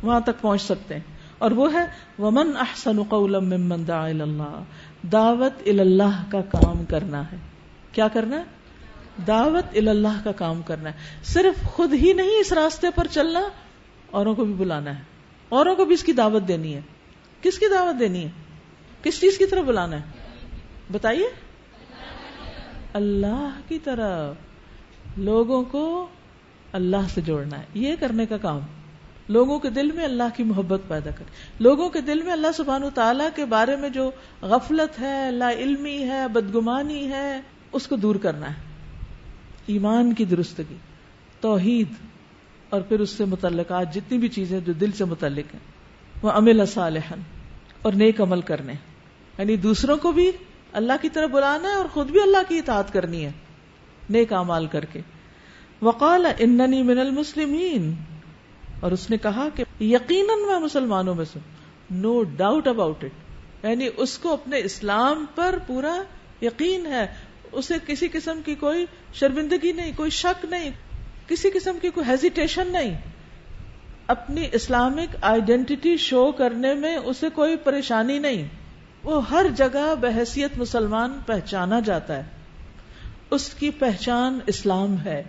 وہاں 0.05 0.19
تک 0.19 0.41
پہنچ 0.41 0.61
سکتے 0.61 0.93
ہیں۔ 0.93 1.01
اور 1.37 1.51
وہ 1.51 1.73
ہے، 1.73 1.85
ومن 2.19 2.57
احسن 2.59 3.03
قولا 3.03 3.39
ممن 3.39 3.87
دعا 3.87 4.07
اللہ 4.07 4.63
دعوت 5.11 5.53
اللہ 5.67 6.23
کا 6.29 6.41
کام 6.41 6.85
کرنا 6.85 7.31
ہے۔ 7.31 7.37
کیا 7.91 8.07
کرنا 8.07 8.35
ہے؟ 8.35 8.43
دعوت 9.27 9.77
اللہ 9.77 10.23
کا 10.23 10.31
کام 10.31 10.61
کرنا 10.61 10.89
ہے۔ 10.89 10.95
صرف 11.23 11.63
خود 11.63 11.93
ہی 11.93 12.13
نہیں 12.13 12.39
اس 12.39 12.53
راستے 12.53 12.87
پر 12.95 13.07
چلنا، 13.07 13.41
اوروں 14.11 14.35
کو 14.35 14.45
بھی 14.45 14.53
بلانا 14.53 14.97
ہے۔ 14.97 15.03
اوروں 15.49 15.75
کو 15.75 15.85
بھی 15.85 15.93
اس 15.93 16.03
کی 16.03 16.13
دعوت 16.13 16.47
دینی 16.47 16.75
ہے۔ 16.75 16.81
کس 17.41 17.59
کی 17.59 17.65
دعوت 17.69 17.99
دینی 17.99 18.23
ہے؟ 18.23 18.29
کس 19.03 19.21
چیز 19.21 19.37
کی 19.37 19.45
طرف 19.45 19.63
بلانا 19.65 19.95
ہے؟ 19.95 20.01
بتائیے۔ 20.91 21.29
اللہ 22.93 23.49
کی 23.67 23.79
طرف۔ 23.79 24.35
لوگوں 25.17 25.63
کو 25.63 26.07
اللہ 26.71 27.07
سے 27.13 27.21
جوڑنا 27.21 27.59
ہے۔ 27.59 27.63
یہ 27.73 27.95
کرنے 27.99 28.25
کا 28.25 28.37
کام۔ 28.37 28.59
لوگوں 29.29 29.59
کے 29.59 29.69
دل 29.69 29.91
میں 29.91 30.03
اللہ 30.03 30.23
کی 30.35 30.43
محبت 30.43 30.81
پیدا 30.87 31.11
کر 31.11 31.23
لوگوں 31.59 31.89
کے 31.89 32.01
دل 32.01 32.21
میں 32.21 32.33
اللہ 32.33 32.47
سبحانہ 32.55 32.85
تعالیٰ 32.95 33.29
کے 33.35 33.45
بارے 33.45 33.75
میں 33.75 33.89
جو 33.89 34.11
غفلت 34.41 34.99
ہے، 34.99 35.31
لا 35.31 35.51
علمی 35.51 36.09
ہے، 36.09 36.27
بدگمانی 36.27 37.09
ہے، 37.09 37.41
اس 37.71 37.87
کو 37.87 37.95
دور 37.95 38.15
کرنا 38.15 38.49
ہے۔ 38.49 38.72
ایمان 39.67 40.13
کی 40.13 40.25
درستگی، 40.25 40.75
توحید، 41.39 41.87
اور 42.69 42.81
پھر 42.81 42.99
اس 42.99 43.09
سے 43.09 43.25
متعلقات 43.25 43.93
جتنی 43.93 44.17
بھی 44.17 44.27
چیزیں 44.27 44.59
جو 44.59 44.73
دل 44.73 44.91
سے 44.91 45.05
متعلق 45.05 45.53
ہیں، 45.53 45.59
وہ 46.21 46.31
امل 46.31 46.65
صالحن 46.65 47.21
اور 47.81 47.93
نیک 47.93 48.21
عمل 48.21 48.41
کرنے 48.41 48.73
یعنی 49.37 49.55
دوسروں 49.55 49.97
کو 49.97 50.11
بھی 50.11 50.31
اللہ 50.71 50.93
کی 51.01 51.09
طرف 51.09 51.29
بلانا 51.29 51.69
ہے 51.69 51.73
اور 51.73 51.85
خود 51.93 52.11
بھی 52.11 52.21
اللہ 52.21 52.37
کی 52.47 52.57
اطاعت 52.57 52.93
کرنی 52.93 53.25
ہے۔ 53.25 53.31
نیک 54.09 54.33
امال 54.33 54.67
کر 54.67 54.85
کے۔ 54.85 55.01
وقال 55.81 56.25
اننی 56.37 56.83
من 56.83 56.99
المسلمین۔ 56.99 57.93
اور 58.79 58.91
اس 58.91 59.09
نے 59.09 59.17
کہا 59.17 59.47
کہ 59.55 59.83
یقیناً 59.83 60.39
میں 60.47 60.59
مسلمانوں 60.59 61.15
میں 61.15 61.25
سے 61.25 61.39
نو 61.91 62.23
ڈاؤٹ 62.23 62.67
اباؤٹ 62.67 63.03
اٹ 63.03 63.11
یعنی 63.65 63.87
اس 63.97 64.17
کو 64.17 64.33
اپنے 64.33 64.59
اسلام 64.59 65.25
پر 65.35 65.59
پورا 65.67 66.01
یقین 66.41 66.85
ہے۔ 66.85 67.07
اسے 67.53 67.73
کسی 67.87 68.07
قسم 68.07 68.41
کی 68.45 68.55
کوئی 68.55 68.85
شرمندگی 69.13 69.71
نہیں، 69.71 69.91
کوئی 69.95 70.09
شک 70.09 70.45
نہیں، 70.45 70.69
کسی 71.27 71.49
قسم 71.49 71.77
کی 71.81 71.89
کوئی 71.89 72.09
ہیزیٹیشن 72.09 72.67
نہیں۔ 72.67 73.01
اپنی 74.07 74.47
اسلامک 74.53 75.15
آئیڈینٹی 75.21 75.97
شو 75.97 76.31
کرنے 76.31 76.73
میں 76.73 76.97
اسے 76.97 77.29
کوئی 77.29 77.55
پریشانی 77.55 78.19
نہیں۔ 78.19 78.47
وہ 79.03 79.29
ہر 79.29 79.45
جگہ 79.55 79.95
بحثیت 79.99 80.57
مسلمان 80.57 81.19
پہچانا 81.25 81.79
جاتا 81.79 82.17
ہے۔ 82.17 82.23
اس 83.31 83.49
کی 83.49 83.69
پہچان 83.69 84.39
اسلام 84.47 84.99
ہے۔ 84.99 85.23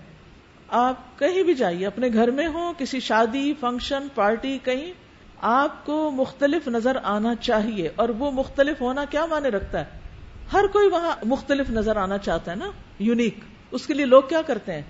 آپ 0.69 1.19
کہیں 1.19 1.43
بھی 1.43 1.55
جائیے، 1.55 1.87
اپنے 1.87 2.09
گھر 2.13 2.31
میں 2.31 2.47
ہو 2.47 2.73
کسی 2.79 3.01
شادی 3.01 3.53
فنکشن 3.61 4.07
پارٹی 4.15 4.59
کہیں، 4.65 4.93
آپ 5.41 5.87
کو 5.87 6.11
مختلف 6.11 6.69
نظر 6.69 6.97
آنا 7.03 7.35
چاہیے 7.35 7.91
اور 7.97 8.09
وہ 8.09 8.31
مختلف 8.31 8.81
ہونا 8.81 9.05
کیا 9.05 9.27
مانے 9.27 9.49
رکھتا 9.49 9.81
ہے؟ 9.81 10.04
ہر 10.53 10.65
کوئی 10.73 10.89
وہاں 10.89 11.17
مختلف 11.25 11.71
نظر 11.71 11.97
آنا 11.97 12.19
چاہتا 12.19 12.51
ہے 12.51 12.57
نا 12.57 12.71
یونیک 12.99 13.39
اس 13.71 13.87
کے 13.87 13.95
لیے 13.95 14.07
لوگ 14.07 14.23
کیا 14.29 14.43
کرتے 14.43 14.73
ہیں؟ 14.73 14.83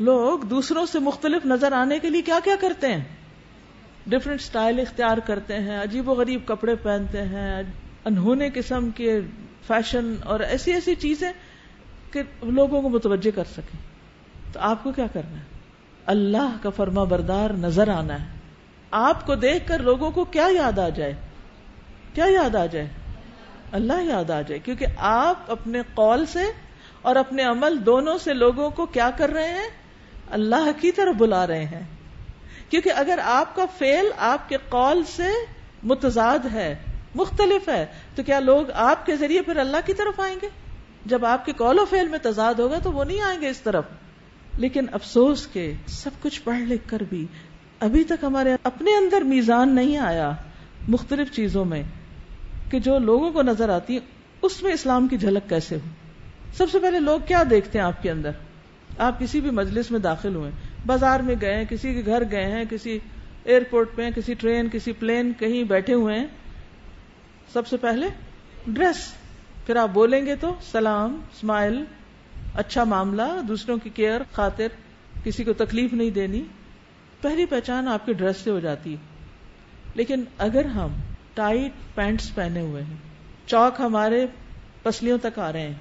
لوگ 0.00 0.38
دوسروں 0.38 0.86
سے 0.86 0.98
مختلف 0.98 1.46
نظر 1.46 1.72
آنے 1.72 1.98
کے 1.98 2.10
لیے 2.10 2.22
کیا 2.22 2.38
کیا 2.44 2.54
کرتے 2.60 2.86
ہیں؟ 2.86 3.04
ڈفرینٹ 4.06 4.40
سٹائل 4.40 4.80
اختیار 4.80 5.18
کرتے 5.18 5.54
ہیں، 5.54 5.82
عجیب 5.82 6.08
و 6.08 6.14
غریب 6.14 6.46
کپڑے 6.46 6.74
پہنتے 6.74 7.22
ہیں، 7.22 7.62
انہونے 8.04 8.48
قسم 8.54 8.90
کے 8.90 9.20
فیشن 9.66 10.14
اور 10.24 10.40
ایسی 10.40 10.72
ایسی 10.72 10.94
چیزیں 10.94 11.32
کہ 12.12 12.22
لوگوں 12.42 12.82
کو 12.82 12.88
متوجہ 12.88 13.30
کر 13.36 13.44
سکیں۔ 13.44 13.78
تو 14.52 14.60
آپ 14.60 14.84
کو 14.84 14.92
کیا 14.92 15.06
کرنا 15.06 15.38
ہے؟ 15.38 15.44
اللہ 16.06 16.56
کا 16.62 16.70
فرما 16.70 17.04
بردار 17.04 17.50
نظر 17.50 17.88
آنا 17.88 18.22
ہے۔ 18.22 18.26
آپ 18.90 19.26
کو 19.26 19.34
دیکھ 19.34 19.68
کر 19.68 19.78
لوگوں 19.78 20.10
کو 20.10 20.24
کیا 20.24 20.48
یاد 20.50 20.78
آ 20.78 20.88
جائے؟ 20.88 21.14
کیا 22.14 22.24
یاد 22.28 22.54
آ 22.54 22.66
جائے؟ 22.66 22.88
اللہ 23.72 24.02
یاد 24.02 24.30
آ 24.30 24.40
جائے 24.40 24.58
کیونکہ 24.58 24.86
آپ 24.96 25.50
اپنے 25.50 25.82
قول 25.94 26.26
سے 26.26 26.42
اور 27.02 27.16
اپنے 27.16 27.42
عمل 27.42 27.86
دونوں 27.86 28.18
سے 28.18 28.34
لوگوں 28.34 28.70
کو 28.70 28.86
کیا 28.86 29.10
کر 29.16 29.30
رہے 29.30 29.48
ہیں؟ 29.48 29.68
اللہ 30.30 30.80
کی 30.80 30.92
طرف 30.92 31.14
بلا 31.14 31.46
رہے 31.46 31.64
ہیں۔ 31.64 31.82
کیونکہ 32.70 32.92
اگر 32.96 33.18
آپ 33.24 33.56
کا 33.56 33.64
فیل 33.78 34.06
آپ 34.16 34.48
کے 34.48 34.56
قول 34.68 35.02
سے 35.04 35.28
متضاد 35.82 36.38
ہے، 36.52 36.76
مختلف 37.14 37.68
ہے، 37.68 37.86
تو 38.14 38.22
کیا 38.22 38.40
لوگ 38.40 38.70
آپ 38.74 39.06
کے 39.06 39.16
ذریعے 39.16 39.42
پھر 39.42 39.56
اللہ 39.56 39.76
کی 39.86 39.94
طرف 39.94 40.20
آئیں 40.20 40.36
گے؟ 40.42 40.48
جب 41.06 41.26
آپ 41.26 41.46
کے 41.46 41.52
کال 41.52 41.78
و 41.78 41.84
فیل 41.84 42.08
میں 42.08 42.18
تضاد 42.22 42.54
ہوگا 42.54 42.78
تو 42.78 42.92
وہ 42.92 43.04
نہیں 43.04 43.20
آئیں 43.20 43.40
گے 43.40 43.48
اس 43.48 43.60
طرف۔ 43.60 43.84
لیکن 44.58 44.86
افسوس 44.92 45.46
کے 45.46 45.74
سب 45.86 46.10
کچھ 46.22 46.42
پڑھ 46.42 46.60
لکھ 46.60 46.88
کر 46.88 47.02
بھی 47.08 47.26
ابھی 47.80 48.04
تک 48.04 48.24
ہمارے 48.24 48.56
اپنے 48.62 48.96
اندر 48.96 49.20
میزان 49.20 49.74
نہیں 49.74 49.96
آیا 49.96 50.30
مختلف 50.88 51.32
چیزوں 51.32 51.64
میں۔ 51.64 51.82
کہ 52.72 52.78
جو 52.78 52.98
لوگوں 52.98 53.32
کو 53.32 53.42
نظر 53.42 53.68
آتی 53.68 53.98
اس 54.42 54.62
میں 54.62 54.72
اسلام 54.72 55.08
کی 55.08 55.16
جھلک 55.16 55.48
کیسے 55.48 55.74
ہو؟ 55.74 55.80
سب 56.56 56.66
سے 56.72 56.78
پہلے 56.78 57.00
لوگ 57.00 57.20
کیا 57.26 57.42
دیکھتے 57.50 57.78
ہیں 57.78 57.84
آپ 57.84 58.02
کے 58.02 58.10
اندر؟ 58.10 58.30
آپ 58.98 59.20
کسی 59.20 59.40
بھی 59.40 59.50
مجلس 59.50 59.90
میں 59.90 60.00
داخل 60.00 60.34
ہوئے، 60.34 60.50
بازار 60.86 61.20
میں 61.20 61.34
گئے 61.40 61.54
ہیں، 61.54 61.64
کسی 61.64 61.94
کے 61.94 62.02
گھر 62.06 62.22
گئے 62.30 62.44
ہیں، 62.44 62.64
کسی 62.70 62.98
ایئرپورٹ 63.44 63.94
پہ 63.94 64.10
کسی 64.10 64.34
ٹرین، 64.34 64.68
کسی 64.72 64.92
پلین 64.92 65.32
کہیں 65.38 65.64
بیٹھے 65.64 65.94
ہوئے 65.94 66.18
ہیں، 66.18 66.26
سب 67.52 67.66
سے 67.66 67.76
پہلے 67.76 68.06
ڈریس۔ 68.66 69.12
پھر 69.66 69.76
آپ 69.76 69.88
بولیں 69.92 70.26
گے 70.26 70.36
تو 70.36 70.54
سلام، 70.72 71.14
اسمائل 71.14 71.84
اچھا 72.54 72.84
معاملہ، 72.84 73.42
دوسروں 73.48 73.76
کی 73.76 73.90
کیئر، 73.90 74.20
خاطر، 74.32 74.66
کسی 75.24 75.44
کو 75.44 75.52
تکلیف 75.52 75.92
نہیں 75.92 76.10
دینی۔ 76.10 76.42
پہلی 77.20 77.46
پہچان 77.46 77.88
آپ 77.88 78.06
کے 78.06 78.12
ڈریس 78.12 78.36
سے 78.36 78.50
ہو 78.50 78.60
جاتی 78.60 78.92
ہے۔ 78.92 78.96
لیکن 79.94 80.24
اگر 80.38 80.64
ہم 80.64 80.90
ٹائٹ 81.34 81.96
پینٹس 81.96 82.34
پہنے 82.34 82.60
ہوئے 82.60 82.82
ہیں۔ 82.82 82.96
چوک 83.46 83.80
ہمارے 83.80 84.26
پسلیوں 84.82 85.18
تک 85.22 85.38
آ 85.38 85.52
رہے 85.52 85.60
ہیں 85.60 85.74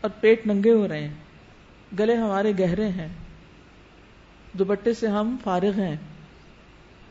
اور 0.00 0.10
پیٹ 0.20 0.46
ننگے 0.46 0.72
ہو 0.72 0.88
رہے 0.88 1.08
ہیں۔ 1.08 1.14
گلے 1.98 2.14
ہمارے 2.14 2.52
گہرے 2.58 2.88
ہیں۔ 2.88 3.08
دوپٹے 4.52 4.94
سے 4.94 5.06
ہم 5.08 5.36
فارغ 5.44 5.80
ہیں۔ 5.80 5.96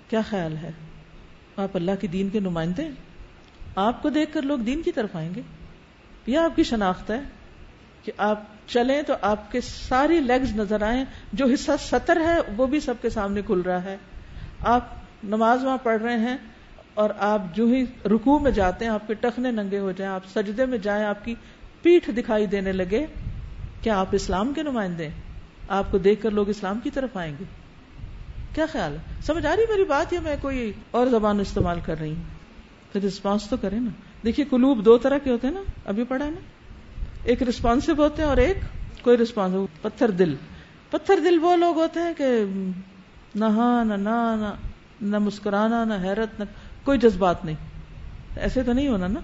کیا 0.09 0.21
خیال 0.29 0.57
ہے؟ 0.57 0.71
آپ 1.57 1.69
اللہ 1.73 1.91
کی 2.01 2.07
دین 2.07 2.29
کے 2.29 2.39
نمائندے 2.39 2.83
ہیں؟ 2.83 2.91
آپ 3.75 4.01
کو 4.01 4.09
دیکھ 4.09 4.33
کر 4.33 4.41
لوگ 4.41 4.59
دین 4.59 4.81
کی 4.81 4.91
طرف 4.91 5.15
آئیں 5.15 5.35
گے؟ 5.35 5.41
یہ 6.27 6.37
آپ 6.37 6.55
کی 6.55 6.63
شناخت 6.63 7.11
ہے 7.11 7.19
کہ 8.03 8.11
آپ 8.17 8.43
چلیں 8.67 9.01
تو 9.01 9.13
آپ 9.21 9.51
کے 9.51 9.61
ساری 9.61 10.19
لیگز 10.19 10.55
نظر 10.55 10.81
آئیں۔ 10.81 11.05
جو 11.33 11.45
حصہ 11.45 11.71
سطر 11.79 12.21
ہے 12.21 12.37
وہ 12.57 12.67
بھی 12.67 12.79
سب 12.79 12.93
کے 13.01 13.09
سامنے 13.09 13.41
کھل 13.41 13.61
رہا 13.61 13.83
ہے۔ 13.83 13.97
آپ 14.59 14.87
نماز 15.23 15.63
وہاں 15.63 15.77
پڑھ 15.83 16.01
رہے 16.01 16.19
ہیں۔ 16.19 16.37
اور 16.99 17.09
آپ 17.17 17.41
جو 17.53 17.65
ہی 17.65 17.83
رکو 18.05 18.39
میں 18.39 18.51
جاتے 18.51 18.85
ہیں، 18.85 18.91
آپ 18.91 19.07
کے 19.07 19.13
ٹخنے 19.13 19.51
ننگے 19.51 19.79
ہو 19.79 19.91
جائیں، 19.91 20.13
آپ 20.13 20.21
سجدے 20.33 20.65
میں 20.65 20.77
جائیں، 20.77 21.05
آپ 21.05 21.25
کی 21.25 21.35
پیٹھ 21.81 22.09
دکھائی 22.11 22.45
دینے 22.45 22.71
لگے، 22.71 23.05
کیا 23.81 23.99
آپ 23.99 24.07
اسلام 24.11 24.53
کے 24.53 24.63
نمائندے 24.63 25.09
آپ 25.67 25.91
کو 25.91 25.97
دیکھ 25.97 26.21
کر 26.21 26.31
لوگ 26.31 26.49
اسلام 26.49 26.79
کی 26.83 26.89
طرف 26.89 27.17
آئیں 27.17 27.35
گے۔ 27.39 27.43
کیا 28.55 28.65
خیال 28.71 28.93
ہے؟ 28.93 28.97
سمجھ 29.21 29.45
آ 29.45 29.55
رہی 29.55 29.63
میری 29.69 29.83
بات 29.83 30.13
یا 30.13 30.19
میں 30.21 30.35
کوئی 30.41 30.71
اور 30.91 31.07
زبان 31.07 31.39
استعمال 31.39 31.79
کر 31.85 31.99
رہی 31.99 32.09
ہوں؟ 32.09 32.23
پھر 32.93 33.03
رسپانس 33.03 33.49
تو 33.49 33.57
کرے 33.57 33.79
نا۔ 33.79 33.89
دیکھیے 34.25 34.45
کلوب 34.49 34.85
دو 34.85 34.97
طرح 34.97 35.17
کے 35.17 35.29
ہوتے 35.29 35.47
ہیں 35.47 35.53
نا۔ 35.53 35.61
ابھی 35.85 36.03
پڑھا 36.03 36.25
ہے 36.25 36.29
نا۔ 36.29 36.39
ایک 37.23 37.43
رسپانسو 37.43 37.93
ہوتے 37.97 38.21
ہیں 38.21 38.29
اور 38.29 38.37
ایک 38.37 38.57
کوئی 39.01 39.17
رسپانس 39.17 39.53
پتھر 39.81 40.11
دل۔ 40.11 40.35
پتھر 40.89 41.19
دل 41.19 41.39
وہ 41.41 41.55
لوگ 41.55 41.77
ہوتے 41.77 41.99
ہیں 41.99 42.13
کہ 42.17 42.45
نہ 43.35 43.45
ہاں 43.45 43.85
نہ 43.85 43.93
نہ 43.93 44.53
نہ 45.01 45.17
مسکرانا، 45.17 45.83
نہ 45.83 45.93
حیرت، 45.93 46.39
نہ 46.39 46.43
کوئی 46.83 46.99
جذبات 46.99 47.45
نہیں۔ 47.45 47.55
ایسے 48.35 48.63
تو 48.63 48.73
نہیں 48.73 48.87
ہونا 48.87 49.07
نا۔ 49.07 49.19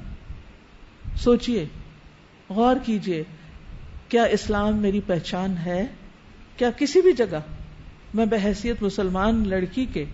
سوچئے، 1.18 1.66
غور 2.50 2.76
کیجیے، 2.86 3.24
کیا 4.10 4.24
اسلام 4.24 4.78
میری 4.78 5.02
پہچان 5.08 5.58
ہے؟ 5.58 5.88
کیا 6.58 6.72
کسی 6.72 7.02
بھی 7.02 7.12
جگہ 7.14 7.40
میں 8.14 8.26
بحیثیت 8.26 8.82
مسلمان 8.82 9.48
لڑکی 9.48 9.86
کے، 9.86 10.06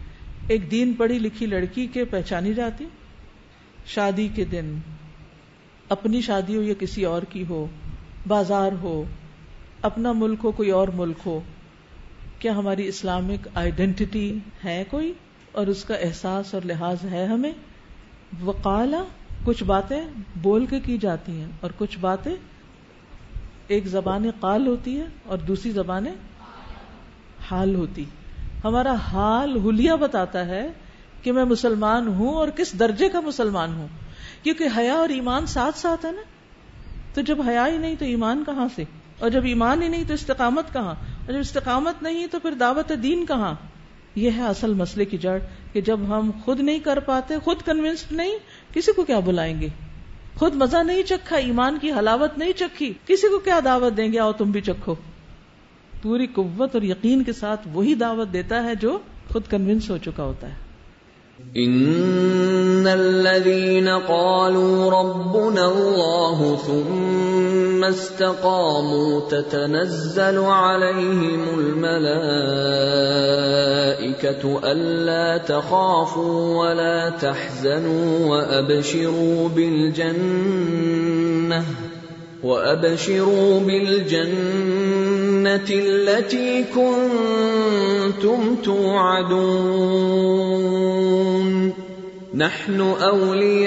ایک 0.47 0.71
دین 0.71 0.93
پڑھی 0.93 1.19
لکھی 1.19 1.45
لڑکی 1.45 1.87
کے 1.87 2.05
پہچانی 2.05 2.53
جاتی؟ 2.53 2.85
شادی 3.85 4.27
کے 4.35 4.45
دن، 4.45 4.77
اپنی 5.89 6.21
شادی 6.21 6.57
ہو 6.57 6.61
یا 6.61 6.73
کسی 6.79 7.05
اور 7.05 7.21
کی 7.21 7.43
ہو، 7.49 7.67
بازار 8.27 8.71
ہو، 8.71 9.03
اپنا 9.81 10.11
ملک 10.11 10.39
ہو، 10.43 10.51
کوئی 10.51 10.71
اور 10.71 10.87
ملک 10.87 11.17
ہو، 11.25 11.41
کیا 12.39 12.55
ہماری 12.55 12.87
اسلامک 12.87 13.47
آئیڈینٹی 13.53 14.37
ہے 14.65 14.83
کوئی؟ 14.89 15.13
اور 15.51 15.67
اس 15.67 15.85
کا 15.85 15.95
احساس 15.95 16.53
اور 16.53 16.61
لحاظ 16.65 16.97
ہے 17.11 17.25
ہمیں۔ 17.25 17.51
وقالا، 18.41 19.03
کچھ 19.43 19.63
باتیں 19.63 20.01
بول 20.41 20.65
کے 20.65 20.79
کی 20.79 20.97
جاتی 20.97 21.31
ہیں 21.31 21.51
اور 21.61 21.71
کچھ 21.77 21.99
باتیں 21.99 22.35
ایک 23.67 23.87
زبان 23.87 24.25
قال 24.39 24.67
ہوتی 24.67 24.99
ہے 24.99 25.05
اور 25.25 25.37
دوسری 25.37 25.71
زبان 25.71 26.05
حال 27.51 27.75
ہوتی۔ 27.75 28.05
ہمارا 28.63 28.93
حال 28.93 29.55
ہولیا 29.55 29.95
بتاتا 29.95 30.45
ہے 30.45 30.71
کہ 31.21 31.31
میں 31.31 31.45
مسلمان 31.45 32.07
ہوں 32.07 32.33
اور 32.33 32.47
کس 32.47 32.79
درجے 32.79 33.09
کا 33.09 33.19
مسلمان 33.19 33.73
ہوں۔ 33.73 33.87
کیونکہ 34.43 34.67
حیا 34.77 34.93
اور 34.93 35.09
ایمان 35.09 35.45
ساتھ 35.45 35.77
ساتھ 35.77 36.05
ہے 36.05 36.11
نا۔ 36.11 36.21
تو 37.13 37.21
جب 37.21 37.41
حیا 37.41 37.67
ہی 37.67 37.77
نہیں 37.77 37.95
تو 37.95 38.05
ایمان 38.05 38.43
کہاں 38.45 38.67
سے؟ 38.75 38.83
اور 39.19 39.29
جب 39.29 39.43
ایمان 39.43 39.81
ہی 39.81 39.87
نہیں 39.87 40.03
تو 40.07 40.13
استقامت 40.13 40.73
کہاں؟ 40.73 40.95
اور 41.25 41.33
جب 41.33 41.39
استقامت 41.39 42.03
نہیں 42.03 42.27
تو 42.27 42.39
پھر 42.39 42.51
دعوت 42.51 42.91
دین 43.03 43.25
کہاں؟ 43.25 43.55
یہ 44.15 44.31
ہے 44.37 44.47
اصل 44.47 44.73
مسئلے 44.73 45.05
کی 45.05 45.17
جڑ 45.17 45.39
کہ 45.73 45.81
جب 45.81 45.99
ہم 46.07 46.31
خود 46.45 46.59
نہیں 46.59 46.79
کر 46.79 46.99
پاتے، 46.99 47.33
خود 47.43 47.61
کنوینسڈ 47.65 48.11
نہیں، 48.11 48.37
کسی 48.73 48.91
کو 48.91 49.03
کیا 49.03 49.19
بلائیں 49.19 49.61
گے؟ 49.61 49.67
خود 50.35 50.55
مزہ 50.55 50.77
نہیں 50.77 51.03
چکھا، 51.03 51.35
ایمان 51.37 51.77
کی 51.81 51.91
حلاوت 51.91 52.37
نہیں 52.37 52.51
چکھی، 52.57 52.93
کسی 53.05 53.29
کو 53.29 53.39
کیا 53.39 53.59
دعوت 53.65 53.97
دیں 53.97 54.13
گے؟ 54.13 54.19
آؤ 54.19 54.31
تم 54.31 54.51
بھی 54.51 54.61
چکھو۔ 54.61 54.95
پوری 56.01 56.27
قوت 56.27 56.75
اور 56.75 56.81
یقین 56.81 57.23
کے 57.23 57.33
ساتھ 57.33 57.67
وہی 57.73 57.95
دعوت 57.95 58.33
دیتا 58.33 58.63
ہے 58.63 58.75
جو 58.75 58.99
خود 59.33 59.43
کنوینس 59.49 59.89
ہو 59.89 59.97
چکا 59.97 60.23
ہوتا 60.23 60.49
ہے۔ 60.49 60.70
ان 61.57 62.87
الذين 62.87 63.89
قالوا 63.89 64.91
ربنا 64.91 65.71
الله 65.71 66.55
ثم 66.55 67.83
استقاموا 67.83 69.21
تتنزل 69.29 70.39
عليهم 70.39 71.59
الملائكه 71.59 72.31
الا 74.71 75.37
تخافوا 75.37 76.57
ولا 76.59 77.09
تحزنوا 77.09 78.27
وابشروا 78.29 79.49
بالجنه 79.49 80.71
وابشروا 82.43 83.59
بالجنه 83.59 84.31
التي 85.69 86.63
كنتم 86.63 88.55
توعدون 88.55 90.01
نحن 92.35 92.81
اولياؤكم 92.81 93.61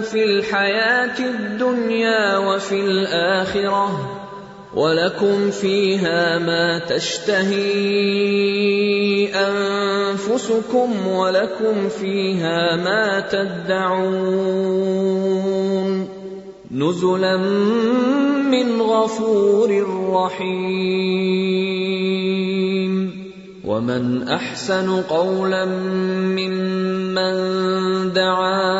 في 0.00 0.24
الحياه 0.24 1.18
الدنيا 1.18 2.38
وفي 2.38 2.80
الاخره 2.80 4.20
ولكم 4.74 5.50
فيها 5.50 6.38
ما 6.38 6.78
تشتهي 6.78 7.74
انفسكم 9.34 11.06
ولكم 11.06 11.88
فيها 11.88 12.76
ما 12.76 13.20
تدعون 13.20 14.74
نزلا 16.72 17.36
من 18.50 18.80
غفور 18.80 19.70
رحيم 20.10 21.44
ومن 23.66 24.28
احسن 24.28 25.02
قولا 25.02 25.64
ممن 25.64 27.34
دعا 28.12 28.72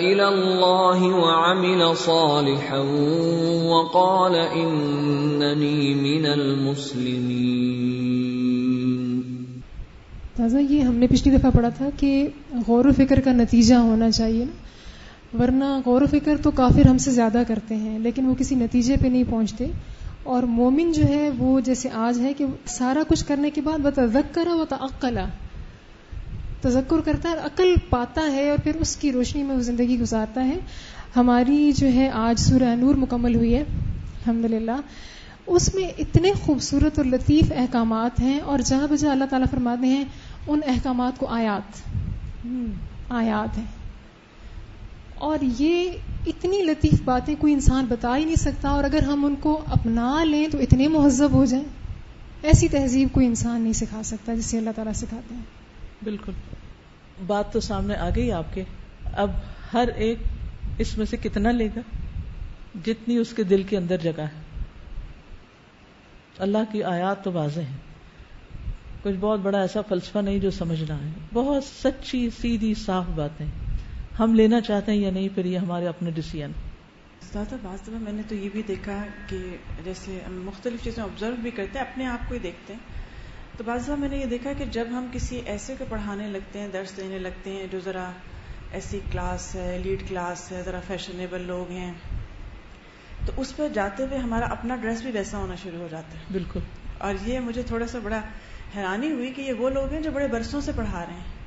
الى 0.00 0.28
الله 0.28 1.00
وعمل 1.04 1.96
صالحا 1.96 2.78
وقال 3.64 4.34
انني 4.34 5.94
من 5.94 6.26
المسلمين 6.26 7.58
تازہ 10.36 10.58
یہ 10.70 10.80
ہم 10.80 10.94
نے 10.94 11.06
پچھلی 11.06 11.36
دفعہ 11.36 11.50
پڑھا 11.54 11.68
تھا 11.68 11.88
کہ 11.96 12.28
غور 12.66 12.84
و 12.84 12.92
فکر 12.96 13.20
کا 13.20 13.32
نتیجہ 13.32 13.74
ہونا 13.74 14.10
چاہیے 14.10 14.44
نا۔ 14.44 14.67
ورنہ 15.34 15.64
غور 15.86 16.02
و 16.02 16.06
فکر 16.06 16.36
تو 16.42 16.50
کافر 16.50 16.88
ہم 16.88 16.98
سے 16.98 17.10
زیادہ 17.10 17.42
کرتے 17.48 17.76
ہیں، 17.76 17.98
لیکن 17.98 18.26
وہ 18.26 18.34
کسی 18.34 18.54
نتیجے 18.54 18.96
پہ 18.96 19.08
نہیں 19.08 19.24
پہنچتے۔ 19.30 19.66
اور 20.22 20.42
مومن 20.42 20.92
جو 20.92 21.04
ہے، 21.04 21.30
وہ 21.38 21.60
جیسے 21.60 21.88
آج 21.94 22.20
ہے 22.20 22.32
کہ 22.32 22.44
سارا 22.66 23.02
کچھ 23.08 23.24
کرنے 23.26 23.50
کے 23.50 23.60
بعد 23.60 23.84
وہ 23.84 23.90
تذکر 23.94 24.46
و 24.46 24.64
تعقلا 24.68 25.24
تذکر 26.60 27.00
کرتا 27.04 27.30
ہے 27.30 27.34
اور 27.34 27.46
عقل 27.46 27.74
پاتا 27.90 28.32
ہے 28.32 28.50
اور 28.50 28.58
پھر 28.64 28.76
اس 28.76 28.96
کی 28.96 29.12
روشنی 29.12 29.42
میں 29.42 29.56
وہ 29.56 29.60
زندگی 29.60 30.00
گزارتا 30.00 30.44
ہے۔ 30.44 30.58
ہماری 31.16 31.72
جو 31.72 31.92
ہے، 31.92 32.10
آج 32.12 32.40
سورہ 32.40 32.74
نور 32.76 32.94
مکمل 32.94 33.34
ہوئی 33.34 33.54
ہے 33.54 33.60
الحمد 33.60 34.70
اس 35.46 35.74
میں 35.74 35.88
اتنے 35.98 36.32
خوبصورت 36.32 36.98
اور 36.98 37.06
لطیف 37.06 37.52
احکامات 37.56 38.20
ہیں 38.20 38.40
اور 38.40 38.58
جہاں 38.58 38.86
بجا 38.90 39.12
اللہ 39.12 39.24
تعالیٰ 39.24 39.50
فرماتے 39.50 39.86
ہیں، 39.86 40.04
ان 40.48 40.60
احکامات 40.66 41.18
کو 41.18 41.26
آیات۔ 41.26 41.88
آیات 43.08 43.58
ہیں۔ 43.58 43.77
اور 45.18 45.38
یہ 45.58 45.90
اتنی 46.26 46.56
لطیف 46.56 47.02
باتیں 47.04 47.34
کوئی 47.38 47.52
انسان 47.52 47.86
بتا 47.88 48.16
ہی 48.16 48.24
نہیں 48.24 48.36
سکتا، 48.36 48.68
اور 48.68 48.84
اگر 48.84 49.02
ہم 49.02 49.24
ان 49.24 49.34
کو 49.40 49.62
اپنا 49.66 50.24
لیں 50.24 50.48
تو 50.48 50.58
اتنے 50.58 50.88
مہذب 50.88 51.32
ہو 51.32 51.44
جائیں۔ 51.44 51.64
ایسی 52.42 52.68
تہذیب 52.68 53.08
کوئی 53.12 53.26
انسان 53.26 53.60
نہیں 53.60 53.72
سکھا 53.72 54.02
سکتا 54.02 54.34
جسے 54.34 54.58
اللہ 54.58 54.70
تعالیٰ 54.76 54.92
سکھاتے 54.92 55.34
ہیں۔ 55.34 55.42
بالکل۔ 56.02 56.32
بات 57.26 57.52
تو 57.52 57.60
سامنے 57.60 57.94
آ 57.94 58.08
گئی 58.16 58.32
آپ 58.32 58.54
کے۔ 58.54 58.64
اب 59.14 59.30
ہر 59.72 59.88
ایک 59.96 60.18
اس 60.78 60.98
میں 60.98 61.06
سے 61.06 61.16
کتنا 61.16 61.50
لے 61.50 61.68
گا؟ 61.76 61.80
جتنی 62.86 63.16
اس 63.16 63.32
کے 63.36 63.42
دل 63.42 63.62
کے 63.62 63.76
اندر 63.76 63.96
جگہ 63.96 64.20
ہے۔ 64.20 64.64
اللہ 66.38 66.58
کی 66.72 66.82
آیات 66.82 67.24
تو 67.24 67.32
واضح 67.32 67.60
ہیں۔ 67.60 67.76
کچھ 69.02 69.16
بہت 69.20 69.40
بڑا 69.40 69.60
ایسا 69.60 69.80
فلسفہ 69.88 70.18
نہیں 70.18 70.38
جو 70.38 70.50
سمجھنا 70.50 70.94
ہے۔ 70.94 71.10
بہت 71.32 71.64
سچی، 71.64 72.30
سیدھی، 72.40 72.74
صاف 72.74 73.04
باتیں۔ 73.14 73.46
ہم 74.18 74.34
لینا 74.34 74.60
چاہتے 74.60 74.92
ہیں 74.92 74.98
یا 74.98 75.10
نہیں 75.10 75.28
پھر 75.34 75.44
یہ 75.44 75.58
ہمارے 75.58 75.88
اپنے 75.88 76.10
ڈسیزن 76.10 76.50
زیادہ 77.32 77.54
بعض 77.62 77.82
دفعہ 77.82 77.94
میں 77.98 78.12
نے 78.12 78.22
تو 78.28 78.34
یہ 78.34 78.48
بھی 78.52 78.62
دیکھا 78.62 79.06
کہ 79.26 79.56
جیسے 79.84 80.20
مختلف 80.28 80.84
چیزیں 80.84 81.02
آبزرو 81.02 81.34
بھی 81.42 81.50
کرتے 81.50 81.78
ہیں 81.78 81.86
اپنے 81.86 82.06
آپ 82.06 82.28
کو 82.28 82.34
ہی 82.34 82.40
دیکھتے 82.40 82.72
ہیں۔ 82.72 82.80
تو 83.58 83.64
بعض 83.64 83.84
دفعہ 83.84 83.96
میں 83.96 84.08
نے 84.08 84.16
یہ 84.16 84.26
دیکھا 84.26 84.52
کہ 84.52 84.64
جب 84.64 84.84
ہم 84.90 85.06
کسی 85.12 85.40
ایسے 85.46 85.74
کو 85.78 85.84
پڑھانے 85.88 86.26
لگتے 86.26 86.58
ہیں 86.58 86.68
درس 86.72 86.96
دینے 86.96 87.18
لگتے 87.18 87.50
ہیں 87.50 87.66
جو 87.70 87.80
ذرا 87.84 88.10
ایسی 88.72 89.00
کلاس 89.12 89.54
ہے 89.54 89.80
لیڈ 89.84 90.08
کلاس 90.08 90.52
ہے 90.52 90.62
ذرا 90.64 90.80
فیشنیبل 90.86 91.40
لوگ 91.46 91.70
ہیں 91.70 91.92
تو 93.26 93.32
اس 93.36 93.56
پہ 93.56 93.68
جاتے 93.68 94.02
ہوئے 94.02 94.18
ہمارا 94.18 94.44
اپنا 94.44 94.76
ڈریس 94.76 95.02
بھی 95.02 95.10
ویسا 95.10 95.38
ہونا 95.38 95.54
شروع 95.54 95.78
ہو 95.78 95.88
جاتا 95.90 96.18
ہے۔ 96.18 96.24
بالکل۔ 96.32 96.60
اور 96.98 97.14
یہ 97.26 97.40
مجھے 97.40 97.62
تھوڑا 97.62 97.86
سا 97.86 97.98
بڑا 98.02 98.20
حیرانی 98.76 99.10
ہوئی 99.10 99.32
کہ 99.32 99.42
یہ 99.42 99.52
وہ 99.52 99.70
لوگ 99.70 99.92
ہیں 99.92 100.00
جو 100.00 100.10
بڑے 100.10 100.28
برسوں 100.28 100.60
سے 100.60 100.72
پڑھا 100.76 101.04
رہے 101.06 101.14
ہیں۔ 101.14 101.37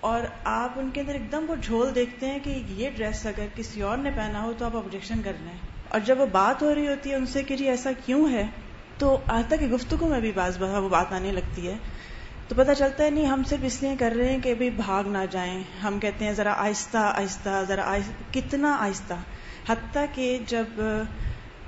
اور 0.00 0.20
آپ 0.44 0.72
ان 0.76 0.90
کے 0.92 1.00
اندر 1.00 1.12
ایک 1.12 1.32
دم 1.32 1.44
وہ 1.48 1.54
جھول 1.62 1.94
دیکھتے 1.94 2.26
ہیں 2.26 2.38
کہ 2.42 2.62
یہ 2.68 2.90
ڈریس 2.96 3.26
اگر 3.26 3.46
کسی 3.54 3.82
اور 3.82 3.96
نے 3.96 4.10
پہنا 4.16 4.42
ہو 4.42 4.52
تو 4.58 4.64
آپ 4.64 4.76
آبجیکشن 4.76 5.22
کر 5.22 5.32
رہے 5.44 5.50
ہیں 5.50 5.58
اور 5.88 6.00
جب 6.00 6.20
وہ 6.20 6.26
بات 6.26 6.62
ہو 6.62 6.74
رہی 6.74 6.88
ہوتی 6.88 7.10
ہے 7.10 7.14
ان 7.14 7.26
سے 7.26 7.42
کہ 7.42 7.56
جی 7.56 7.68
ایسا 7.68 7.90
کیوں 8.04 8.32
ہے، 8.32 8.46
تو 8.98 9.18
آج 9.26 9.44
تک 9.48 9.72
گفتگو 9.72 10.08
میں 10.08 10.20
بھی 10.20 10.32
بعض 10.32 10.58
بہت 10.58 10.82
وہ 10.82 10.88
بات 10.88 11.12
آنے 11.12 11.32
لگتی 11.32 11.68
ہے۔ 11.68 11.74
تو 12.48 12.54
پتہ 12.54 12.72
چلتا 12.72 13.04
ہے، 13.04 13.10
نہیں، 13.10 13.26
ہم 13.26 13.42
صرف 13.44 13.58
اس 13.62 13.82
لیے 13.82 13.94
کر 13.98 14.12
رہے 14.16 14.28
ہیں 14.28 14.38
کہ 14.42 14.48
ابھی 14.48 14.70
بھاگ 14.70 15.04
نہ 15.04 15.18
جائیں۔ 15.30 15.62
ہم 15.82 15.98
کہتے 15.98 16.24
ہیں، 16.24 16.32
ذرا 16.32 16.52
آہستہ 16.52 16.98
آہستہ، 16.98 17.62
ذرا 17.68 17.82
آہستہ، 17.82 18.34
کتنا 18.34 18.76
آہستہ۔ 18.80 19.14
حتیٰ 19.68 20.04
کہ 20.14 20.38
جب 20.46 20.66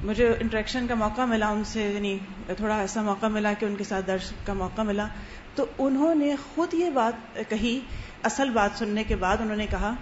مجھے 0.05 0.29
انٹریکشن 0.41 0.87
کا 0.87 0.95
موقع 0.95 1.25
ملا 1.25 1.49
ان 1.49 1.65
سے 1.65 1.83
یعنی 1.83 2.19
تھوڑا 2.57 2.79
ایسا 2.79 3.03
موقع 3.03 3.27
ملا 3.27 3.53
کہ 3.53 3.65
ان 3.65 3.75
کے 3.77 3.85
ساتھ 3.85 4.07
درس 4.07 4.33
کا 4.45 4.53
موقع 4.53 4.83
ملا، 4.83 5.07
تو 5.55 5.67
انہوں 5.79 6.15
نے 6.15 6.35
خود 6.55 6.75
یہ 6.75 6.91
بات 6.91 7.39
کہی 7.49 7.81
اصل 8.23 8.51
بات 8.51 8.79
سننے 8.79 9.05
کے 9.05 9.17
بعد 9.17 9.37
انہوں 9.41 9.57
نے 9.57 9.67
کہا 9.71 9.95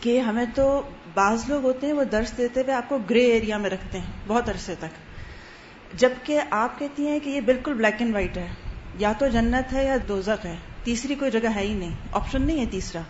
کہ 0.00 0.20
ہمیں 0.20 0.44
تو 0.54 0.82
بعض 1.14 1.44
لوگ 1.48 1.64
ہوتے 1.64 1.86
ہیں 1.86 1.94
وہ 1.94 2.04
درس 2.04 2.36
دیتے 2.36 2.60
ہوئے 2.60 2.74
آپ 2.74 2.88
کو 2.88 2.98
گرے 3.10 3.24
ایریا 3.24 3.58
میں 3.58 3.70
رکھتے 3.70 3.98
ہیں، 3.98 4.06
بہت 4.26 4.48
عرصے 4.48 4.74
تک۔ 4.78 5.06
جبکہ 5.94 6.40
آپ 6.50 6.78
کہتی 6.78 7.08
ہیں 7.08 7.18
کہ 7.20 7.30
یہ 7.30 7.40
بالکل 7.40 7.74
بلیک 7.74 7.94
اینڈ 7.98 8.14
وائٹ 8.14 8.36
ہے۔ 8.36 8.48
یا 8.98 9.12
تو 9.18 9.28
جنت 9.28 9.72
ہے 9.72 9.84
یا 9.84 9.96
دوزخ 10.08 10.46
ہے۔ 10.46 10.56
تیسری 10.84 11.14
کوئی 11.14 11.30
جگہ 11.30 11.48
ہے 11.54 11.60
ہی 11.60 11.74
نہیں۔ 11.74 11.94
آپشن 12.12 12.42
نہیں 12.42 12.60
ہے 12.60 12.66
تیسرا۔ 12.70 13.00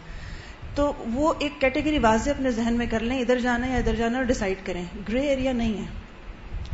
تو 0.75 0.93
وہ 1.15 1.33
ایک 1.39 1.53
کیٹیگری 1.61 1.99
واضح 1.99 2.31
اپنے 2.31 2.51
ذہن 2.51 2.75
میں 2.75 2.87
کر 2.87 3.01
لیں، 3.01 3.21
ادھر 3.21 3.39
جانا 3.39 3.67
ہے 3.67 3.73
یا 3.73 3.79
ادھر 3.79 3.95
جانا 3.95 4.17
اور 4.17 4.25
ڈیسائیڈ 4.25 4.67
کریں۔ 4.67 4.85
گرے 5.09 5.21
ایریا 5.21 5.53
نہیں 5.53 5.79
ہے۔ 5.79 6.06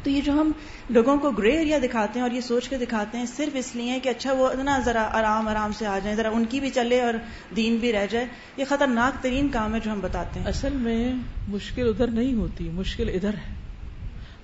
تو 0.02 0.10
یہ 0.10 0.20
جو 0.20 0.32
ہم 0.32 0.52
لوگوں 0.90 1.16
کو 1.16 1.30
گرے 1.30 1.50
ایریا 1.50 1.78
دکھاتے 1.82 2.18
ہیں 2.18 2.22
اور 2.22 2.30
یہ 2.30 2.40
سوچ 2.40 2.68
کے 2.68 2.76
دکھاتے 2.76 3.18
ہیں 3.18 3.26
صرف 3.26 3.52
اس 3.54 3.76
لیے 3.76 4.00
کہ 4.02 4.08
اچھا 4.08 4.32
وہ 4.32 4.48
اتنا 4.48 4.78
ذرا 4.84 5.08
آرام 5.12 5.48
آرام 5.48 5.70
سے 5.78 5.86
آ 5.86 5.98
جائیں، 5.98 6.16
ذرا 6.16 6.28
ان 6.28 6.44
کی 6.44 6.60
بھی 6.60 6.70
چلے 6.70 7.00
اور 7.00 7.14
دین 7.56 7.76
بھی 7.76 7.92
رہ 7.92 8.06
جائے۔ 8.10 8.26
یہ 8.56 8.64
خطرناک 8.68 9.22
ترین 9.22 9.48
کام 9.48 9.74
ہے 9.74 9.80
جو 9.80 9.92
ہم 9.92 10.00
بتاتے 10.00 10.40
ہیں۔ 10.40 10.46
اصل 10.46 10.72
میں 10.72 11.12
مشکل 11.48 11.88
ادھر 11.88 12.06
نہیں 12.06 12.34
ہوتی، 12.34 12.70
مشکل 12.72 13.08
ادھر 13.08 13.34
ہے۔ 13.34 13.54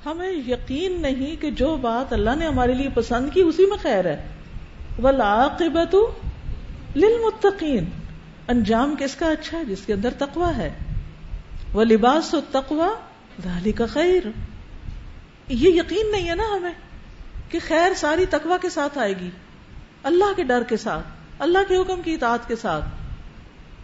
ہمیں 0.07 0.33
یقین 0.33 1.03
نہیں 1.03 1.43
کہ 1.43 1.51
جو 1.51 1.77
بات 1.77 2.13
اللہ 2.13 2.31
نے 2.39 2.47
ہمارے 2.47 2.75
لیے 2.75 2.89
پسند 2.95 3.31
کی 3.33 3.41
اسی 3.41 3.67
میں 3.67 3.77
خیر 3.83 4.05
ہے۔ 4.05 4.27
والعاقبت 5.03 5.95
للمتقین 6.97 7.85
انجام 8.49 8.95
کس 8.99 9.17
کا 9.17 9.27
اچھا 9.27 9.59
ہے؟ 9.59 9.65
جس 9.65 9.81
کے 9.87 9.93
اندر 9.93 10.11
تقوی 10.19 10.57
ہے۔ 10.57 10.71
وہ 11.73 11.85
لباس 11.85 12.35
و 12.35 12.41
تقوا 12.41 12.89
کا 13.77 13.87
خیر 13.87 14.23
یہ 15.49 15.68
یقین 15.68 16.12
نہیں 16.12 16.30
ہے 16.30 16.34
نا 16.34 16.44
ہمیں 16.57 16.72
کہ 17.49 17.59
خیر 17.66 17.94
ساری 17.94 18.26
تقوی 18.26 18.55
کے 18.62 18.68
ساتھ 18.68 18.99
آئے 18.99 19.12
گی، 19.20 19.30
اللہ 20.03 20.32
کے 20.36 20.42
ڈر 20.42 20.62
کے 20.62 20.76
ساتھ، 20.76 21.07
اللہ 21.38 21.59
کے 21.68 21.76
حکم 21.76 22.03
کی 22.03 22.14
اطاعت 22.14 22.49
کے 22.49 22.57
ساتھ۔ 22.57 22.84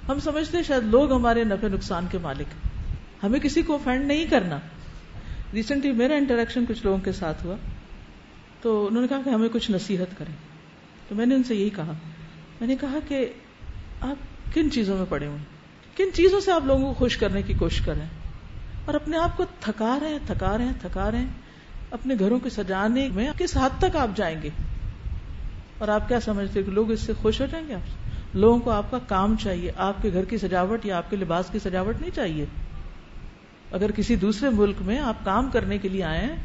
ہم 0.08 0.20
سمجھتے 0.20 0.62
شاید 0.62 0.84
لوگ 0.84 1.12
ہمارے 1.12 1.44
نفع 1.44 1.68
نقصان 1.68 2.06
کے 2.10 2.18
مالک 2.18 2.66
ہمیں 3.22 3.40
کسی 3.40 3.62
کو 3.62 3.78
فینڈ 3.84 4.06
نہیں 4.06 4.26
کرنا۔ 4.26 4.58
ریسنٹلی 5.54 5.92
میرا 5.92 6.14
انٹریکشن 6.14 6.64
کچھ 6.66 6.84
لوگوں 6.84 6.98
کے 6.98 7.12
ساتھ 7.12 7.44
ہوا۔ 7.44 7.56
تو 8.62 8.86
انہوں 8.86 9.02
نے 9.02 9.08
کہا 9.08 9.20
کہ 9.24 9.30
ہمیں 9.30 9.48
کچھ 9.52 9.70
نصیحت 9.70 10.18
کریں۔ 10.18 10.34
تو 11.08 11.14
میں 11.14 11.26
نے 11.26 11.34
ان 11.34 11.42
سے 11.42 11.54
یہی 11.54 11.70
کہا۔ 11.70 11.92
میں 12.60 12.68
نے 12.68 12.76
کہا 12.76 12.98
کہ 13.08 13.32
آپ 14.00 14.54
کن 14.54 14.70
چیزوں 14.70 14.96
میں 14.96 15.06
پڑے 15.08 15.26
ہوئے 15.26 15.38
کن 15.96 16.12
چیزوں 16.12 16.40
سے 16.40 16.52
آپ 16.52 16.64
لوگوں 16.64 16.86
کو 16.86 16.92
خوش 16.92 17.16
کرنے 17.16 17.42
کی 17.42 17.54
کوشش 17.54 17.84
کریں 17.84 18.06
اور 18.84 18.94
اپنے 18.94 19.18
آپ 19.18 19.36
کو 19.36 19.44
تھکا 19.60 19.98
رہے 20.02 20.08
ہیں، 20.08 20.18
تھکا 20.26 20.58
رہے 20.58 20.64
ہیں، 20.64 20.72
تھکا 20.80 21.10
رہے 21.10 21.18
ہیں۔ 21.18 21.43
اپنے 21.90 22.14
گھروں 22.18 22.38
کو 22.38 22.48
سجانے 22.48 23.08
میں 23.08 23.30
کس 23.38 23.56
حد 23.56 23.80
تک 23.80 23.96
آپ 23.96 24.16
جائیں 24.16 24.42
گے؟ 24.42 24.48
اور 25.78 25.88
آپ 25.88 26.08
کیا 26.08 26.20
سمجھتے 26.20 26.62
کہ 26.62 26.70
لوگ 26.70 26.90
اس 26.90 27.00
سے 27.00 27.12
خوش 27.22 27.40
ہو 27.40 27.46
جائیں 27.50 27.68
گے 27.68 27.74
آپ؟ 27.74 28.04
لوگوں 28.36 28.58
کو 28.58 28.70
آپ 28.70 28.90
کا 28.90 28.98
کام 28.98 29.36
چاہیے، 29.40 29.72
آپ 29.76 30.02
کے 30.02 30.10
گھر 30.12 30.24
کی 30.24 30.38
سجاوٹ 30.38 30.86
یا 30.86 30.96
آپ 30.96 31.10
کے 31.10 31.16
لباس 31.16 31.46
کی 31.52 31.58
سجاوٹ 31.58 32.00
نہیں 32.00 32.10
چاہیے۔ 32.14 32.44
اگر 33.72 33.90
کسی 33.90 34.16
دوسرے 34.16 34.50
ملک 34.50 34.76
میں 34.80 34.98
آپ 34.98 35.24
کام 35.24 35.50
کرنے 35.50 35.78
کے 35.78 35.88
لیے 35.88 36.04
آئے 36.04 36.20
ہیں، 36.20 36.36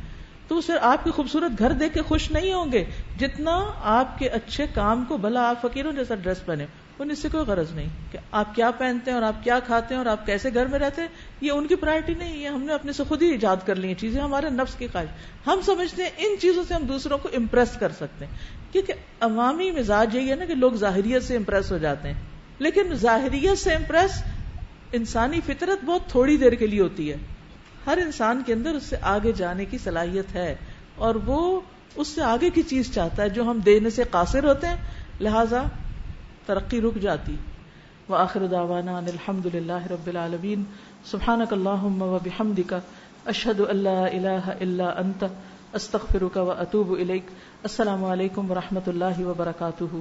تو 0.48 0.58
اسے 0.58 0.74
آپ 0.82 1.04
کی 1.04 1.12
خوبصورت 1.12 1.60
گھر 1.60 1.72
دیکھ 1.72 1.94
کے 1.94 2.02
خوش 2.02 2.32
نہیں 2.32 2.54
ہوں 2.54 2.72
گے۔ 2.72 2.86
جتنا 3.20 3.72
آپ 3.84 4.20
کے 4.20 4.28
اچھے 4.28 4.66
کام 4.74 5.06
کو 5.08 5.18
بھلا 5.18 5.50
آپ 5.50 5.62
فقیروں 5.62 5.92
جیسا 5.92 6.16
ڈریس 6.16 6.46
پہنے۔ 6.46 6.66
ان 7.00 7.16
سے 7.16 7.30
کوئی 7.32 7.44
غرض 7.46 7.72
نہیں 7.72 7.88
کہ 8.12 8.18
آپ 8.32 8.56
کیا 8.56 8.72
پہنتے 8.72 9.12
ہیں 9.12 9.16
اور 9.16 9.26
آپ 9.26 9.44
کیا 9.44 9.60
کھاتے 9.60 9.94
ہیں 9.94 9.98
اور 9.98 10.06
آپ 10.06 10.26
کیسے 10.26 10.50
گھر 10.54 10.66
میں 10.66 10.80
رہتے 10.80 11.02
ہیں، 11.02 11.10
یہ 11.42 11.52
ان 11.52 11.68
کی 11.68 11.76
پرائرٹی 11.76 12.14
نہیں، 12.14 12.38
یہ 12.38 12.48
ہم 12.48 12.64
نے 12.64 12.74
اپنے 12.74 12.92
سے 12.92 13.04
خود 13.08 13.22
ہی 13.22 13.28
ایجاد 13.28 13.58
کر 13.66 13.76
لی 13.76 13.88
ہیں 13.88 13.96
چیزیں 13.96 14.22
ہمارے 14.22 14.50
نفس 14.50 14.76
کی 14.76 14.88
خواہش 14.88 15.08
ہم 15.48 15.60
سمجھتے 15.66 16.04
ہیں 16.04 16.10
ان 16.18 16.36
چیزوں 16.40 16.64
سے 16.68 16.74
ہم 16.74 16.84
دوسروں 16.84 17.18
کو 17.18 17.30
امپریس 17.34 17.78
کر 17.80 17.92
سکتے 17.92 18.26
ہیں۔ 18.26 18.34
کیونکہ 18.72 18.94
عوامی 19.20 19.72
مزاج 19.72 20.16
یہی 20.16 20.30
ہے 20.30 20.36
نا 20.36 20.46
کہ 20.46 20.56
لوگ 20.56 20.72
ظاہریت 20.72 21.24
سے 21.24 21.36
امپریس 21.36 21.72
ہو 21.72 21.78
جاتے 21.78 22.08
ہیں۔ 22.08 22.22
لیکن 22.60 22.96
ظاہریت 22.96 23.58
سے 23.58 23.74
امپریس 23.74 24.24
انسانی 24.92 25.40
فطرت 25.46 25.86
بہت 25.86 26.02
تھوڑی 26.08 26.38
دیر 26.38 26.52
کے 26.52 26.68
لیے 26.68 26.82
ہوتی 26.82 27.12
ہے۔ 27.12 27.18
ہر 27.86 27.98
انسان 27.98 28.42
کے 28.46 28.54
اندر 28.54 28.70
اس 28.70 28.84
سے 28.84 28.96
آگے 29.02 29.32
جانے 29.32 29.66
کی 29.66 29.78
صلاحیت 29.78 30.36
ہے۔ 30.36 30.56
اور 30.96 31.16
وہ 31.16 31.62
اس 31.96 32.08
سے 32.08 32.22
آگے 32.22 32.50
کی 32.50 32.62
چیز 32.62 32.94
چاہتا 32.94 33.24
ہے 33.24 33.30
جو 33.30 33.44
ہم 33.44 33.60
دینے 33.60 33.90
سے 33.90 34.04
قاصر 34.12 34.44
ہوتے 34.44 34.68
ہیں۔ 34.68 34.76
لہذا 35.22 35.64
ترقی 36.50 36.82
رک 36.82 37.02
جاتی۔ 37.02 37.36
و 38.10 38.16
آخر 38.16 38.46
داوانا 38.46 38.98
الحمد 38.98 39.46
للہ 39.56 39.88
رب 39.92 40.08
العالمین۔ 40.08 40.64
سبحان 41.06 41.42
اللہ 41.52 41.84
و 41.84 42.20
بحمد 42.24 42.60
کا 42.68 42.80
اشد 43.26 43.62
اللہ 43.70 43.90
اللہ 43.90 44.50
اللہ 44.60 44.84
انت۔ 44.84 45.24
استخر 45.74 46.24
کا 46.34 46.42
و 46.42 46.52
اطوب 46.52 46.92
السلام 47.00 48.06
علیکم 48.06 48.52
و 48.52 48.56
رحمۃ 48.56 48.88
اللہ 48.88 49.26
وبرکاتہ۔ 49.26 49.96